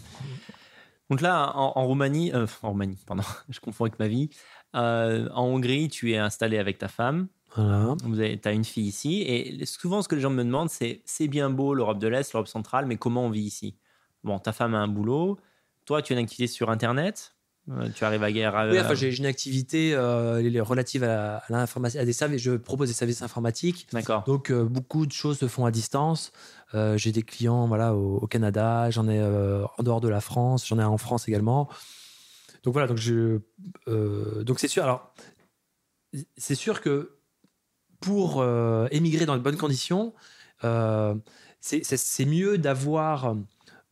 [1.09, 4.29] Donc là, en, en Roumanie, en Roumanie, pardon, je confonds avec ma vie.
[4.73, 7.27] En Hongrie, tu es installé avec ta femme.
[7.55, 7.95] Voilà.
[8.05, 9.21] Avez, as une fille ici.
[9.21, 12.33] Et souvent, ce que les gens me demandent, c'est c'est bien beau l'Europe de l'Est,
[12.33, 13.75] l'Europe centrale, mais comment on vit ici?
[14.23, 15.37] Bon, ta femme a un boulot.
[15.85, 17.35] Toi, tu as une activité sur Internet?
[17.69, 18.67] Euh, tu arrives à guerre.
[18.71, 22.41] Oui, enfin, j'ai une activité euh, relative à, à l'informatique, à des services.
[22.41, 23.87] Je propose des services informatiques.
[23.91, 24.23] D'accord.
[24.25, 26.31] Donc euh, beaucoup de choses se font à distance.
[26.73, 30.21] Euh, j'ai des clients voilà au, au Canada, j'en ai euh, en dehors de la
[30.21, 31.69] France, j'en ai en France également.
[32.63, 33.39] Donc voilà, donc je
[33.87, 34.83] euh, donc c'est sûr.
[34.83, 35.13] Alors
[36.37, 37.18] c'est sûr que
[37.99, 40.13] pour euh, émigrer dans de bonnes conditions,
[40.63, 41.15] euh,
[41.59, 41.83] c'est-
[42.25, 43.35] mieux d'avoir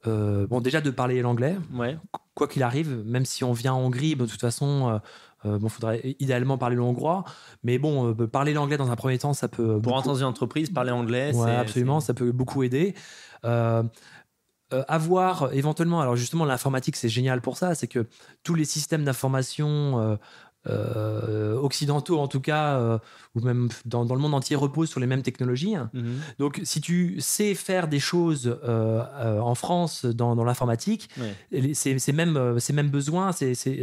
[0.05, 1.97] euh, bon déjà de parler l'anglais Ouais.
[2.33, 5.01] quoi qu'il arrive, même si on vient en Hongrie, de toute façon,
[5.43, 7.23] bon, faudrait idéalement parler le hongrois.
[7.63, 9.65] Mais bon, euh, parler l'anglais dans un premier temps, ça peut.
[9.65, 12.93] Pour beaucoup- entrer dans une entreprise, parler anglais, Ouais, c'est absolument, ça peut beaucoup aider.
[13.43, 13.83] Euh,
[14.89, 18.05] avoir éventuellement, alors justement, l'informatique, c'est génial pour ça, c'est que
[18.43, 20.15] tous les systèmes d'information euh,
[21.61, 22.97] occidentaux, en tout cas, euh,
[23.35, 25.75] ou même dans, dans le monde entier, reposent sur les mêmes technologies.
[25.93, 26.19] Mhm.
[26.39, 31.73] Donc, si tu sais faire des choses euh, euh, en France dans, dans l'informatique, Ouais.
[31.73, 33.31] ces, ces mêmes, euh, ces mêmes besoins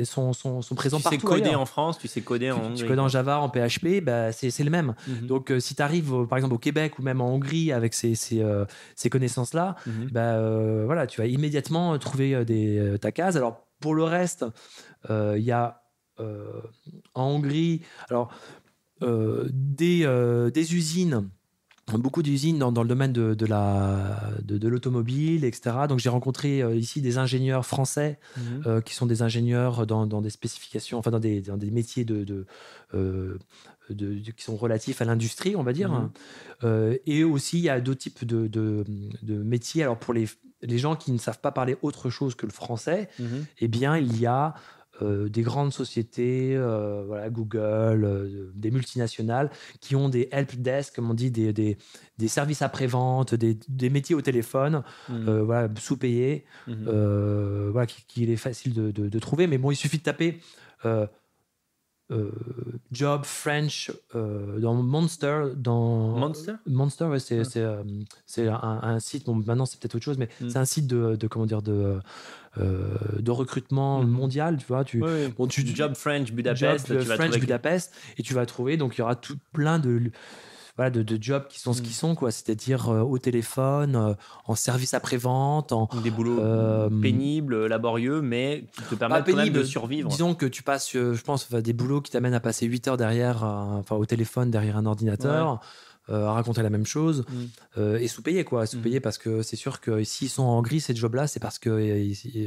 [0.05, 1.27] sont, sont, sont présents Tu sais partout.
[1.27, 1.61] coder ailleurs.
[1.61, 2.77] en France, tu sais coder en Tu- Hongrie.
[2.83, 4.95] tu codes en Java, en PHP, bah, c'est, le même.
[5.09, 5.27] Mhm.
[5.27, 8.15] Donc, euh, si tu arrives, par exemple, au Québec ou même en Hongrie avec ces,
[8.15, 8.65] ces, euh,
[8.97, 10.09] ces connaissances-là, Mhm.
[10.13, 13.37] bah, euh, voilà, tu vas immédiatement trouver euh, des, euh, ta case.
[13.37, 14.45] Alors, pour le reste,
[15.11, 15.84] euh, il y a euh,
[16.19, 18.33] en Hongrie alors,
[19.03, 21.29] euh, des, euh, des usines.
[21.93, 25.77] Beaucoup d'usines dans, dans le domaine de, de la, de, de l'automobile, etc.
[25.87, 28.63] Donc j'ai rencontré euh, ici des ingénieurs français Mhm.
[28.67, 32.07] euh, qui sont des ingénieurs dans, dans des spécifications, enfin dans des, dans des métiers
[32.07, 32.47] de, de,
[32.95, 33.37] euh,
[33.91, 35.93] de- de- qui sont relatifs à l'industrie, on va dire.
[35.93, 36.11] Mhm.
[36.65, 38.85] Euh, et aussi, il y a d'autres types de, de,
[39.23, 39.83] de métiers.
[39.83, 40.27] Alors pour les,
[40.63, 43.45] les gens qui ne savent pas parler autre chose que le français, Mhm.
[43.59, 44.55] eh bien, il y a
[45.03, 50.95] euh, des grandes sociétés, euh, voilà, Google, euh, des multinationales, qui ont des help desk,
[50.97, 51.77] comme on dit, des, des,
[52.19, 54.83] des services après-vente, des, des métiers au téléphone,
[55.29, 56.45] euh, voilà, sous-payés,
[56.89, 59.47] euh, voilà, qui- qu'il est facile de, de- de trouver.
[59.47, 60.39] Mais bon, il suffit de taper
[62.11, 62.31] euh,
[62.93, 65.45] job French euh, dans Monster.
[65.57, 66.53] Dans Monster?
[66.67, 67.45] Monster, ouais, c'est Ouais.
[68.27, 69.25] c'est, euh, un, un site.
[69.27, 70.51] Bon, maintenant c'est peut-être autre chose, mais Mm.
[70.51, 71.99] c'est un site de, de comment dire de
[72.59, 74.09] euh, de recrutement Mhm.
[74.11, 74.57] mondial.
[74.59, 75.29] Tu vois, tu ouais.
[75.37, 78.77] bon, tu Job French Budapest, job, tu vas French trouver- Budapest et tu vas trouver.
[78.77, 80.11] Donc il y aura tout plein de
[80.77, 81.85] voilà, de, de jobs qui sont ce Mm.
[81.85, 82.31] qu'ils sont, quoi.
[82.33, 84.15] C'est-à-dire euh, au téléphone, euh,
[84.47, 89.37] en service après-vente, en, des boulots Euh, pénibles, laborieux, mais qui te permettent quand même
[89.47, 89.59] pénible.
[89.59, 90.09] de survivre.
[90.09, 92.97] Disons que tu passes, je pense, enfin, des boulots qui t'amènent à passer 8 heures
[92.97, 95.61] derrière, enfin au téléphone, derrière un ordinateur,
[96.11, 97.35] euh, à raconter la même chose, Mm.
[97.79, 98.65] euh, et sous-payé, quoi.
[98.65, 98.67] Mm.
[98.67, 101.71] Sous-payé parce que c'est sûr que s'ils sont en gris, ces jobs-là, c'est parce que,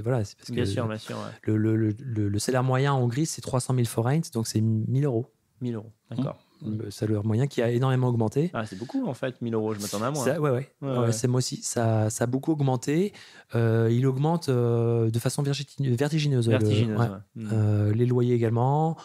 [0.04, 1.16] voilà, c'est parce Bien que sûr, bien sûr.
[1.16, 1.32] ouais.
[1.44, 1.96] le, le,
[2.30, 5.32] le, salaire moyen en Hongrie, c'est 300 000 forints, donc c'est 1000 euros.
[5.62, 6.38] 1000 euros, d'accord.
[6.66, 8.50] Le salaire moyen qui a énormément augmenté.
[8.54, 10.24] Ah, c'est beaucoup en fait, 1000 euros, je m'attendais à moins.
[10.26, 11.12] Ça- ouais, ouais, Ouais, Ouais, ouais.
[11.12, 11.58] c'est moi aussi.
[11.64, 13.14] Ça, ça a beaucoup augmenté.
[13.56, 16.48] Euh, il augmente euh, de façon vertigineuse.
[16.48, 17.00] le- Vertigineuse.
[17.00, 17.08] ouais.
[17.36, 17.50] Mm.
[17.54, 18.98] Euh, les loyers également,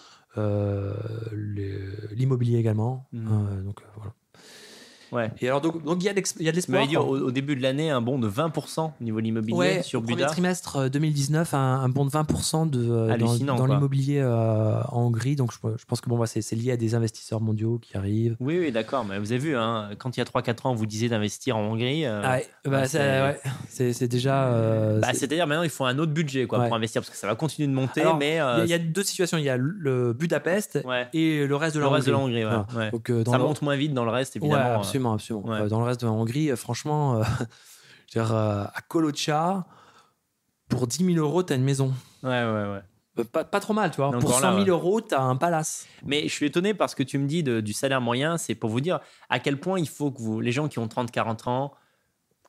[2.13, 3.07] l'immobilier également.
[3.15, 4.13] Euh, donc voilà.
[5.13, 5.31] Ouais.
[5.41, 6.87] Et alors donc donc il y a d'ex- il y a de l'espoir.
[6.87, 9.83] dit au, au début de l'année un bond de 20% au niveau de l'immobilier Ouais,
[9.83, 10.27] sur au premier Buda.
[10.29, 15.37] trimestre euh, 2019, un, un bond de 20% de, euh, dans, l'immobilier euh, en Hongrie.
[15.37, 18.37] Donc je, je pense que bon, bah, c'est lié à des investisseurs mondiaux qui arrivent.
[18.41, 19.05] Oui, oui, d'accord.
[19.05, 21.57] Mais vous avez vu, hein, quand il y a 3-4 ans, on vous disait d'investir
[21.57, 22.07] en Hongrie.
[22.07, 23.39] euh, Ah ouais, bah, ouais,
[23.69, 24.45] c'est déjà.
[24.47, 26.67] euh, bah, c'est- C'est-à-dire maintenant, il faut un autre budget quoi, Ouais.
[26.69, 28.01] pour investir parce que ça va continuer de monter.
[28.01, 29.37] Alors, mais il y euh, a- il y, a deux situations.
[29.39, 32.19] Il y a le Budapest ouais, et le reste de le la reste de la
[32.19, 32.45] Hongrie.
[32.45, 32.57] Hongrie.
[32.57, 32.87] ouais, Voilà.
[32.87, 32.91] ouais.
[32.91, 34.83] Donc, euh, dans ça le- monte moins vite dans le reste, Ouais, évidemment.
[35.07, 35.49] Absolument, absolument.
[35.49, 35.61] Ouais.
[35.63, 37.23] Euh, Dans le reste de la Hongrie, euh, franchement, euh,
[38.13, 39.67] je veux dire, à Kolocha,
[40.69, 41.93] pour 10 000 euros, tu as une maison.
[42.23, 42.81] Ouais, ouais,
[43.17, 43.25] ouais.
[43.25, 44.11] Pas, pas trop mal, tu vois.
[44.11, 44.71] Pour encore 100 là, 000 ouais.
[44.71, 45.87] euros, tu as un palace.
[46.07, 48.71] Mais je suis étonné parce que tu me dis de- du salaire moyen, c'est pour
[48.71, 51.73] vous dire à quel point il faut que vous, les gens qui ont 30-40 ans,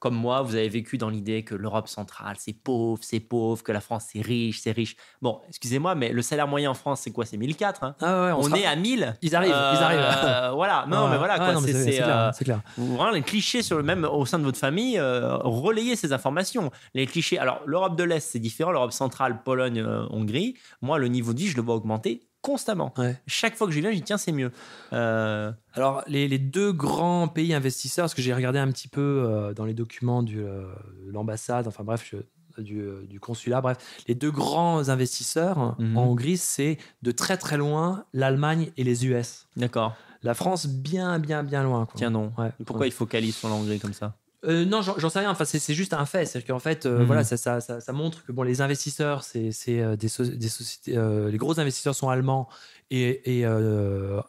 [0.03, 3.71] comme moi, vous avez vécu dans l'idée que l'Europe centrale, c'est pauvre, c'est pauvre, que
[3.71, 4.97] la France, c'est riche, c'est riche.
[5.21, 7.23] Bon, excusez-moi, mais le salaire moyen en France, c'est quoi?
[7.25, 7.95] C'est 1004 hein?
[8.01, 9.99] Ah ouais, on, sera- est à 1000 Ils arrivent, ils arrivent.
[10.01, 11.11] Euh, voilà, non, Ouais.
[11.11, 12.59] mais voilà, mais c'est, clair, euh, clair.
[12.77, 16.11] vous- vraiment les clichés sur le même au sein de votre famille, euh, relayez ces
[16.11, 16.69] informations.
[16.93, 17.37] Les clichés.
[17.39, 20.55] Alors l'Europe de l'Est c'est différent, l'Europe centrale, Pologne, Hongrie.
[20.81, 22.93] Moi le niveau de vie je le vois augmenter constamment.
[22.99, 23.19] Ouais.
[23.25, 24.51] Chaque fois que je viens, je dis tiens c'est mieux.
[24.93, 29.01] Euh, Alors, les, les deux grands pays investisseurs, parce que j'ai regardé un petit peu
[29.01, 30.67] euh, dans les documents du, euh,
[31.07, 33.77] de l'ambassade, enfin bref, je- du, du consulat, bref,
[34.07, 35.97] les deux grands investisseurs Mhm.
[35.97, 39.47] en Hongrie, c'est de très très loin l'Allemagne et les US.
[39.57, 39.95] D'accord.
[40.21, 41.85] La France, bien, bien, bien loin.
[41.85, 41.93] quoi.
[41.95, 42.31] Tiens non.
[42.37, 42.51] Ouais.
[42.65, 44.15] Pourquoi il focalise sur la Hongrie comme ça?
[44.45, 45.31] Euh, non, j'en sais rien.
[45.31, 46.25] Enfin, c'est juste un fait.
[46.25, 47.05] C'est-à-dire qu'en fait, euh, Mhm.
[47.05, 50.49] voilà, ça, ça, ça, ça montre que bon, les investisseurs, c'est euh, des, so- des
[50.49, 50.99] sociétés.
[51.31, 52.49] les gros investisseurs sont allemands
[52.91, 53.45] et, et,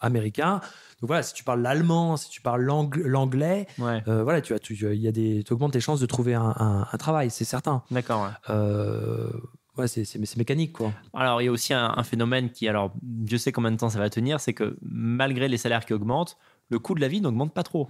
[0.01, 0.61] américains.
[1.01, 4.03] Donc voilà, si tu parles l'allemand, si tu parles l'ang- l'anglais, Ouais.
[4.07, 6.55] voilà, tu as, tu, il y a des, tu augmentes tes chances de trouver un,
[6.59, 7.83] un- un travail, c'est certain.
[7.91, 8.31] D'accord.
[8.49, 8.55] ouais.
[9.77, 10.93] Ouais, c'est mécanique, quoi.
[11.15, 13.91] Alors, il y a aussi un, un phénomène qui, alors, Dieu sait combien de temps
[13.91, 16.37] ça va tenir, c'est que malgré les salaires qui augmentent,
[16.71, 17.89] le coût de la vie n'augmente pas trop.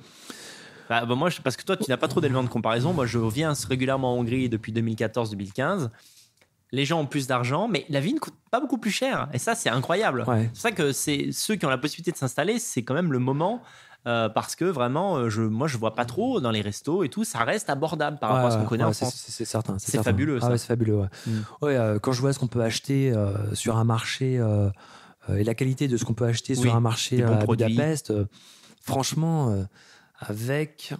[0.88, 2.92] Bah, bah, moi, je- parce que toi, tu n'as pas trop d'éléments de comparaison.
[2.92, 5.90] Moi, je viens régulièrement en Hongrie depuis 2014-2015.
[6.72, 9.28] Les gens ont plus d'argent, mais la vie ne coûte pas beaucoup plus cher.
[9.32, 10.24] Et ça, c'est incroyable.
[10.26, 10.42] Ouais.
[10.42, 13.12] C'est pour ça que c'est ceux qui ont la possibilité de s'installer, c'est quand même
[13.12, 13.62] le moment.
[14.06, 17.08] euh, parce que vraiment, euh, je, moi, je vois pas trop dans les restos et
[17.08, 19.24] tout, ça reste abordable par rapport à ce qu'on connaît ouais, en c'est- France.
[19.28, 19.78] C'est certain.
[19.78, 21.04] C'est fabuleux, Ah c'est fabuleux.
[21.26, 21.30] Mm.
[21.62, 24.42] Euh, quand je vois ce qu'on peut acheter euh, sur un marché
[25.34, 27.46] et la qualité de ce qu'on peut acheter Oui, sur un marché à.
[27.46, 28.12] Budapest,
[28.82, 29.64] franchement,
[30.18, 30.94] avec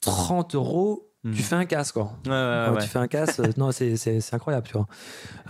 [0.00, 2.12] 30 euros, tu fais un casse, quoi.
[2.24, 2.82] Ouais, ouais, Quand ouais.
[2.82, 3.96] Tu fais un casse, euh, non, c'est-
[4.34, 4.86] incroyable, tu vois.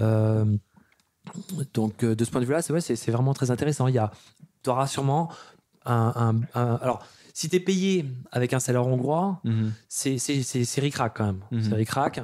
[0.00, 0.44] Euh,
[1.74, 3.86] donc, euh, de ce point de vue-là, c'est vraiment très intéressant.
[3.86, 4.10] Il y a,
[4.66, 5.30] auras sûrement
[5.84, 6.12] un,
[6.54, 9.72] un- un- alors, si tu es payé avec un salaire hongrois, Mhm.
[9.88, 11.40] c'est c'est- ric-rac quand même.
[11.52, 11.62] Mhm.
[11.62, 12.20] C'est ric-rac.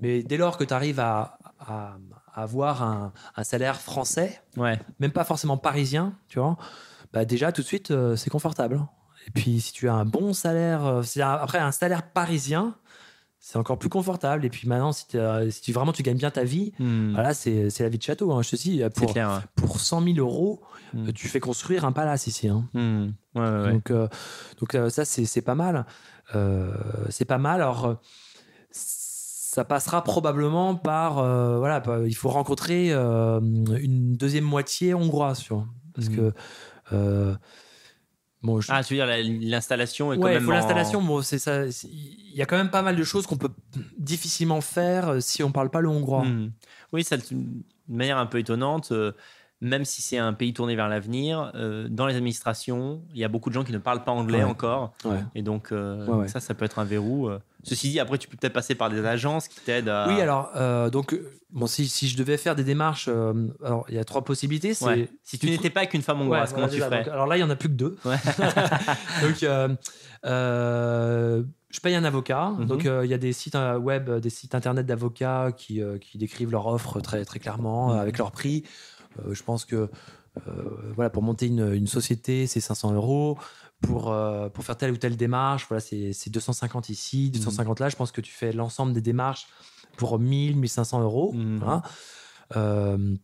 [0.00, 1.96] Mais dès lors que tu arrives à, à-
[2.34, 4.78] à avoir un, un salaire français, Ouais.
[4.98, 6.56] même pas forcément parisien, tu vois,
[7.12, 8.80] bah déjà tout de suite, euh, c'est confortable.
[9.26, 12.74] Et puis si tu as un bon salaire, euh, après un salaire parisien,
[13.38, 14.44] c'est encore plus confortable.
[14.44, 17.12] Et puis maintenant, si, t'as- si tu, vraiment tu gagnes bien ta vie, Mhm.
[17.14, 18.32] voilà, c'est la vie de château.
[18.32, 19.28] hein, je te dis, pour, clair.
[19.30, 19.40] ouais.
[19.56, 20.60] pour 100 000 euros,
[20.92, 21.08] Mm.
[21.08, 22.48] euh, tu fais construire un palace ici.
[22.48, 22.68] hein.
[22.74, 23.72] Ouais, ouais, ouais.
[23.72, 24.08] Donc, euh,
[24.58, 25.86] donc euh, ça, c'est pas mal.
[26.34, 26.72] Euh,
[27.10, 27.60] c'est pas mal.
[27.62, 27.96] Alors,
[28.70, 31.14] ça passera probablement par.
[31.58, 35.66] voilà, par- il faut rencontrer une deuxième moitié hongroise, tu vois.
[35.94, 36.16] Parce Mhm.
[36.92, 37.36] que.
[38.42, 41.02] Bon, je- Ah, tu veux dire la- l'installation est quand ouais, même en- l'installation.
[41.02, 41.64] Bon, c'est ça.
[41.84, 43.50] Il y a quand même pas mal de choses qu'on peut
[43.98, 46.24] difficilement faire euh, si on parle pas le hongrois.
[46.24, 46.52] Mhm.
[46.92, 49.12] Oui, ça, d'une manière un peu étonnante, euh,
[49.62, 53.28] même si c'est un pays tourné vers l'avenir, euh, dans les administrations, il y a
[53.28, 54.44] beaucoup de gens qui ne parlent pas anglais Ouais.
[54.50, 54.94] encore.
[55.04, 55.18] Ouais.
[55.34, 57.28] Et donc, euh, Ouais, ça, ça peut être un verrou.
[57.28, 57.38] euh.
[57.62, 60.06] Ceci dit, après, tu peux peut-être passer par des agences qui t'aident à.
[60.08, 61.14] Oui, alors, euh, donc,
[61.50, 63.08] bon, si, si je devais faire des démarches,
[63.62, 64.72] alors, il y a trois possibilités.
[64.72, 65.10] C'est.
[65.22, 67.36] Si tu tu n'étais pas qu'une femme Ouais, hongroise, comment tu ferais Donc, Alors là,
[67.36, 67.98] il y en a plus que deux.
[69.22, 69.44] Donc,
[71.72, 72.50] je paye un avocat.
[72.58, 72.66] Mhm.
[72.66, 76.18] Donc, euh, il y a des sites web, des sites internet d'avocats qui, euh, qui
[76.18, 77.98] décrivent leur offre très, très clairement, Mhm.
[78.00, 78.64] avec leur prix.
[79.18, 79.88] Euh, je pense que
[80.46, 83.36] euh, voilà, pour monter une, une société, c'est 500 euros.
[83.80, 87.88] Pour, euh, pour faire telle ou telle démarche, voilà, c'est c'est 250 ici, 250 là.
[87.88, 89.46] Je pense que tu fais l'ensemble des démarches
[89.96, 91.32] pour 1000, 1500 euros.
[91.32, 91.58] Mhm.
[91.58, 91.82] Voilà.
[92.56, 93.16] Euh,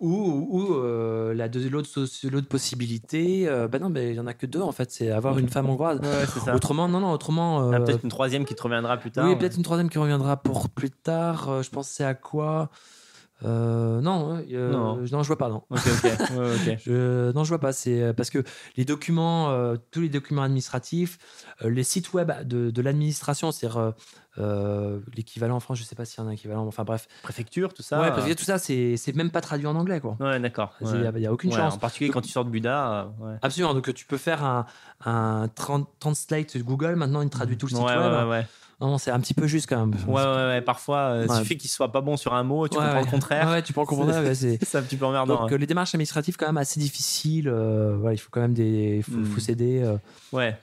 [0.00, 4.32] ou ou, euh, la deux- l'autre possibilité, euh, bah non, mais il y en a
[4.34, 6.00] que deux en fait, c'est avoir une femme hongroise.
[6.00, 6.54] Ouais, ça.
[6.54, 7.70] Autrement, non, non, autrement.
[7.70, 9.28] Ah, peut-être une troisième qui te reviendra plus tard.
[9.28, 11.62] oui, peut-être une troisième qui reviendra pour plus tard.
[11.62, 12.70] Je pense c'est à quoi
[13.44, 14.96] Euh, non, euh, Non.
[14.96, 15.22] non.
[15.22, 15.62] je vois pas, non.
[15.70, 16.78] Ouais.
[16.84, 17.72] Je, non, je vois pas.
[17.72, 18.42] C'est euh, parce que
[18.76, 21.18] les documents, euh, tous les documents administratifs,
[21.62, 23.92] les sites web de, de l'administration, c'est-à-dire
[25.16, 26.66] l'équivalent en France, je sais pas s'il y en a un équivalent.
[26.66, 28.00] Enfin bref, Préfecture, tout ça.
[28.00, 30.16] ouais, parce que tout ça, c'est même pas traduit en anglais, quoi.
[30.20, 30.74] Ouais, d'accord.
[30.80, 31.20] Il Ouais.
[31.20, 31.74] y a, aucune Ouais, chance.
[31.74, 33.10] En particulier quand tu sors de Buda.
[33.42, 33.74] Absolument.
[33.74, 34.66] Donc tu peux faire un,
[35.04, 36.94] un tran- translate Google.
[36.96, 38.44] Maintenant, il traduit tout le site web.
[38.80, 39.94] Non, c'est un petit peu juste quand même.
[40.08, 41.38] Ouais, ouais, ouais, Parfois, euh, il Ouais.
[41.38, 43.46] suffit qu'il soit pas bon sur un mot, tu Ouais, comprends le contraire.
[43.46, 44.22] Ouais, ouais, tu prends le contraire.
[44.34, 45.42] c'est- un petit peu emmerdant.
[45.42, 47.48] Donc euh, les démarches administratives quand même assez difficiles.
[47.48, 49.24] euh, voilà, il faut quand même des, il faut, Hmm.
[49.26, 49.82] faut s'aider.
[49.82, 49.96] euh,
[50.32, 50.56] Ouais.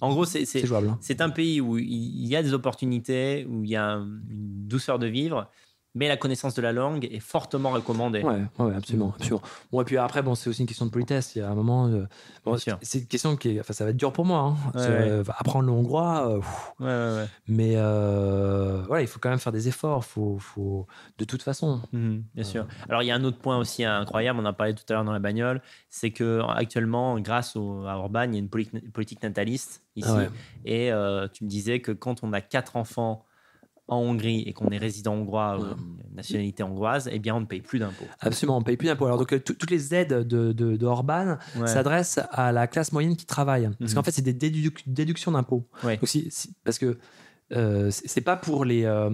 [0.00, 0.98] En gros, c'est c'est- hein.
[1.00, 4.66] c'est un pays où il y a des opportunités, où il y a un- une
[4.68, 5.48] douceur de vivre,
[5.94, 8.22] mais la connaissance de la langue est fortement recommandée.
[8.22, 9.42] Ouais, ouais, absolument, absolument.
[9.70, 11.36] Bon, et puis après, bon, c'est aussi une question de politesse.
[11.36, 12.06] Il y a un moment, euh,
[12.44, 14.40] bon, c'est une question qui est, enfin, ça va être dur pour moi.
[14.40, 14.56] hein.
[14.74, 17.26] Ouais, euh, apprendre le hongrois, euh, pff, Ouais, ouais, ouais.
[17.46, 20.04] mais euh, voilà, il faut quand même faire des efforts.
[20.04, 20.86] Faut, faut,
[21.18, 21.80] de toute façon.
[21.92, 22.66] Mhm, bien sûr.
[22.88, 24.94] Alors, il y a un autre point aussi incroyable, on en a parlé tout à
[24.94, 28.48] l'heure dans la bagnole, c'est que actuellement, grâce au, à Orban, il y a une
[28.48, 30.08] politique, nataliste ici.
[30.10, 30.24] Ah.
[30.64, 30.90] Et
[31.32, 33.24] tu me disais que quand on a quatre enfants
[33.86, 35.68] en Hongrie et qu'on est résident hongrois, ou Ouais.
[36.10, 38.06] une nationalité hongroise, eh bien, on ne paye plus d'impôts.
[38.20, 39.04] Absolument, on paye plus d'impôts.
[39.06, 41.66] Alors donc euh, tout- toutes les aides de, de, de Orban Ouais.
[41.66, 43.96] s'adressent à la classe moyenne qui travaille, parce Mhm.
[43.96, 45.66] qu'en fait, c'est des déduc- déductions d'impôts.
[45.82, 45.96] Ouais.
[45.98, 46.98] Donc, si- si- parce que
[47.52, 49.10] euh, c'est pas pour les euh,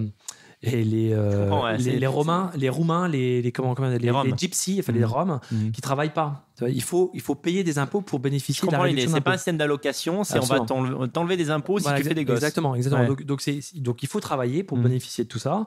[0.63, 4.77] et les, euh, ouais, les, Romains, les Roumains, les, les comment, comment les, Les gypsies,
[4.79, 5.05] enfin les Mhm.
[5.05, 5.71] Roms, Mhm.
[5.71, 6.47] qui travaillent pas.
[6.67, 9.37] Il faut il faut payer des impôts pour bénéficier de la réduction C'est pas un
[9.37, 10.59] système d'allocation, c'est on va
[11.07, 12.35] t'enlever des impôts si tu fais des gosses.
[12.35, 13.01] Exactement, exactement.
[13.01, 13.07] Ouais.
[13.07, 14.83] Donc, donc, c'est- donc il faut travailler pour Mhm.
[14.83, 15.65] bénéficier de tout ça.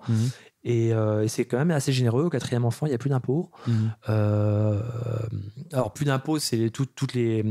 [0.67, 2.25] Et, euh, et c'est quand même assez généreux.
[2.25, 3.51] Au quatrième enfant, il n'y a plus d'impôts.
[3.67, 3.93] Mhm.
[4.09, 4.81] Euh,
[5.73, 7.45] alors, plus d'impôts, c'est tout- toutes les.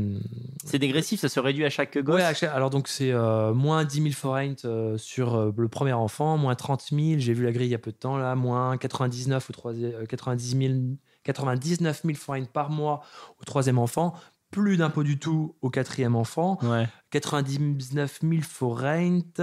[0.64, 2.16] C'est dégressif, ça se réduit à chaque gosse.
[2.42, 6.36] Ouais, alors donc c'est euh, moins 10 000 forints euh, sur euh, le premier enfant,
[6.38, 8.76] moins 30 000, j'ai vu la grille il y a peu de temps là, moins
[8.78, 10.74] 99 au troisième, euh, 90 000,
[11.22, 13.02] 99 000 forints par mois
[13.40, 14.14] au troisième enfant,
[14.50, 16.88] plus d'impôts du tout au quatrième enfant, Ouais.
[17.10, 19.40] 99 000 forints.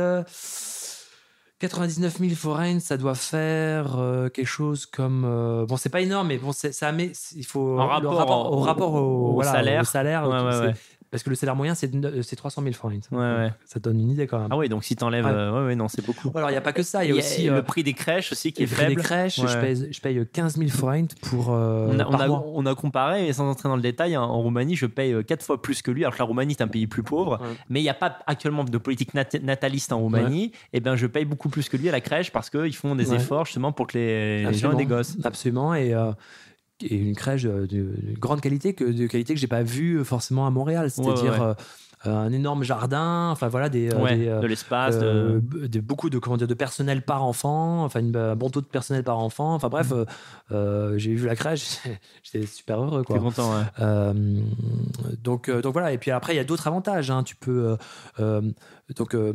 [1.64, 5.24] Euh, 99 000 forints, ça doit faire euh, quelque chose comme.
[5.26, 7.12] euh, bon, c'est pas énorme, mais bon, ça met.
[7.36, 7.80] Il faut.
[7.80, 9.82] En rapport au, au- rapport au, au voilà, salaire.
[9.82, 10.74] au salaire Ouais, ouais, ouais.
[11.12, 13.10] Parce que le salaire moyen, c'est de- c'est 300 000 forints.
[13.12, 13.52] Ouais, ouais.
[13.66, 14.48] Ça donne une idée quand même.
[14.50, 15.26] Ah ouais, donc si t'enlèves.
[15.26, 15.32] Ouais.
[15.32, 16.32] euh, Ouais, ouais, non, c'est beaucoup.
[16.36, 17.04] Alors, il n'y a pas que ça.
[17.04, 18.90] Il y a aussi le euh, prix des crèches aussi qui est le prix des
[18.92, 19.02] faible.
[19.02, 19.42] crèches.
[19.46, 21.52] Je, paye, je paye 15 000 forints pour.
[21.52, 22.44] euh, On a, on, a, mois.
[22.54, 25.44] on a comparé, et sans entrer dans le détail, hein, en Roumanie, je paye 4
[25.44, 27.42] fois plus que lui, alors que la Roumanie est un pays plus pauvre.
[27.68, 30.54] Mais il n'y a pas actuellement de politique nat- nataliste en Roumanie.
[30.72, 33.14] Et ben, je paye beaucoup plus que lui à la crèche parce qu'ils font des
[33.14, 34.78] efforts justement pour que les, les gens aient Absolument.
[34.78, 35.18] des gosses.
[35.26, 35.76] Absolument.
[35.76, 36.12] Et, euh,
[36.84, 40.04] et une crèche de, de- de grande qualité, que, de qualité que j'ai pas vue
[40.06, 40.90] forcément à Montréal.
[40.92, 41.54] C'est-à-dire Ouais, ouais,
[42.08, 43.90] euh, un énorme jardin, enfin voilà, des.
[43.94, 43.98] euh,
[44.28, 44.96] euh, de l'espace.
[45.02, 48.62] euh, de- beaucoup de comment dire de personnel par enfant enfin une- un bon taux
[48.62, 50.06] de personnel par enfant enfin bref euh,
[50.52, 51.78] euh, j'ai vu la crèche
[52.24, 53.64] j'étais super heureux quoi content, ouais.
[53.82, 54.14] Euh,
[55.22, 57.12] donc, euh, donc voilà, et puis après, il y a d'autres avantages.
[57.12, 57.22] hein.
[57.24, 57.76] Tu peux euh,
[58.20, 58.42] euh,
[58.96, 59.34] donc, euh,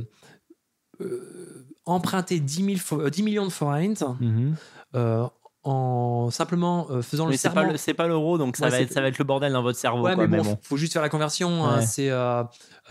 [1.00, 4.54] euh, emprunter 10, 000 fo- euh, 10 millions de forints Mhm.
[4.94, 5.24] euh,
[5.66, 7.72] en simplement euh, faisant Mais le c'est serment.
[7.76, 9.78] c'est pas l'euro, donc ça, Ouais, va être, ça va être le bordel dans votre
[9.78, 10.02] cerveau.
[10.04, 10.58] Ouais, quoi, mais mais bon, bon.
[10.62, 11.64] faut juste faire la conversion.
[11.66, 11.80] hein.
[11.82, 12.42] C'est euh,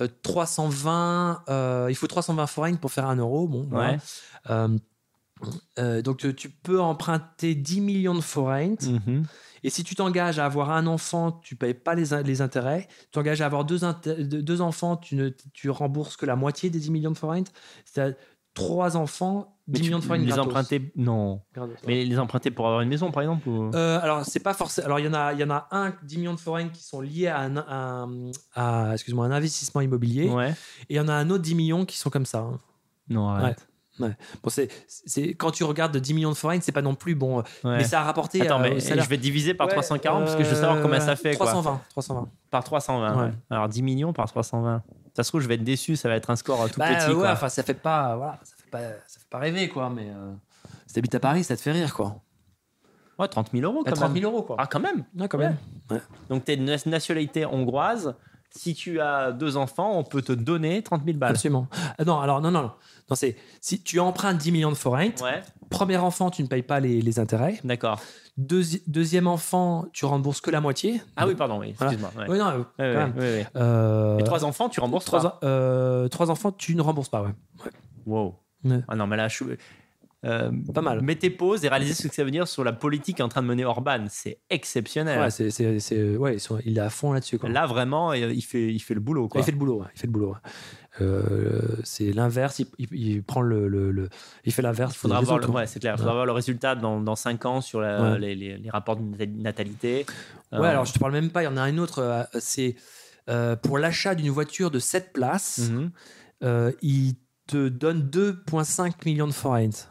[0.01, 1.43] euh, 320.
[1.49, 3.47] euh, il faut 320 forints pour faire un euro.
[3.47, 3.67] Bon.
[3.71, 3.97] Ouais.
[4.49, 4.67] Euh,
[5.79, 8.87] euh, donc tu- peux emprunter 10 millions de forints.
[8.89, 9.25] Mhm.
[9.63, 12.87] Et si tu t'engages à avoir un enfant, tu payes pas les, in- les intérêts.
[12.87, 16.79] Tu t'engages à avoir deux, deux enfants, tu ne tu rembourses que la moitié des
[16.79, 17.51] 10 millions de forints.
[18.55, 20.45] Trois enfants, 10 Mais tu millions de forints les gratos.
[20.47, 20.91] emprunter.
[20.95, 21.41] Non.
[21.53, 21.79] Gratos, ouais.
[21.87, 24.85] Mais les emprunter pour avoir une maison, par exemple ou- Euh, alors, c'est pas forcément.
[24.87, 26.83] Alors, il y en a, il y en a un 10 millions de forints qui
[26.83, 30.51] sont liés à un, un- à, excuse-moi, un investissement immobilier, Ouais.
[30.89, 32.39] et il y en a un autre 10 millions qui sont comme ça.
[32.39, 32.59] hein.
[33.09, 33.67] Non, arrête.
[33.99, 37.39] Bon, c'est, c'est quand tu regardes 10 millions de forints, c'est pas non plus bon,
[37.39, 37.77] euh, Ouais.
[37.77, 38.41] mais ça a rapporté.
[38.41, 39.03] Attends, euh, mais salaire.
[39.05, 41.33] je vais diviser par Ouais, 340 parce que je veux savoir combien ça fait.
[41.33, 41.45] euh, Quoi.
[41.47, 42.29] 320, 320.
[42.51, 43.15] Par 320.
[43.15, 43.23] Ouais.
[43.27, 43.31] ouais.
[43.49, 44.83] Alors 10 millions par 320.
[45.15, 47.07] Ça se trouve, je vais être déçu, ça va être un score tout Bah, petit.
[47.09, 47.31] ouais, quoi.
[47.31, 49.89] enfin, ça fait pas, voilà, ça fait pas, ça fait pas rêver, quoi.
[49.89, 50.33] Mais euh,
[50.87, 52.21] si t'habites à Paris, ça te fait rire, quoi.
[53.17, 54.21] Ouais, 30 000 euros Bah, quand 30 même.
[54.23, 54.57] 000 euros, quoi.
[54.59, 55.05] Ah, quand même.
[55.17, 55.53] Ouais, quand ouais.
[55.89, 56.01] même.
[56.29, 58.13] Donc, tu es de nationalité hongroise.
[58.51, 61.31] Si tu as deux enfants, on peut te donner 30 000 balles.
[61.31, 61.67] Absolument.
[61.97, 62.71] Ah, non, alors non, non, non.
[63.09, 65.21] Non, c'est si tu empruntes 10 millions de forints.
[65.21, 67.59] Ouais, Premier enfant, tu ne payes pas les, les intérêts.
[67.63, 67.99] d'accord.
[68.37, 71.01] Deuxi- deuxième enfant, tu rembourses que la moitié.
[71.15, 71.93] Ah oui, pardon, oui, Voilà.
[71.93, 72.21] excuse-moi.
[72.21, 72.29] Ouais.
[72.31, 73.45] Oui, non, euh, Ouais, quand même.
[73.55, 75.39] Euh, Et trois enfants, tu rembourses trois, pas.
[75.43, 77.31] euh, trois enfants, tu ne rembourses pas, ouais.
[78.05, 78.35] Wow.
[78.87, 79.45] Ah non, mais là, je suis.
[80.25, 81.01] Euh, Pas mal.
[81.01, 83.47] Mettez pause et réalisez ce que ça veut dire sur la politique en train de
[83.47, 84.05] mener Orban.
[84.09, 85.19] C'est exceptionnel.
[85.19, 87.37] Ouais, c'est, c'est, c'est- ouais, il est à fond là-dessus.
[87.37, 87.49] Quoi.
[87.49, 89.27] Là, vraiment, euh, il fait, il fait le boulot.
[89.27, 89.41] Quoi.
[89.41, 89.81] Il fait le boulot.
[89.81, 90.35] ouais, il fait le boulot.
[91.01, 92.59] Euh, c'est l'inverse.
[92.59, 94.09] Il, il- il prend le, le- le-
[94.45, 94.93] il fait l'inverse.
[94.95, 95.97] Il faudra voir le, ouais, c'est clair.
[95.97, 99.03] Faudra voir le résultat dans, dans 5 ans sur la- les, les- les rapports de
[99.03, 100.05] nat- natalité.
[100.51, 101.41] Ouais, Euh, alors je te parle même pas.
[101.43, 101.99] Il y en a un autre.
[101.99, 102.75] euh, c'est
[103.29, 105.69] euh, pour l'achat d'une voiture de 7 places.
[105.69, 105.91] mhm.
[106.43, 107.15] euh, il
[107.47, 109.89] te donne 2,5 millions de forints.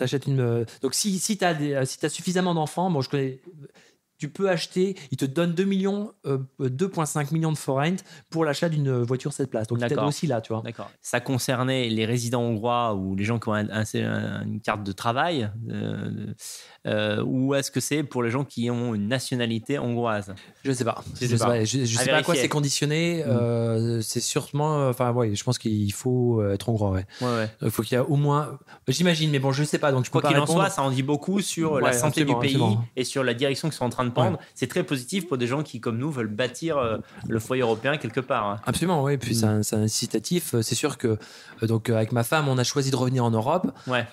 [0.00, 0.40] T'achètes une.
[0.40, 3.38] euh, Donc, si, si tu as, si as suffisamment d'enfants, bon, je connais.
[4.20, 8.68] Tu peux acheter, il te donne 2 millions, euh, 2,5 millions de forints pour l'achat
[8.68, 9.66] d'une voiture 7 places.
[9.66, 10.06] Donc, D'accord.
[10.06, 10.60] aussi là, tu vois.
[10.62, 10.90] D'accord.
[11.00, 14.84] Ça concernait les résidents hongrois ou les gens qui ont un- un- un- une carte
[14.84, 16.26] de travail euh,
[16.86, 20.34] euh, ou est-ce que c'est pour les gens qui ont une nationalité hongroise?
[20.64, 21.02] Je sais pas.
[21.20, 21.46] Je sais pas.
[21.46, 23.24] pas, je, je sais pas à quoi c'est conditionné.
[23.24, 23.28] Mm.
[23.30, 24.88] euh, c'est sûrement.
[24.88, 27.06] Enfin, ouais, je pense qu'il faut euh, être hongrois, ouais.
[27.22, 27.50] Ouais, ouais.
[27.62, 28.58] Il faut qu'il y a au moins.
[28.86, 31.02] J'imagine, mais bon, je sais pas, donc je Quoi qu'il en soit, ça en dit
[31.02, 32.58] beaucoup sur la santé du pays
[32.96, 34.38] et sur la direction qu'ils sont en train de prendre.
[34.54, 37.96] C'est très positif pour des gens qui, comme nous, veulent bâtir euh, le foyer européen
[37.96, 38.46] quelque part.
[38.48, 38.60] hein.
[38.66, 39.16] Absolument, oui.
[39.16, 39.62] Puis Mm.
[39.62, 40.54] c'est incitatif.
[40.54, 41.16] Euh, C'est sûr que
[41.62, 43.72] euh, donc avec ma femme, on a choisi de revenir en Europe.
[43.86, 44.06] Ouais.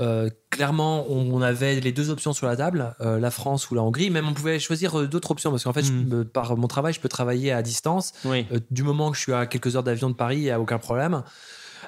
[0.50, 4.10] Clairement, on, on avait les deux options sur la table, la France ou la Hongrie.
[4.10, 6.26] Même on pouvait choisir d'autres options parce qu'en fait, je- Mm.
[6.26, 8.14] par mon travail, je peux travailler à distance.
[8.26, 8.46] Oui.
[8.72, 10.78] Du moment que je suis à quelques heures d'avion de Paris, il n'y a aucun
[10.80, 11.24] problème.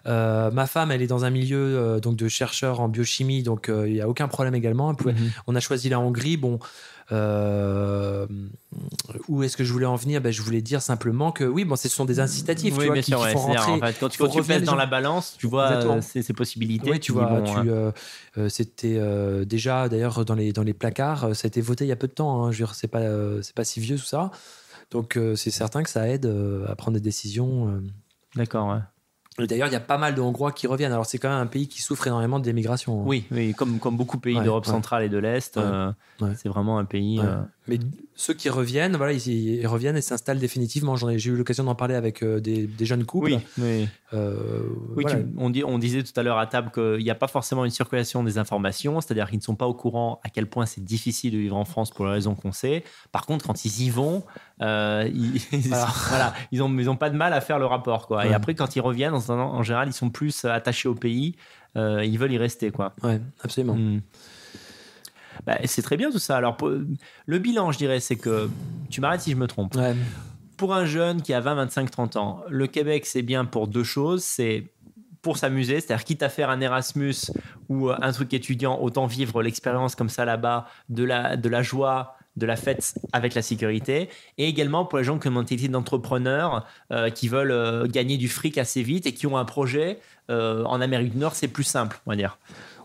[0.07, 3.69] Euh, ma femme, elle est dans un milieu euh, donc de chercheurs en biochimie, donc
[3.69, 4.93] euh, il n'y a aucun problème également.
[4.93, 5.15] Mhm.
[5.47, 6.37] on a choisi la Hongrie.
[6.37, 6.59] Bon,
[7.11, 8.27] euh,
[9.27, 10.21] où est-ce que je voulais en venir?
[10.21, 12.93] Ben, Je voulais dire simplement que oui, bon, ce sont des incitatifs Oui, tu vois,
[12.93, 13.19] bien qui, sûr.
[13.19, 13.31] qui ouais.
[13.33, 13.83] font C'est-à-dire, rentrer.
[13.83, 16.91] en fait, quand tu, quand pèses dans la balance, tu vois euh, ces, possibilités.
[16.91, 17.91] Oui, tu vois, bon, euh, euh,
[18.37, 21.85] euh, c'était euh, déjà d'ailleurs dans les, dans les placards, euh, ça a été voté
[21.85, 22.43] il y a peu de temps.
[22.45, 24.31] Hein, je veux dire, c'est pas, euh, c'est pas si vieux tout ça.
[24.91, 27.69] Donc euh, c'est certain que ça aide euh, à prendre des décisions.
[27.69, 27.81] euh.
[28.35, 28.69] D'accord.
[28.69, 28.79] ouais.
[29.47, 30.91] D'ailleurs, il y a pas mal de Hongrois qui reviennent.
[30.91, 33.01] Alors c'est quand même un pays qui souffre énormément d'émigration.
[33.01, 33.03] hein.
[33.05, 34.71] Oui, oui, comme, comme beaucoup de pays Ouais, d'Europe ouais.
[34.71, 35.91] centrale et de l'Est, euh,
[36.35, 37.19] c'est vraiment un pays.
[37.19, 37.37] Euh,
[37.69, 37.77] Mais
[38.15, 40.95] ceux qui reviennent, voilà, ils, ils reviennent et s'installent définitivement.
[40.95, 43.31] J'en ai, j'ai eu l'occasion d'en parler avec euh, des, des jeunes couples.
[43.31, 43.87] Oui, oui.
[44.13, 44.63] Euh,
[44.95, 45.19] Oui, voilà.
[45.21, 47.63] tu- on, dit, on disait tout à l'heure à table qu'il n'y a pas forcément
[47.63, 50.83] une circulation des informations, c'est-à-dire qu'ils ne sont pas au courant à quel point c'est
[50.83, 52.83] difficile de vivre en France pour les raisons qu'on sait.
[53.11, 54.23] Par contre, quand ils y vont,
[54.61, 55.39] euh, ils,
[56.09, 58.07] voilà, ils ont pas de mal à faire le rapport.
[58.07, 58.25] Quoi.
[58.25, 61.35] Et après, quand ils reviennent, en, en général, ils sont plus attachés au pays,
[61.77, 62.71] euh, ils veulent y rester.
[62.71, 62.93] Quoi.
[63.03, 63.75] Ouais, absolument.
[63.75, 64.01] Hmm.
[65.45, 66.37] Bah, c'est très bien tout ça.
[66.37, 66.71] Alors, pour-
[67.25, 68.49] le bilan, je dirais, c'est que,
[68.89, 69.95] tu m'arrêtes si je me trompe, Ouais.
[70.57, 73.83] pour un jeune qui a 20, 25, 30 ans, le Québec, c'est bien pour deux
[73.83, 74.23] choses.
[74.23, 74.65] C'est
[75.21, 77.13] pour s'amuser, c'est-à-dire quitte à faire un Erasmus
[77.67, 81.61] ou euh, un truc étudiant, autant vivre l'expérience comme ça là-bas, de la, de la
[81.61, 84.07] joie, de la fête avec la sécurité.
[84.37, 88.15] Et également pour les gens qui ont une mentalité d'entrepreneur, euh, qui veulent euh, gagner
[88.15, 89.99] du fric assez vite et qui ont un projet.
[90.29, 92.37] euh, en Amérique du Nord, c'est plus simple, on va dire.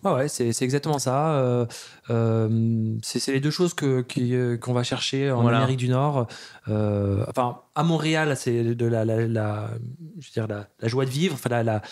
[0.04, 1.34] Ouais, ouais, c'est exactement ça.
[1.36, 1.66] Euh,
[2.10, 5.58] euh, c'est les deux choses euh, qu'on va chercher en Voilà.
[5.58, 6.26] Amérique du Nord.
[6.68, 9.70] Euh, enfin, à Montréal, c'est de la, la, la-
[10.18, 11.82] je veux dire la, la joie de vivre, enfin la,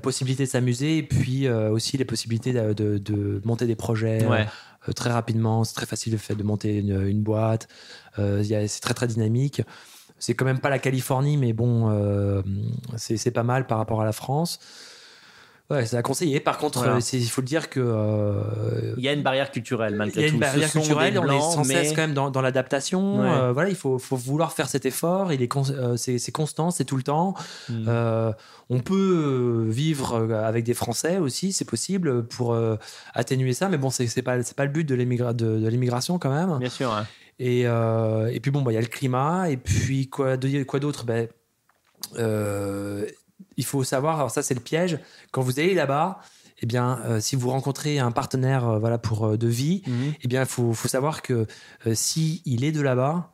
[0.00, 4.46] possibilité de s'amuser, et puis aussi les possibilités de, de- de monter des projets Ouais.
[4.94, 5.62] très rapidement.
[5.64, 7.68] C'est très facile le fait de monter une, une boîte.
[8.16, 9.62] C'est très très dynamique.
[10.18, 11.88] C'est quand même pas la Californie, mais bon,
[12.96, 14.58] c'est pas mal par rapport à la France.
[15.70, 16.40] Ouais, c'est à conseiller.
[16.40, 16.96] Par contre, Voilà.
[16.96, 20.22] euh, il faut le dire que euh, Il y a une barrière culturelle il malgré
[20.22, 20.34] y a tout.
[20.34, 23.20] une barrière culturelle, on est sans cesse quand même dans, dans l'adaptation.
[23.20, 23.28] Ouais.
[23.28, 25.32] Euh, voilà, il faut, faut vouloir faire cet effort.
[25.32, 27.34] Il est, euh, c'est, c'est constant, c'est tout le temps.
[27.70, 28.32] Euh,
[28.68, 32.56] on peut vivre avec des Français aussi, c'est possible pour
[33.14, 33.68] atténuer ça.
[33.68, 36.30] Mais bon, c'est, c'est pas c'est pas le but de, l'immigra- de, de l'immigration quand
[36.34, 36.58] même.
[36.58, 36.92] Bien sûr.
[36.92, 37.06] hein.
[37.38, 39.48] Et, et puis bon, bah, il y a le climat.
[39.50, 41.04] Et puis quoi, de- quoi d'autre?
[41.04, 41.28] Ben,
[42.18, 43.06] euh,
[43.60, 44.98] Il faut savoir, alors ça c'est le piège,
[45.32, 46.20] quand vous allez là-bas,
[46.62, 50.12] eh bien, euh, si vous rencontrez un partenaire euh, voilà, pour, euh, de vie, Mhm.
[50.22, 51.46] eh bien, il faut, faut savoir que
[51.94, 53.30] si il est de là-bas,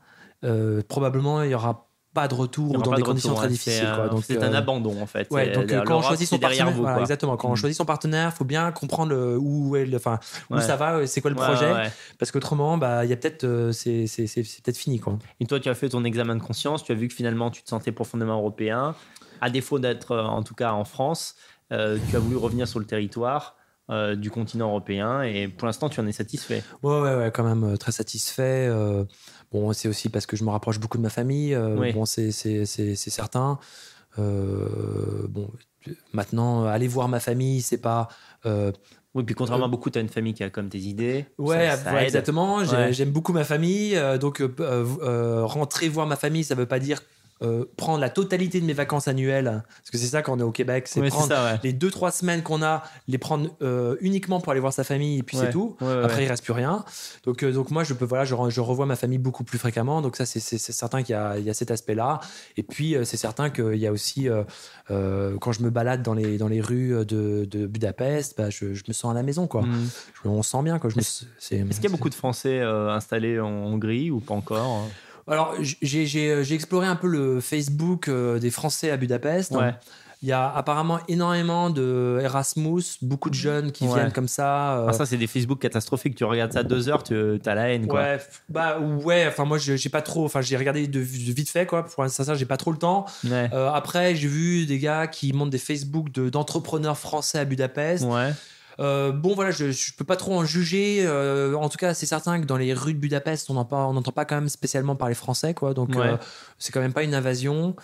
[0.88, 1.82] probablement il n'y aura
[2.14, 3.88] pas de retour y ou dans des de conditions retour, très difficiles.
[3.90, 4.04] C'est quoi.
[4.04, 5.28] un, Donc, c'est un abandon en fait.
[5.30, 7.36] Ouais, C'est- donc quand on choisit son partenaire, vous, voilà, exactement.
[7.36, 7.56] Quand on Mm.
[7.56, 10.18] choisit son partenaire, faut bien comprendre le- où est le, enfin,
[10.50, 10.62] où Ouais.
[10.62, 14.06] ça va, c'est quoi le projet, ouais, parce qu'autrement, bah, il y a peut-être, c'est,
[14.06, 15.18] c'est, c'est, c'est peut-être fini, quoi.
[15.40, 17.62] Et toi, tu as fait ton examen de conscience, tu as vu que finalement tu
[17.62, 18.94] te sentais profondément européen.
[19.40, 21.34] À défaut d'être, euh, en tout cas en France,
[21.72, 23.56] euh, tu as voulu revenir sur le territoire
[23.90, 26.62] euh, du continent européen et pour l'instant, tu en es satisfait.
[26.82, 28.68] Ouais, ouais, ouais, quand même très satisfait.
[29.52, 31.56] bon, c'est aussi parce que je me rapproche beaucoup de ma famille.
[31.56, 31.92] Oui.
[31.92, 32.30] Bon, c'est,
[32.96, 33.58] certain.
[34.16, 35.50] Bon,
[36.12, 38.08] maintenant, aller voir ma famille, c'est pas.
[39.16, 41.24] Oui, puis contrairement à beaucoup, tu as une famille qui a comme tes idées.
[41.38, 42.04] Ouais, Ça- ça ouais, aide.
[42.04, 42.58] exactement.
[42.58, 42.92] Ouais.
[42.92, 43.96] J'aime beaucoup ma famille.
[43.96, 47.00] euh, donc, euh, rentrer voir ma famille, ça veut pas dire
[47.42, 50.42] euh, prendre la totalité de mes vacances annuelles, parce que c'est ça quand on est
[50.42, 51.60] au Québec, c'est prendre ça, ouais.
[51.62, 55.18] les deux trois semaines qu'on a, les prendre euh, uniquement pour aller voir sa famille
[55.18, 55.44] et puis Ouais.
[55.46, 55.76] c'est tout.
[55.82, 56.84] Ouais, Après il reste plus rien.
[57.24, 59.58] Donc euh, donc moi je peux voilà, je, re- je revois ma famille beaucoup plus
[59.58, 60.00] fréquemment.
[60.00, 62.20] Donc ça c'est certain qu'il y y a cet aspect-là.
[62.56, 64.28] Et puis c'est certain qu'il y a aussi
[64.88, 68.82] quand je me balade dans les dans les rues de, de Budapest, bah, je, je
[68.88, 69.62] me sens à la maison quoi.
[70.24, 70.90] Je- on se sent bien quoi.
[70.96, 74.88] Est-ce- qu'il y a beaucoup de Français installés en Hongrie ou pas encore hein?
[75.28, 79.52] Alors, j'ai j'ai- j'ai exploré un peu le Facebook euh, des Français à Budapest.
[79.52, 79.74] Ouais.
[80.22, 83.94] Il y a apparemment énormément de Erasmus, beaucoup de jeunes qui Ouais.
[83.94, 84.78] viennent comme ça.
[84.78, 86.14] euh, Ah, ça, c'est des Facebook catastrophiques.
[86.14, 87.86] Tu regardes ça deux heures, tu as la haine.
[87.86, 88.00] Quoi.
[88.00, 89.26] Ouais, bah ouais.
[89.28, 90.24] Enfin moi j'ai pas trop.
[90.24, 91.84] Enfin j'ai regardé de, de vite fait quoi.
[91.84, 93.04] Pour l'instant ça j'ai pas trop le temps.
[93.24, 93.50] Ouais.
[93.52, 98.04] Euh, après j'ai vu des gars qui montent des Facebook de- d'entrepreneurs français à Budapest.
[98.04, 98.32] Ouais.
[98.78, 100.98] Euh, bon voilà, je, je peux pas trop en juger.
[101.06, 104.24] Euh, en tout cas, c'est certain que dans les rues de Budapest, on n'entend pas,
[104.24, 105.72] quand même spécialement parler français, quoi.
[105.74, 106.06] Donc Ouais.
[106.08, 106.16] euh,
[106.58, 107.74] c'est quand même pas une invasion.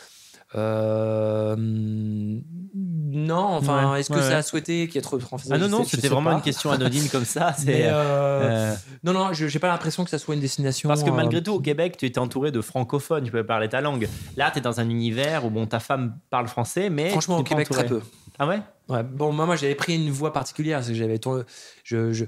[0.54, 4.34] Euh, non, enfin, Ouais, est-ce que ouais, ouais.
[4.34, 5.48] à souhaiter qu'il y ait trop de français?
[5.50, 6.36] Ah non, non, c'était vraiment pas.
[6.36, 7.54] une question anodine comme ça.
[7.58, 8.74] C'est, euh, euh,
[9.04, 10.88] non, non, je- j'ai pas l'impression que ça soit une destination.
[10.88, 13.80] Parce que malgré tout, au Québec, tu étais entouré de francophones, tu pouvais parler ta
[13.80, 14.08] langue.
[14.36, 17.10] Là, tu es dans un univers où bon, ta femme parle français, mais.
[17.10, 18.00] franchement, au Québec, très peu.
[18.42, 18.60] Ah ouais?
[18.88, 20.82] Ouais, bon, moi, moi j'avais pris une voie particulière.
[20.82, 21.44] c'est que j'avais tourné-
[21.84, 22.24] je, je-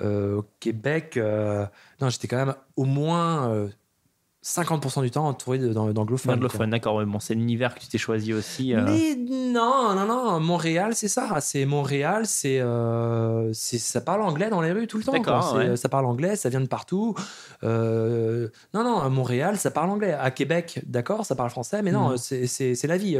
[0.00, 1.66] euh, au Québec, euh,
[2.00, 3.68] non, j'étais quand même au moins euh,
[4.42, 6.38] 50% du temps entouré d'anglophones.
[6.68, 7.04] d'accord.
[7.04, 8.74] bon, c'est l'univers que tu t'es choisi aussi.
[8.74, 8.82] euh.
[8.84, 11.40] Mais non, non, non, Montréal, c'est ça.
[11.40, 15.10] C'est Montréal, c'est, euh, ça parle anglais dans les rues tout le temps.
[15.12, 15.76] D'accord, ouais.
[15.76, 17.16] Ça parle anglais, ça vient de partout.
[17.64, 20.12] Non, non, à Montréal, ça parle anglais.
[20.12, 22.16] À Québec, d'accord, ça parle français, mais non, Mhm.
[22.18, 23.18] c'est, la vie.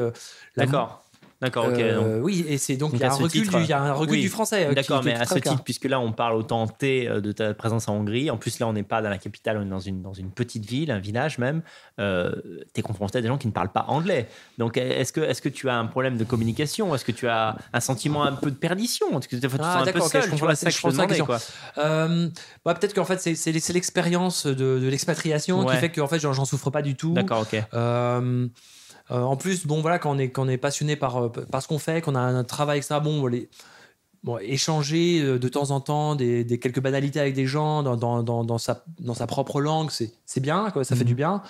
[0.56, 1.02] D'accord.
[1.40, 1.78] D'accord, ok.
[1.78, 3.82] Euh, oui, et c'est donc il y a un recul, titre, du, il y a
[3.82, 4.66] un recul oui, du français.
[4.66, 7.52] euh, D'accord, mais à ce titre, puisque là on parle autant T euh, de ta
[7.52, 9.78] présence en Hongrie, en plus là on n'est pas dans la capitale, on est dans
[9.78, 11.60] une, dans une petite ville, un village même,
[12.00, 12.32] euh,
[12.72, 14.28] tu es confronté à des gens qui ne parlent pas anglais.
[14.56, 16.94] Donc est-ce que, est que tu as un problème de communication?
[16.94, 19.06] Est-ce que tu as un sentiment un peu de perdition?
[19.18, 20.72] Est-ce que tu te sens Ah, un peu seul je Tu comprends vois, ça que
[20.72, 21.38] je je te demandais, quoi.
[21.76, 22.28] Euh,
[22.64, 25.74] bah, peut-être qu'en fait, c'est, l'expérience de, de l'expatriation Ouais.
[25.74, 27.12] qui fait que en fait, j'en souffre pas du tout.
[27.12, 27.60] D'accord, ok.
[29.10, 31.62] Euh, en plus, bon, voilà, quand on est, quand on est passionné par, euh, par
[31.62, 33.48] ce qu'on fait, qu'on a un travail extra, bon, les,
[34.24, 37.96] bon, échanger euh, de temps en temps des, des quelques banalités avec des gens dans,
[37.96, 41.08] dans, dans, dans sa, dans sa propre langue, c'est, bien, quoi, ça fait Mhm.
[41.08, 41.42] du bien.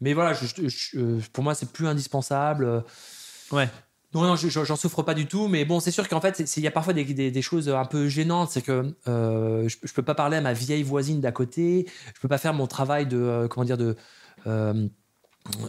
[0.00, 2.84] Mais voilà, je- je- je- pour moi, c'est plus indispensable.
[3.50, 3.68] Ouais.
[4.14, 6.38] Non, non, je- je- j'en souffre pas du tout, mais bon, c'est sûr qu'en fait,
[6.56, 8.50] il y a parfois des, des- des choses un peu gênantes.
[8.50, 12.20] C'est que euh, je, je peux pas parler à ma vieille voisine d'à côté, je
[12.20, 13.96] peux pas faire mon travail de, euh, comment dire, de.
[14.46, 14.88] euh,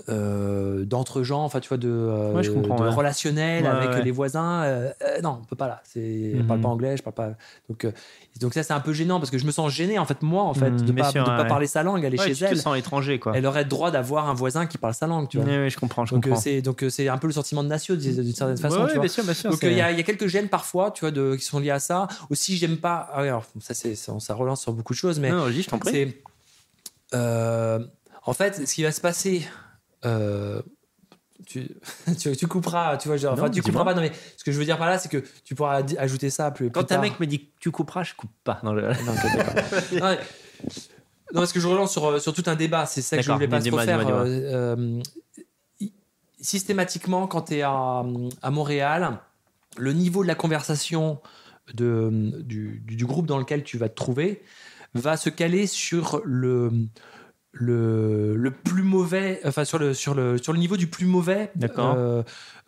[0.09, 2.89] euh, d'entre-gens, enfin tu vois, de, euh, Ouais, je comprends, de ouais.
[2.93, 4.63] relationnel Ouais, avec les voisins.
[4.63, 5.81] euh, euh, non, on peut pas là.
[5.83, 5.99] C'est,
[6.35, 6.45] Mhm.
[6.47, 7.29] parle pas anglais, je parle pas.
[7.69, 7.87] Donc,
[8.39, 10.43] donc ça, c'est un peu gênant parce que je me sens gêné en fait moi
[10.43, 12.45] en fait Mhm, de pas, sûr, de pas parler sa langue, aller chez tu te
[12.45, 12.57] elle.
[12.61, 13.33] sens étranger, quoi.
[13.35, 15.45] Elle aurait le droit d'avoir un voisin qui parle sa langue, tu vois.
[15.45, 18.33] Oui, je comprends, je Donc c'est donc c'est un peu le sentiment de nation d'une
[18.33, 18.85] certaine façon.
[18.87, 18.99] Tu vois.
[19.01, 19.49] bien sûr, bien sûr.
[19.51, 21.59] Donc il y, a- il y a quelques gènes parfois, tu vois, de, qui sont
[21.59, 22.07] liés à ça.
[22.29, 23.09] Aussi, j'aime pas.
[23.13, 25.69] ah alors, ça, c'est, ça, relance sur beaucoup de choses, mais Non, non, vas-y, je
[25.69, 25.91] t'en prie.
[25.91, 26.21] c'est.
[28.25, 29.43] en fait, ce qui va se passer.
[30.05, 30.61] Euh,
[31.45, 31.69] tu,
[32.19, 33.93] tu, tu couperas, tu vois, genre, Non, tu couperas pas.
[33.93, 36.51] Non, mais ce que je veux dire par là, c'est que tu pourras ajouter ça
[36.51, 36.69] plus.
[36.71, 38.59] Quand plus un mec me dit tu couperas, je coupe pas.
[38.63, 39.99] Non, je-
[41.33, 42.85] parce que je relance sur, sur tout un débat.
[42.85, 43.99] C'est ça que je voulais pas trop faire.
[44.25, 45.01] euh, euh,
[46.41, 48.03] systématiquement, quand tu es à,
[48.41, 49.19] à Montréal,
[49.77, 51.19] le niveau de la conversation
[51.73, 54.41] de, du, du groupe dans lequel tu vas te trouver
[54.95, 56.71] va se caler sur le,
[57.51, 61.51] le, le plus mauvais, enfin sur le, sur le, sur le niveau du plus mauvais.
[61.55, 61.95] D'accord.
[61.97, 62.23] Euh,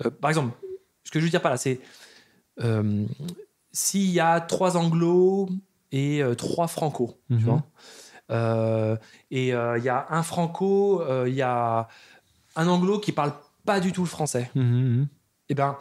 [0.06, 0.58] euh, par exemple,
[1.04, 1.80] ce que je veux dire par là, c'est
[2.62, 3.06] euh,
[3.72, 5.50] s'il y a trois anglos
[5.92, 7.42] et trois franco, tu Mhm.
[7.42, 7.64] vois.
[9.30, 11.88] Et il y a un franco, il y a
[12.56, 13.34] un anglo qui parle
[13.66, 14.50] pas du tout le français.
[14.56, 15.08] Mhm, mhm.
[15.50, 15.78] Et ben,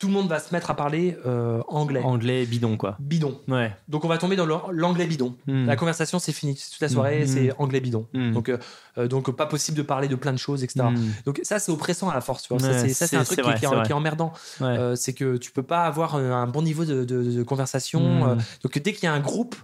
[0.00, 2.00] tout le monde va se mettre à parler euh, anglais.
[2.02, 2.96] Anglais bidon, quoi.
[2.98, 3.38] Bidon.
[3.46, 3.70] Ouais.
[3.86, 5.36] Donc on va tomber dans l'anglais bidon.
[5.46, 5.66] Mhm.
[5.66, 6.54] La conversation, c'est fini.
[6.56, 7.26] Toute la soirée, Mhm.
[7.26, 8.06] c'est anglais bidon.
[8.14, 8.32] Mhm.
[8.32, 8.56] Donc, euh,
[8.98, 10.86] euh, donc pas possible de parler de plein de choses, etc.
[11.26, 12.42] Donc ça, c'est oppressant à la force.
[12.44, 12.58] Tu vois.
[12.58, 14.32] Ça, Ouais, c'est- ça, c'est un truc qui, qui est, qui emmerdant.
[14.60, 14.66] Ouais.
[14.68, 18.36] Euh, c'est que tu peux pas avoir un, bon niveau de, de- de conversation.
[18.62, 19.54] Donc dès qu'il y a un groupe,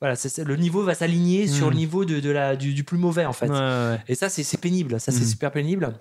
[0.00, 2.98] voilà, c'est- le niveau va s'aligner sur le niveau de, de la, du, du plus
[2.98, 3.50] mauvais en fait.
[4.08, 4.98] Et ça, c'est pénible.
[4.98, 5.94] Ça, c'est super pénible.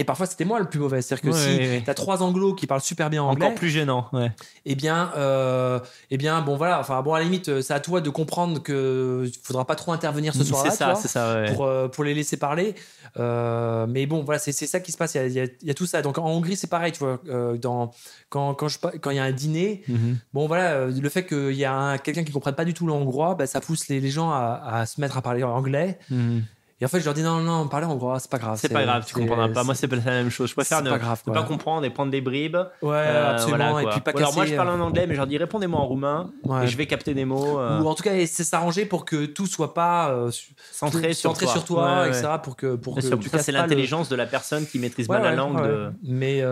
[0.00, 1.02] Et parfois, c'était moi le plus mauvais.
[1.02, 1.82] C'est-à-dire que Ouais, si ouais, ouais.
[1.84, 4.08] tu as trois anglos qui parlent super bien anglais, Encore plus gênant.
[4.14, 4.32] Ouais.
[4.64, 5.78] eh bien, euh,
[6.10, 6.80] eh bien, bon, voilà.
[6.80, 10.32] Enfin, bon, à la limite, c'est à toi de comprendre que faudra pas trop intervenir
[10.34, 10.70] ce soir-là.
[10.70, 11.34] C'est tu ça, vois c'est ça.
[11.42, 11.52] ouais.
[11.52, 12.74] pour, euh, pour les laisser parler.
[13.18, 15.14] Euh, mais bon, voilà, c'est ça qui se passe.
[15.14, 16.00] Il y a, il y a- il y a tout ça.
[16.00, 17.20] Donc en Hongrie, c'est pareil, tu vois.
[17.28, 17.90] euh, dans,
[18.30, 20.16] quand, quand, je, pa- quand il y a un dîner, Mhm.
[20.32, 22.86] bon, voilà, le fait qu'il y a un- quelqu'un qui ne comprenne pas du tout
[22.86, 25.98] le hongrois, bah, ça pousse les, les gens à, à se mettre à parler anglais.
[26.10, 26.44] Mhm.
[26.82, 28.58] Et en fait, je leur dis non, non, parler hongrois, c'est pas grave.
[28.58, 29.64] C'est pas grave, tu comprendras pas.
[29.64, 30.48] Moi, c'est pas la même chose.
[30.48, 31.42] Je préfère ne pas grave, ne quoi.
[31.42, 32.56] pas comprendre et prendre des bribes.
[32.80, 33.70] Ouais, Euh, absolument.
[33.72, 35.18] voilà, et puis pas Ou alors moi, je casser, parle euh, en anglais, mais je
[35.18, 36.64] leur dis répondez-moi en roumain ouais.
[36.64, 39.26] et je vais capter des mots euh, Ou en tout cas, c'est s'arranger pour que
[39.26, 42.28] tout soit pas euh, tout- sur centré sur toi, Ouais, etc.
[42.42, 45.22] Pour que, pour que tu ça, c'est le- l'intelligence de la personne qui maîtrise mal
[45.22, 45.62] la langue.
[45.62, 45.90] De...
[46.02, 46.42] Mais,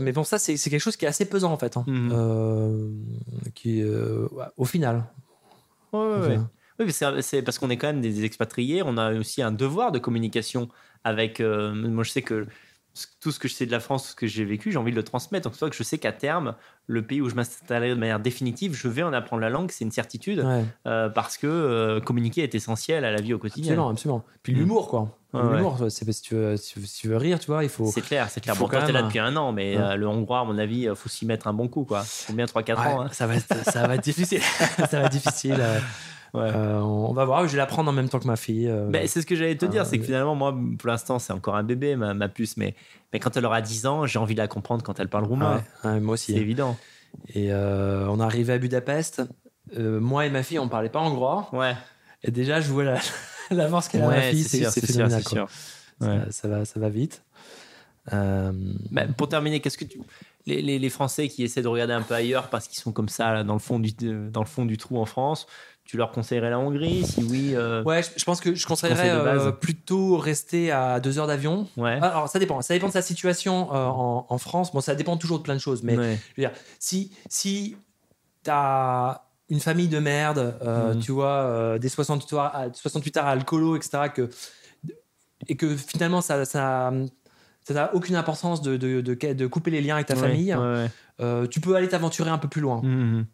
[0.00, 1.76] mais bon, ça, c'est quelque chose qui est assez pesant en fait.
[1.76, 1.84] hein.
[1.86, 3.04] Mhm.
[3.54, 3.84] Qui,
[4.56, 5.04] au final.
[5.92, 6.38] Ouais, ouais.
[6.80, 9.98] Oui, c'est parce qu'on est quand même des expatriés, on a aussi un devoir de
[9.98, 10.68] communication
[11.04, 11.40] avec.
[11.40, 12.46] euh, moi, je sais que
[13.20, 14.92] tout ce que je sais de la France, tout ce que j'ai vécu, j'ai envie
[14.92, 15.48] de le transmettre.
[15.48, 16.54] Donc, c'est que je sais qu'à terme,
[16.86, 19.84] le pays où je m'installerai de manière définitive, je vais en apprendre la langue, c'est
[19.84, 23.72] une certitude, ouais, euh, parce que euh, communiquer est essentiel à la vie au quotidien.
[23.72, 24.24] absolument, absolument.
[24.44, 24.58] Puis Mhm.
[24.60, 25.18] l'humour, quoi.
[25.32, 25.42] Ouais.
[25.56, 27.86] l'humour, c'est si tu veux- si tu veux rire, tu vois, il faut.
[27.86, 28.54] C'est clair, c'est clair.
[28.54, 29.82] Bon, quand t'es là depuis un an, mais Ouais.
[29.82, 32.04] euh, le hongrois, à mon avis, il faut s'y mettre un bon coup, quoi.
[32.04, 33.00] Faut bien 3-4 Ouais, ans.
[33.02, 33.08] hein.
[33.10, 34.40] ça, va être, ça va être difficile.
[34.88, 35.60] ça va être difficile.
[36.34, 36.50] Euh, Ouais.
[36.54, 37.46] euh, on va voir.
[37.46, 38.68] Je vais l'apprendre en même temps que ma fille.
[38.68, 41.18] euh, Ben, c'est ce que j'allais te dire, euh, c'est que finalement, moi, pour l'instant,
[41.18, 42.74] c'est encore un bébé, ma, ma puce, mais,
[43.12, 45.62] mais quand elle aura 10 ans, j'ai envie de la comprendre quand elle parle roumain.
[45.84, 46.40] ouais, ouais, moi C'est aussi.
[46.40, 46.76] évident.
[47.34, 49.22] Et euh, on est arrivé à Budapest.
[49.78, 51.48] Euh, moi et ma fille, on parlait pas hongrois.
[51.52, 51.74] Ouais,
[52.24, 52.98] Et déjà, je vois la-
[53.50, 54.42] l'avance qu'elle a ma fille.
[54.42, 55.22] c'est C'est sûr, c'est c'est sûr, phénoménal.
[55.22, 55.48] c'est sûr.
[56.00, 57.22] Ça, ça va, ça va vite.
[58.12, 58.52] Euh,
[58.90, 60.00] Ben, pour terminer, qu'est-ce que tu...
[60.46, 63.08] Les, les, les Français qui essaient de regarder un peu ailleurs parce qu'ils sont comme
[63.08, 63.92] ça là, dans, le fond du,
[64.30, 65.46] dans le fond du trou en France,
[65.84, 67.04] tu leur conseillerais la Hongrie?
[67.04, 71.18] Si oui, euh, Ouais, je, je pense que je conseillerais euh, plutôt rester à deux
[71.18, 71.68] heures d'avion.
[71.76, 71.98] ouais.
[72.02, 72.62] Alors, ça dépend.
[72.62, 74.72] Ça dépend de sa situation euh, en, en France.
[74.72, 75.82] Bon, ça dépend toujours de plein de choses.
[75.82, 76.18] Mais Ouais.
[76.36, 77.76] je veux dire, si, si
[78.42, 81.00] tu as une famille de merde, Mhm.
[81.00, 84.30] tu vois, des 68 heures, à- 68 heures à alcoolo, etc., que,
[85.48, 86.44] et que finalement, ça.
[86.44, 86.92] ça
[87.66, 90.54] ça n'a aucune importance de, de, de, de couper les liens avec ta Ouais, famille.
[91.50, 92.82] tu peux aller t'aventurer un peu plus loin.
[92.82, 93.24] Mhm.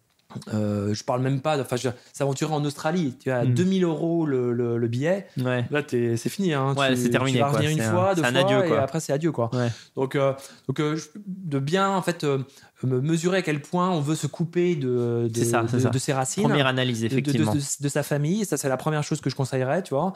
[0.54, 1.62] Euh, je parle même pas de.
[1.62, 1.76] Enfin,
[2.12, 3.14] s'aventurer en Australie.
[3.20, 3.54] Tu as Mhm.
[3.54, 5.26] 2000 euros le, le, le billet.
[5.38, 5.64] Ouais.
[5.70, 6.52] Là, c'est fini.
[6.54, 6.74] Hein.
[6.76, 9.12] Ouais, c'est terminé, Tu vas revenir une fois, deux un fois, adieu, et après, c'est
[9.12, 9.32] adieu.
[9.32, 9.50] Quoi.
[9.54, 9.68] Ouais.
[9.96, 10.32] Donc, euh,
[10.68, 10.96] donc euh,
[11.26, 12.38] de bien en fait euh,
[12.82, 15.64] me mesurer à quel point on veut se couper de, de, ça,
[15.98, 16.44] ses racines.
[16.44, 17.54] Première analyse, de- de, de, effectivement.
[17.54, 20.12] de- de sa famille, ça c'est la première chose que je conseillerais, tu vois.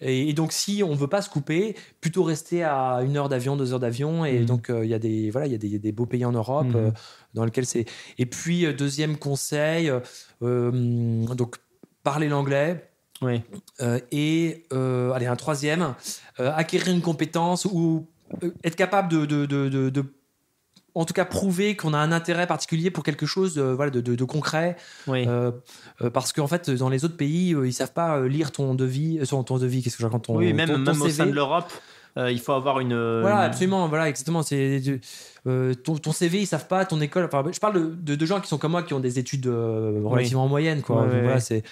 [0.00, 3.56] Et, et donc si on veut pas se couper, plutôt rester à une heure d'avion,
[3.56, 4.24] deux heures d'avion.
[4.24, 4.46] Et Mhm.
[4.46, 6.92] donc il y a des voilà, il y a des, beaux pays en Europe Mhm.
[7.38, 7.86] Dans lesquels c'est.
[8.18, 10.00] Et puis euh, deuxième conseil, euh,
[10.42, 10.70] euh,
[11.34, 11.56] donc
[12.02, 12.84] parler l'anglais.
[13.22, 13.42] Oui.
[14.12, 15.94] Et allez un troisième,
[16.38, 18.06] acquérir une compétence ou
[18.62, 20.04] être capable de, de, de, de- de-
[20.94, 24.00] en tout cas prouver qu'on a un intérêt particulier pour quelque chose euh, voilà, de,
[24.00, 24.76] de- de concret
[25.08, 25.24] Oui.
[25.26, 25.50] euh,
[26.12, 29.58] parce qu'en fait dans les autres pays ils savent pas lire ton devis sur ton
[29.58, 31.72] devis qu'est-ce que je raconte ton, oui, même, ton- ton même au sein de l'Europe,
[32.18, 33.20] euh, il faut avoir une.
[33.20, 34.42] Voilà, une- absolument, voilà, exactement.
[34.42, 34.82] C'est
[35.46, 37.24] euh, ton, ton CV, ils savent pas, ton école.
[37.24, 39.46] Enfin, je parle de, de, de gens qui sont comme moi, qui ont des études
[39.46, 40.96] euh, relativement moyennes, quoi.
[40.96, 41.40] Ouais, Donc, ouais, voilà, ouais.
[41.40, 41.62] c'est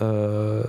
[0.00, 0.62] euh,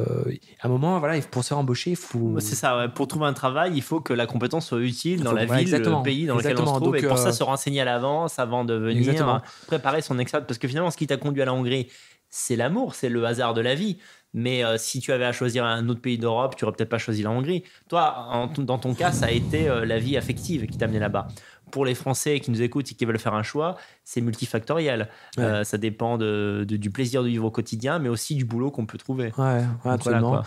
[0.61, 2.39] à un moment, voilà, pour se faire embaucher, il faut.
[2.39, 5.33] C'est ça, pour trouver un travail, il faut que la compétence soit utile Il dans
[5.33, 5.99] la ville, exactement.
[5.99, 6.81] le pays dans lequel on se Exactement.
[6.81, 6.95] trouve.
[6.97, 9.35] et pour ça, euh, se renseigner à l'avance avant de venir, Exactement.
[9.35, 10.45] euh, préparer son expat.
[10.45, 11.87] Parce que finalement, ce qui t'a conduit à la Hongrie,
[12.29, 13.97] c'est l'amour, c'est le hasard de la vie.
[14.33, 16.97] Mais euh, si tu avais à choisir un autre pays d'Europe, tu n'aurais peut-être pas
[16.97, 17.63] choisi la Hongrie.
[17.89, 20.99] Toi, en- dans ton cas, ça a été euh, la vie affective qui t'a amené
[20.99, 21.27] là-bas.
[21.71, 25.09] Pour les Français qui nous écoutent et qui veulent faire un choix, c'est multifactoriel.
[25.37, 25.43] Ouais.
[25.43, 28.69] Euh, ça dépend de- de- du plaisir de vivre au quotidien, mais aussi du boulot
[28.71, 29.33] qu'on peut trouver.
[29.37, 30.43] Ouais, ouais, Donc absolument.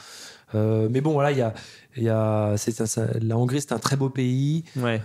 [0.54, 1.52] mais bon, voilà, il y a,
[1.96, 4.64] y a, c'est, ça- la Hongrie, c'est un très beau pays.
[4.76, 5.00] Ouais.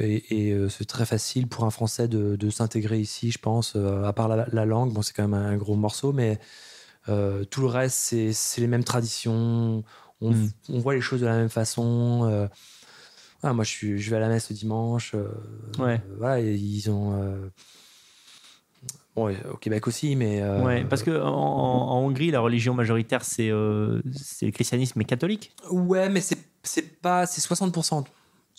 [0.00, 4.12] et et, c'est très facile pour un Français de, de s'intégrer ici, je pense, à
[4.12, 4.92] part la, la langue.
[4.92, 6.38] Bon, c'est quand même un gros morceau, mais
[7.08, 9.82] euh, tout le reste, c'est, les mêmes traditions.
[10.20, 10.50] On, Mm.
[10.70, 12.28] on voit les choses de la même façon.
[12.30, 12.48] euh.
[13.40, 15.12] Voilà, moi, je, suis, je vais à la messe le dimanche.
[15.14, 15.28] euh,
[15.78, 16.00] Ouais.
[16.18, 17.40] voilà, et ils ont.
[19.14, 20.42] bon, au Québec aussi, mais.
[20.60, 24.02] Ouais, parce que en, en- en Hongrie, la religion majoritaire, c'est le
[24.52, 25.52] christianisme et catholique.
[25.70, 28.04] Ouais, mais c'est pas c'est 60%.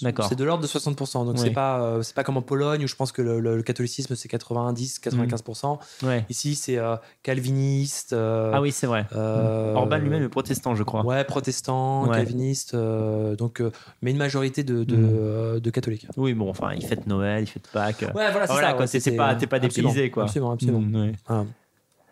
[0.01, 0.26] D'accord.
[0.30, 1.26] C'est de l'ordre de 60%.
[1.26, 1.39] Donc Oui.
[1.39, 3.63] c'est pas euh, c'est pas comme en Pologne où je pense que le, le- le
[3.63, 5.77] catholicisme c'est 90 95%.
[6.03, 6.26] Ouais.
[6.30, 8.13] Ici c'est euh, calviniste.
[8.13, 9.05] euh, Ah oui, c'est vrai.
[9.15, 11.03] euh, Orban lui-même est protestant, je crois.
[11.05, 12.15] Ouais, protestant, Ouais.
[12.15, 12.73] calviniste.
[12.73, 13.71] euh, donc euh,
[14.01, 16.07] mais une majorité de de, de catholiques.
[16.17, 18.01] Oui, bon, enfin, il fête Noël, il fête Pâques.
[18.01, 18.73] Ouais, voilà, c'est Voilà, ça.
[18.73, 20.23] quoi, ouais, t'es- c'est- pas- t'es pas dépaysé, quoi.
[20.23, 20.80] Absolument, absolument.
[20.81, 21.11] Mm, ouais.
[21.27, 21.45] Voilà.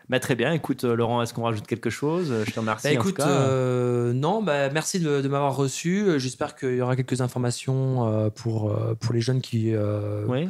[0.09, 0.53] Bah, très bien.
[0.53, 2.33] Écoute, euh, Laurent, est-ce qu'on rajoute quelque chose?
[2.45, 2.87] Je te remercie.
[2.87, 3.27] Bah, en tout écoute, cas.
[3.27, 6.01] euh, non, bah, merci de, de m'avoir reçu.
[6.03, 10.47] Euh, J'espère qu'il y aura quelques informations euh, pour, pour les jeunes qui, euh, Oui.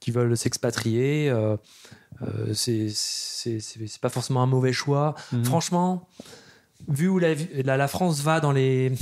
[0.00, 1.30] qui veulent s'expatrier.
[2.54, 5.14] C'est c'est pas forcément un mauvais choix.
[5.32, 5.44] Mhm.
[5.44, 6.08] Franchement,
[6.88, 8.92] vu où la, la, la France va dans les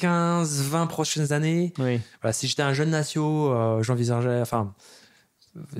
[0.00, 2.00] 15-20 prochaines années, Oui.
[2.22, 3.52] voilà, si j'étais un jeune natio,
[3.82, 4.40] j'envisagerais.
[4.40, 4.74] Enfin,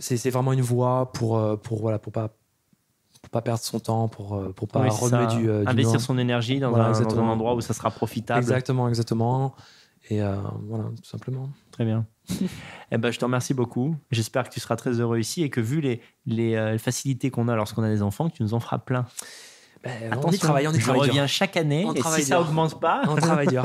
[0.00, 2.34] c'est c'est vraiment une voie pour, pour, voilà, pour pas
[3.20, 6.18] pour pas perdre son temps, pour euh, pour pas Oui, remuer du, euh, Investir son
[6.18, 8.40] énergie dans, Voilà, un, dans un endroit où ça sera profitable.
[8.40, 9.54] Exactement, exactement.
[10.10, 10.36] Et euh,
[10.68, 11.50] voilà, tout simplement.
[11.70, 12.06] Très bien.
[12.90, 13.96] eh ben, je te remercie beaucoup.
[14.10, 17.48] J'espère que tu seras très heureux ici et que vu les, les euh, facilités qu'on
[17.48, 19.06] a lorsqu'on a des enfants, tu nous en feras plein.
[19.84, 21.08] Ben, on y travaille, on y travaille.
[21.08, 23.62] reviens chaque année On et si ça augmente pas, On travaille dur.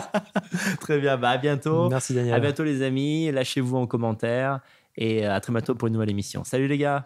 [0.80, 1.18] très bien.
[1.18, 1.90] Bah, à bientôt.
[1.90, 2.34] Merci Daniel.
[2.34, 3.30] À bientôt les amis.
[3.30, 4.60] Lâchez-vous en commentaire
[4.96, 6.42] et à très bientôt pour une nouvelle émission.
[6.44, 7.04] Salut les gars.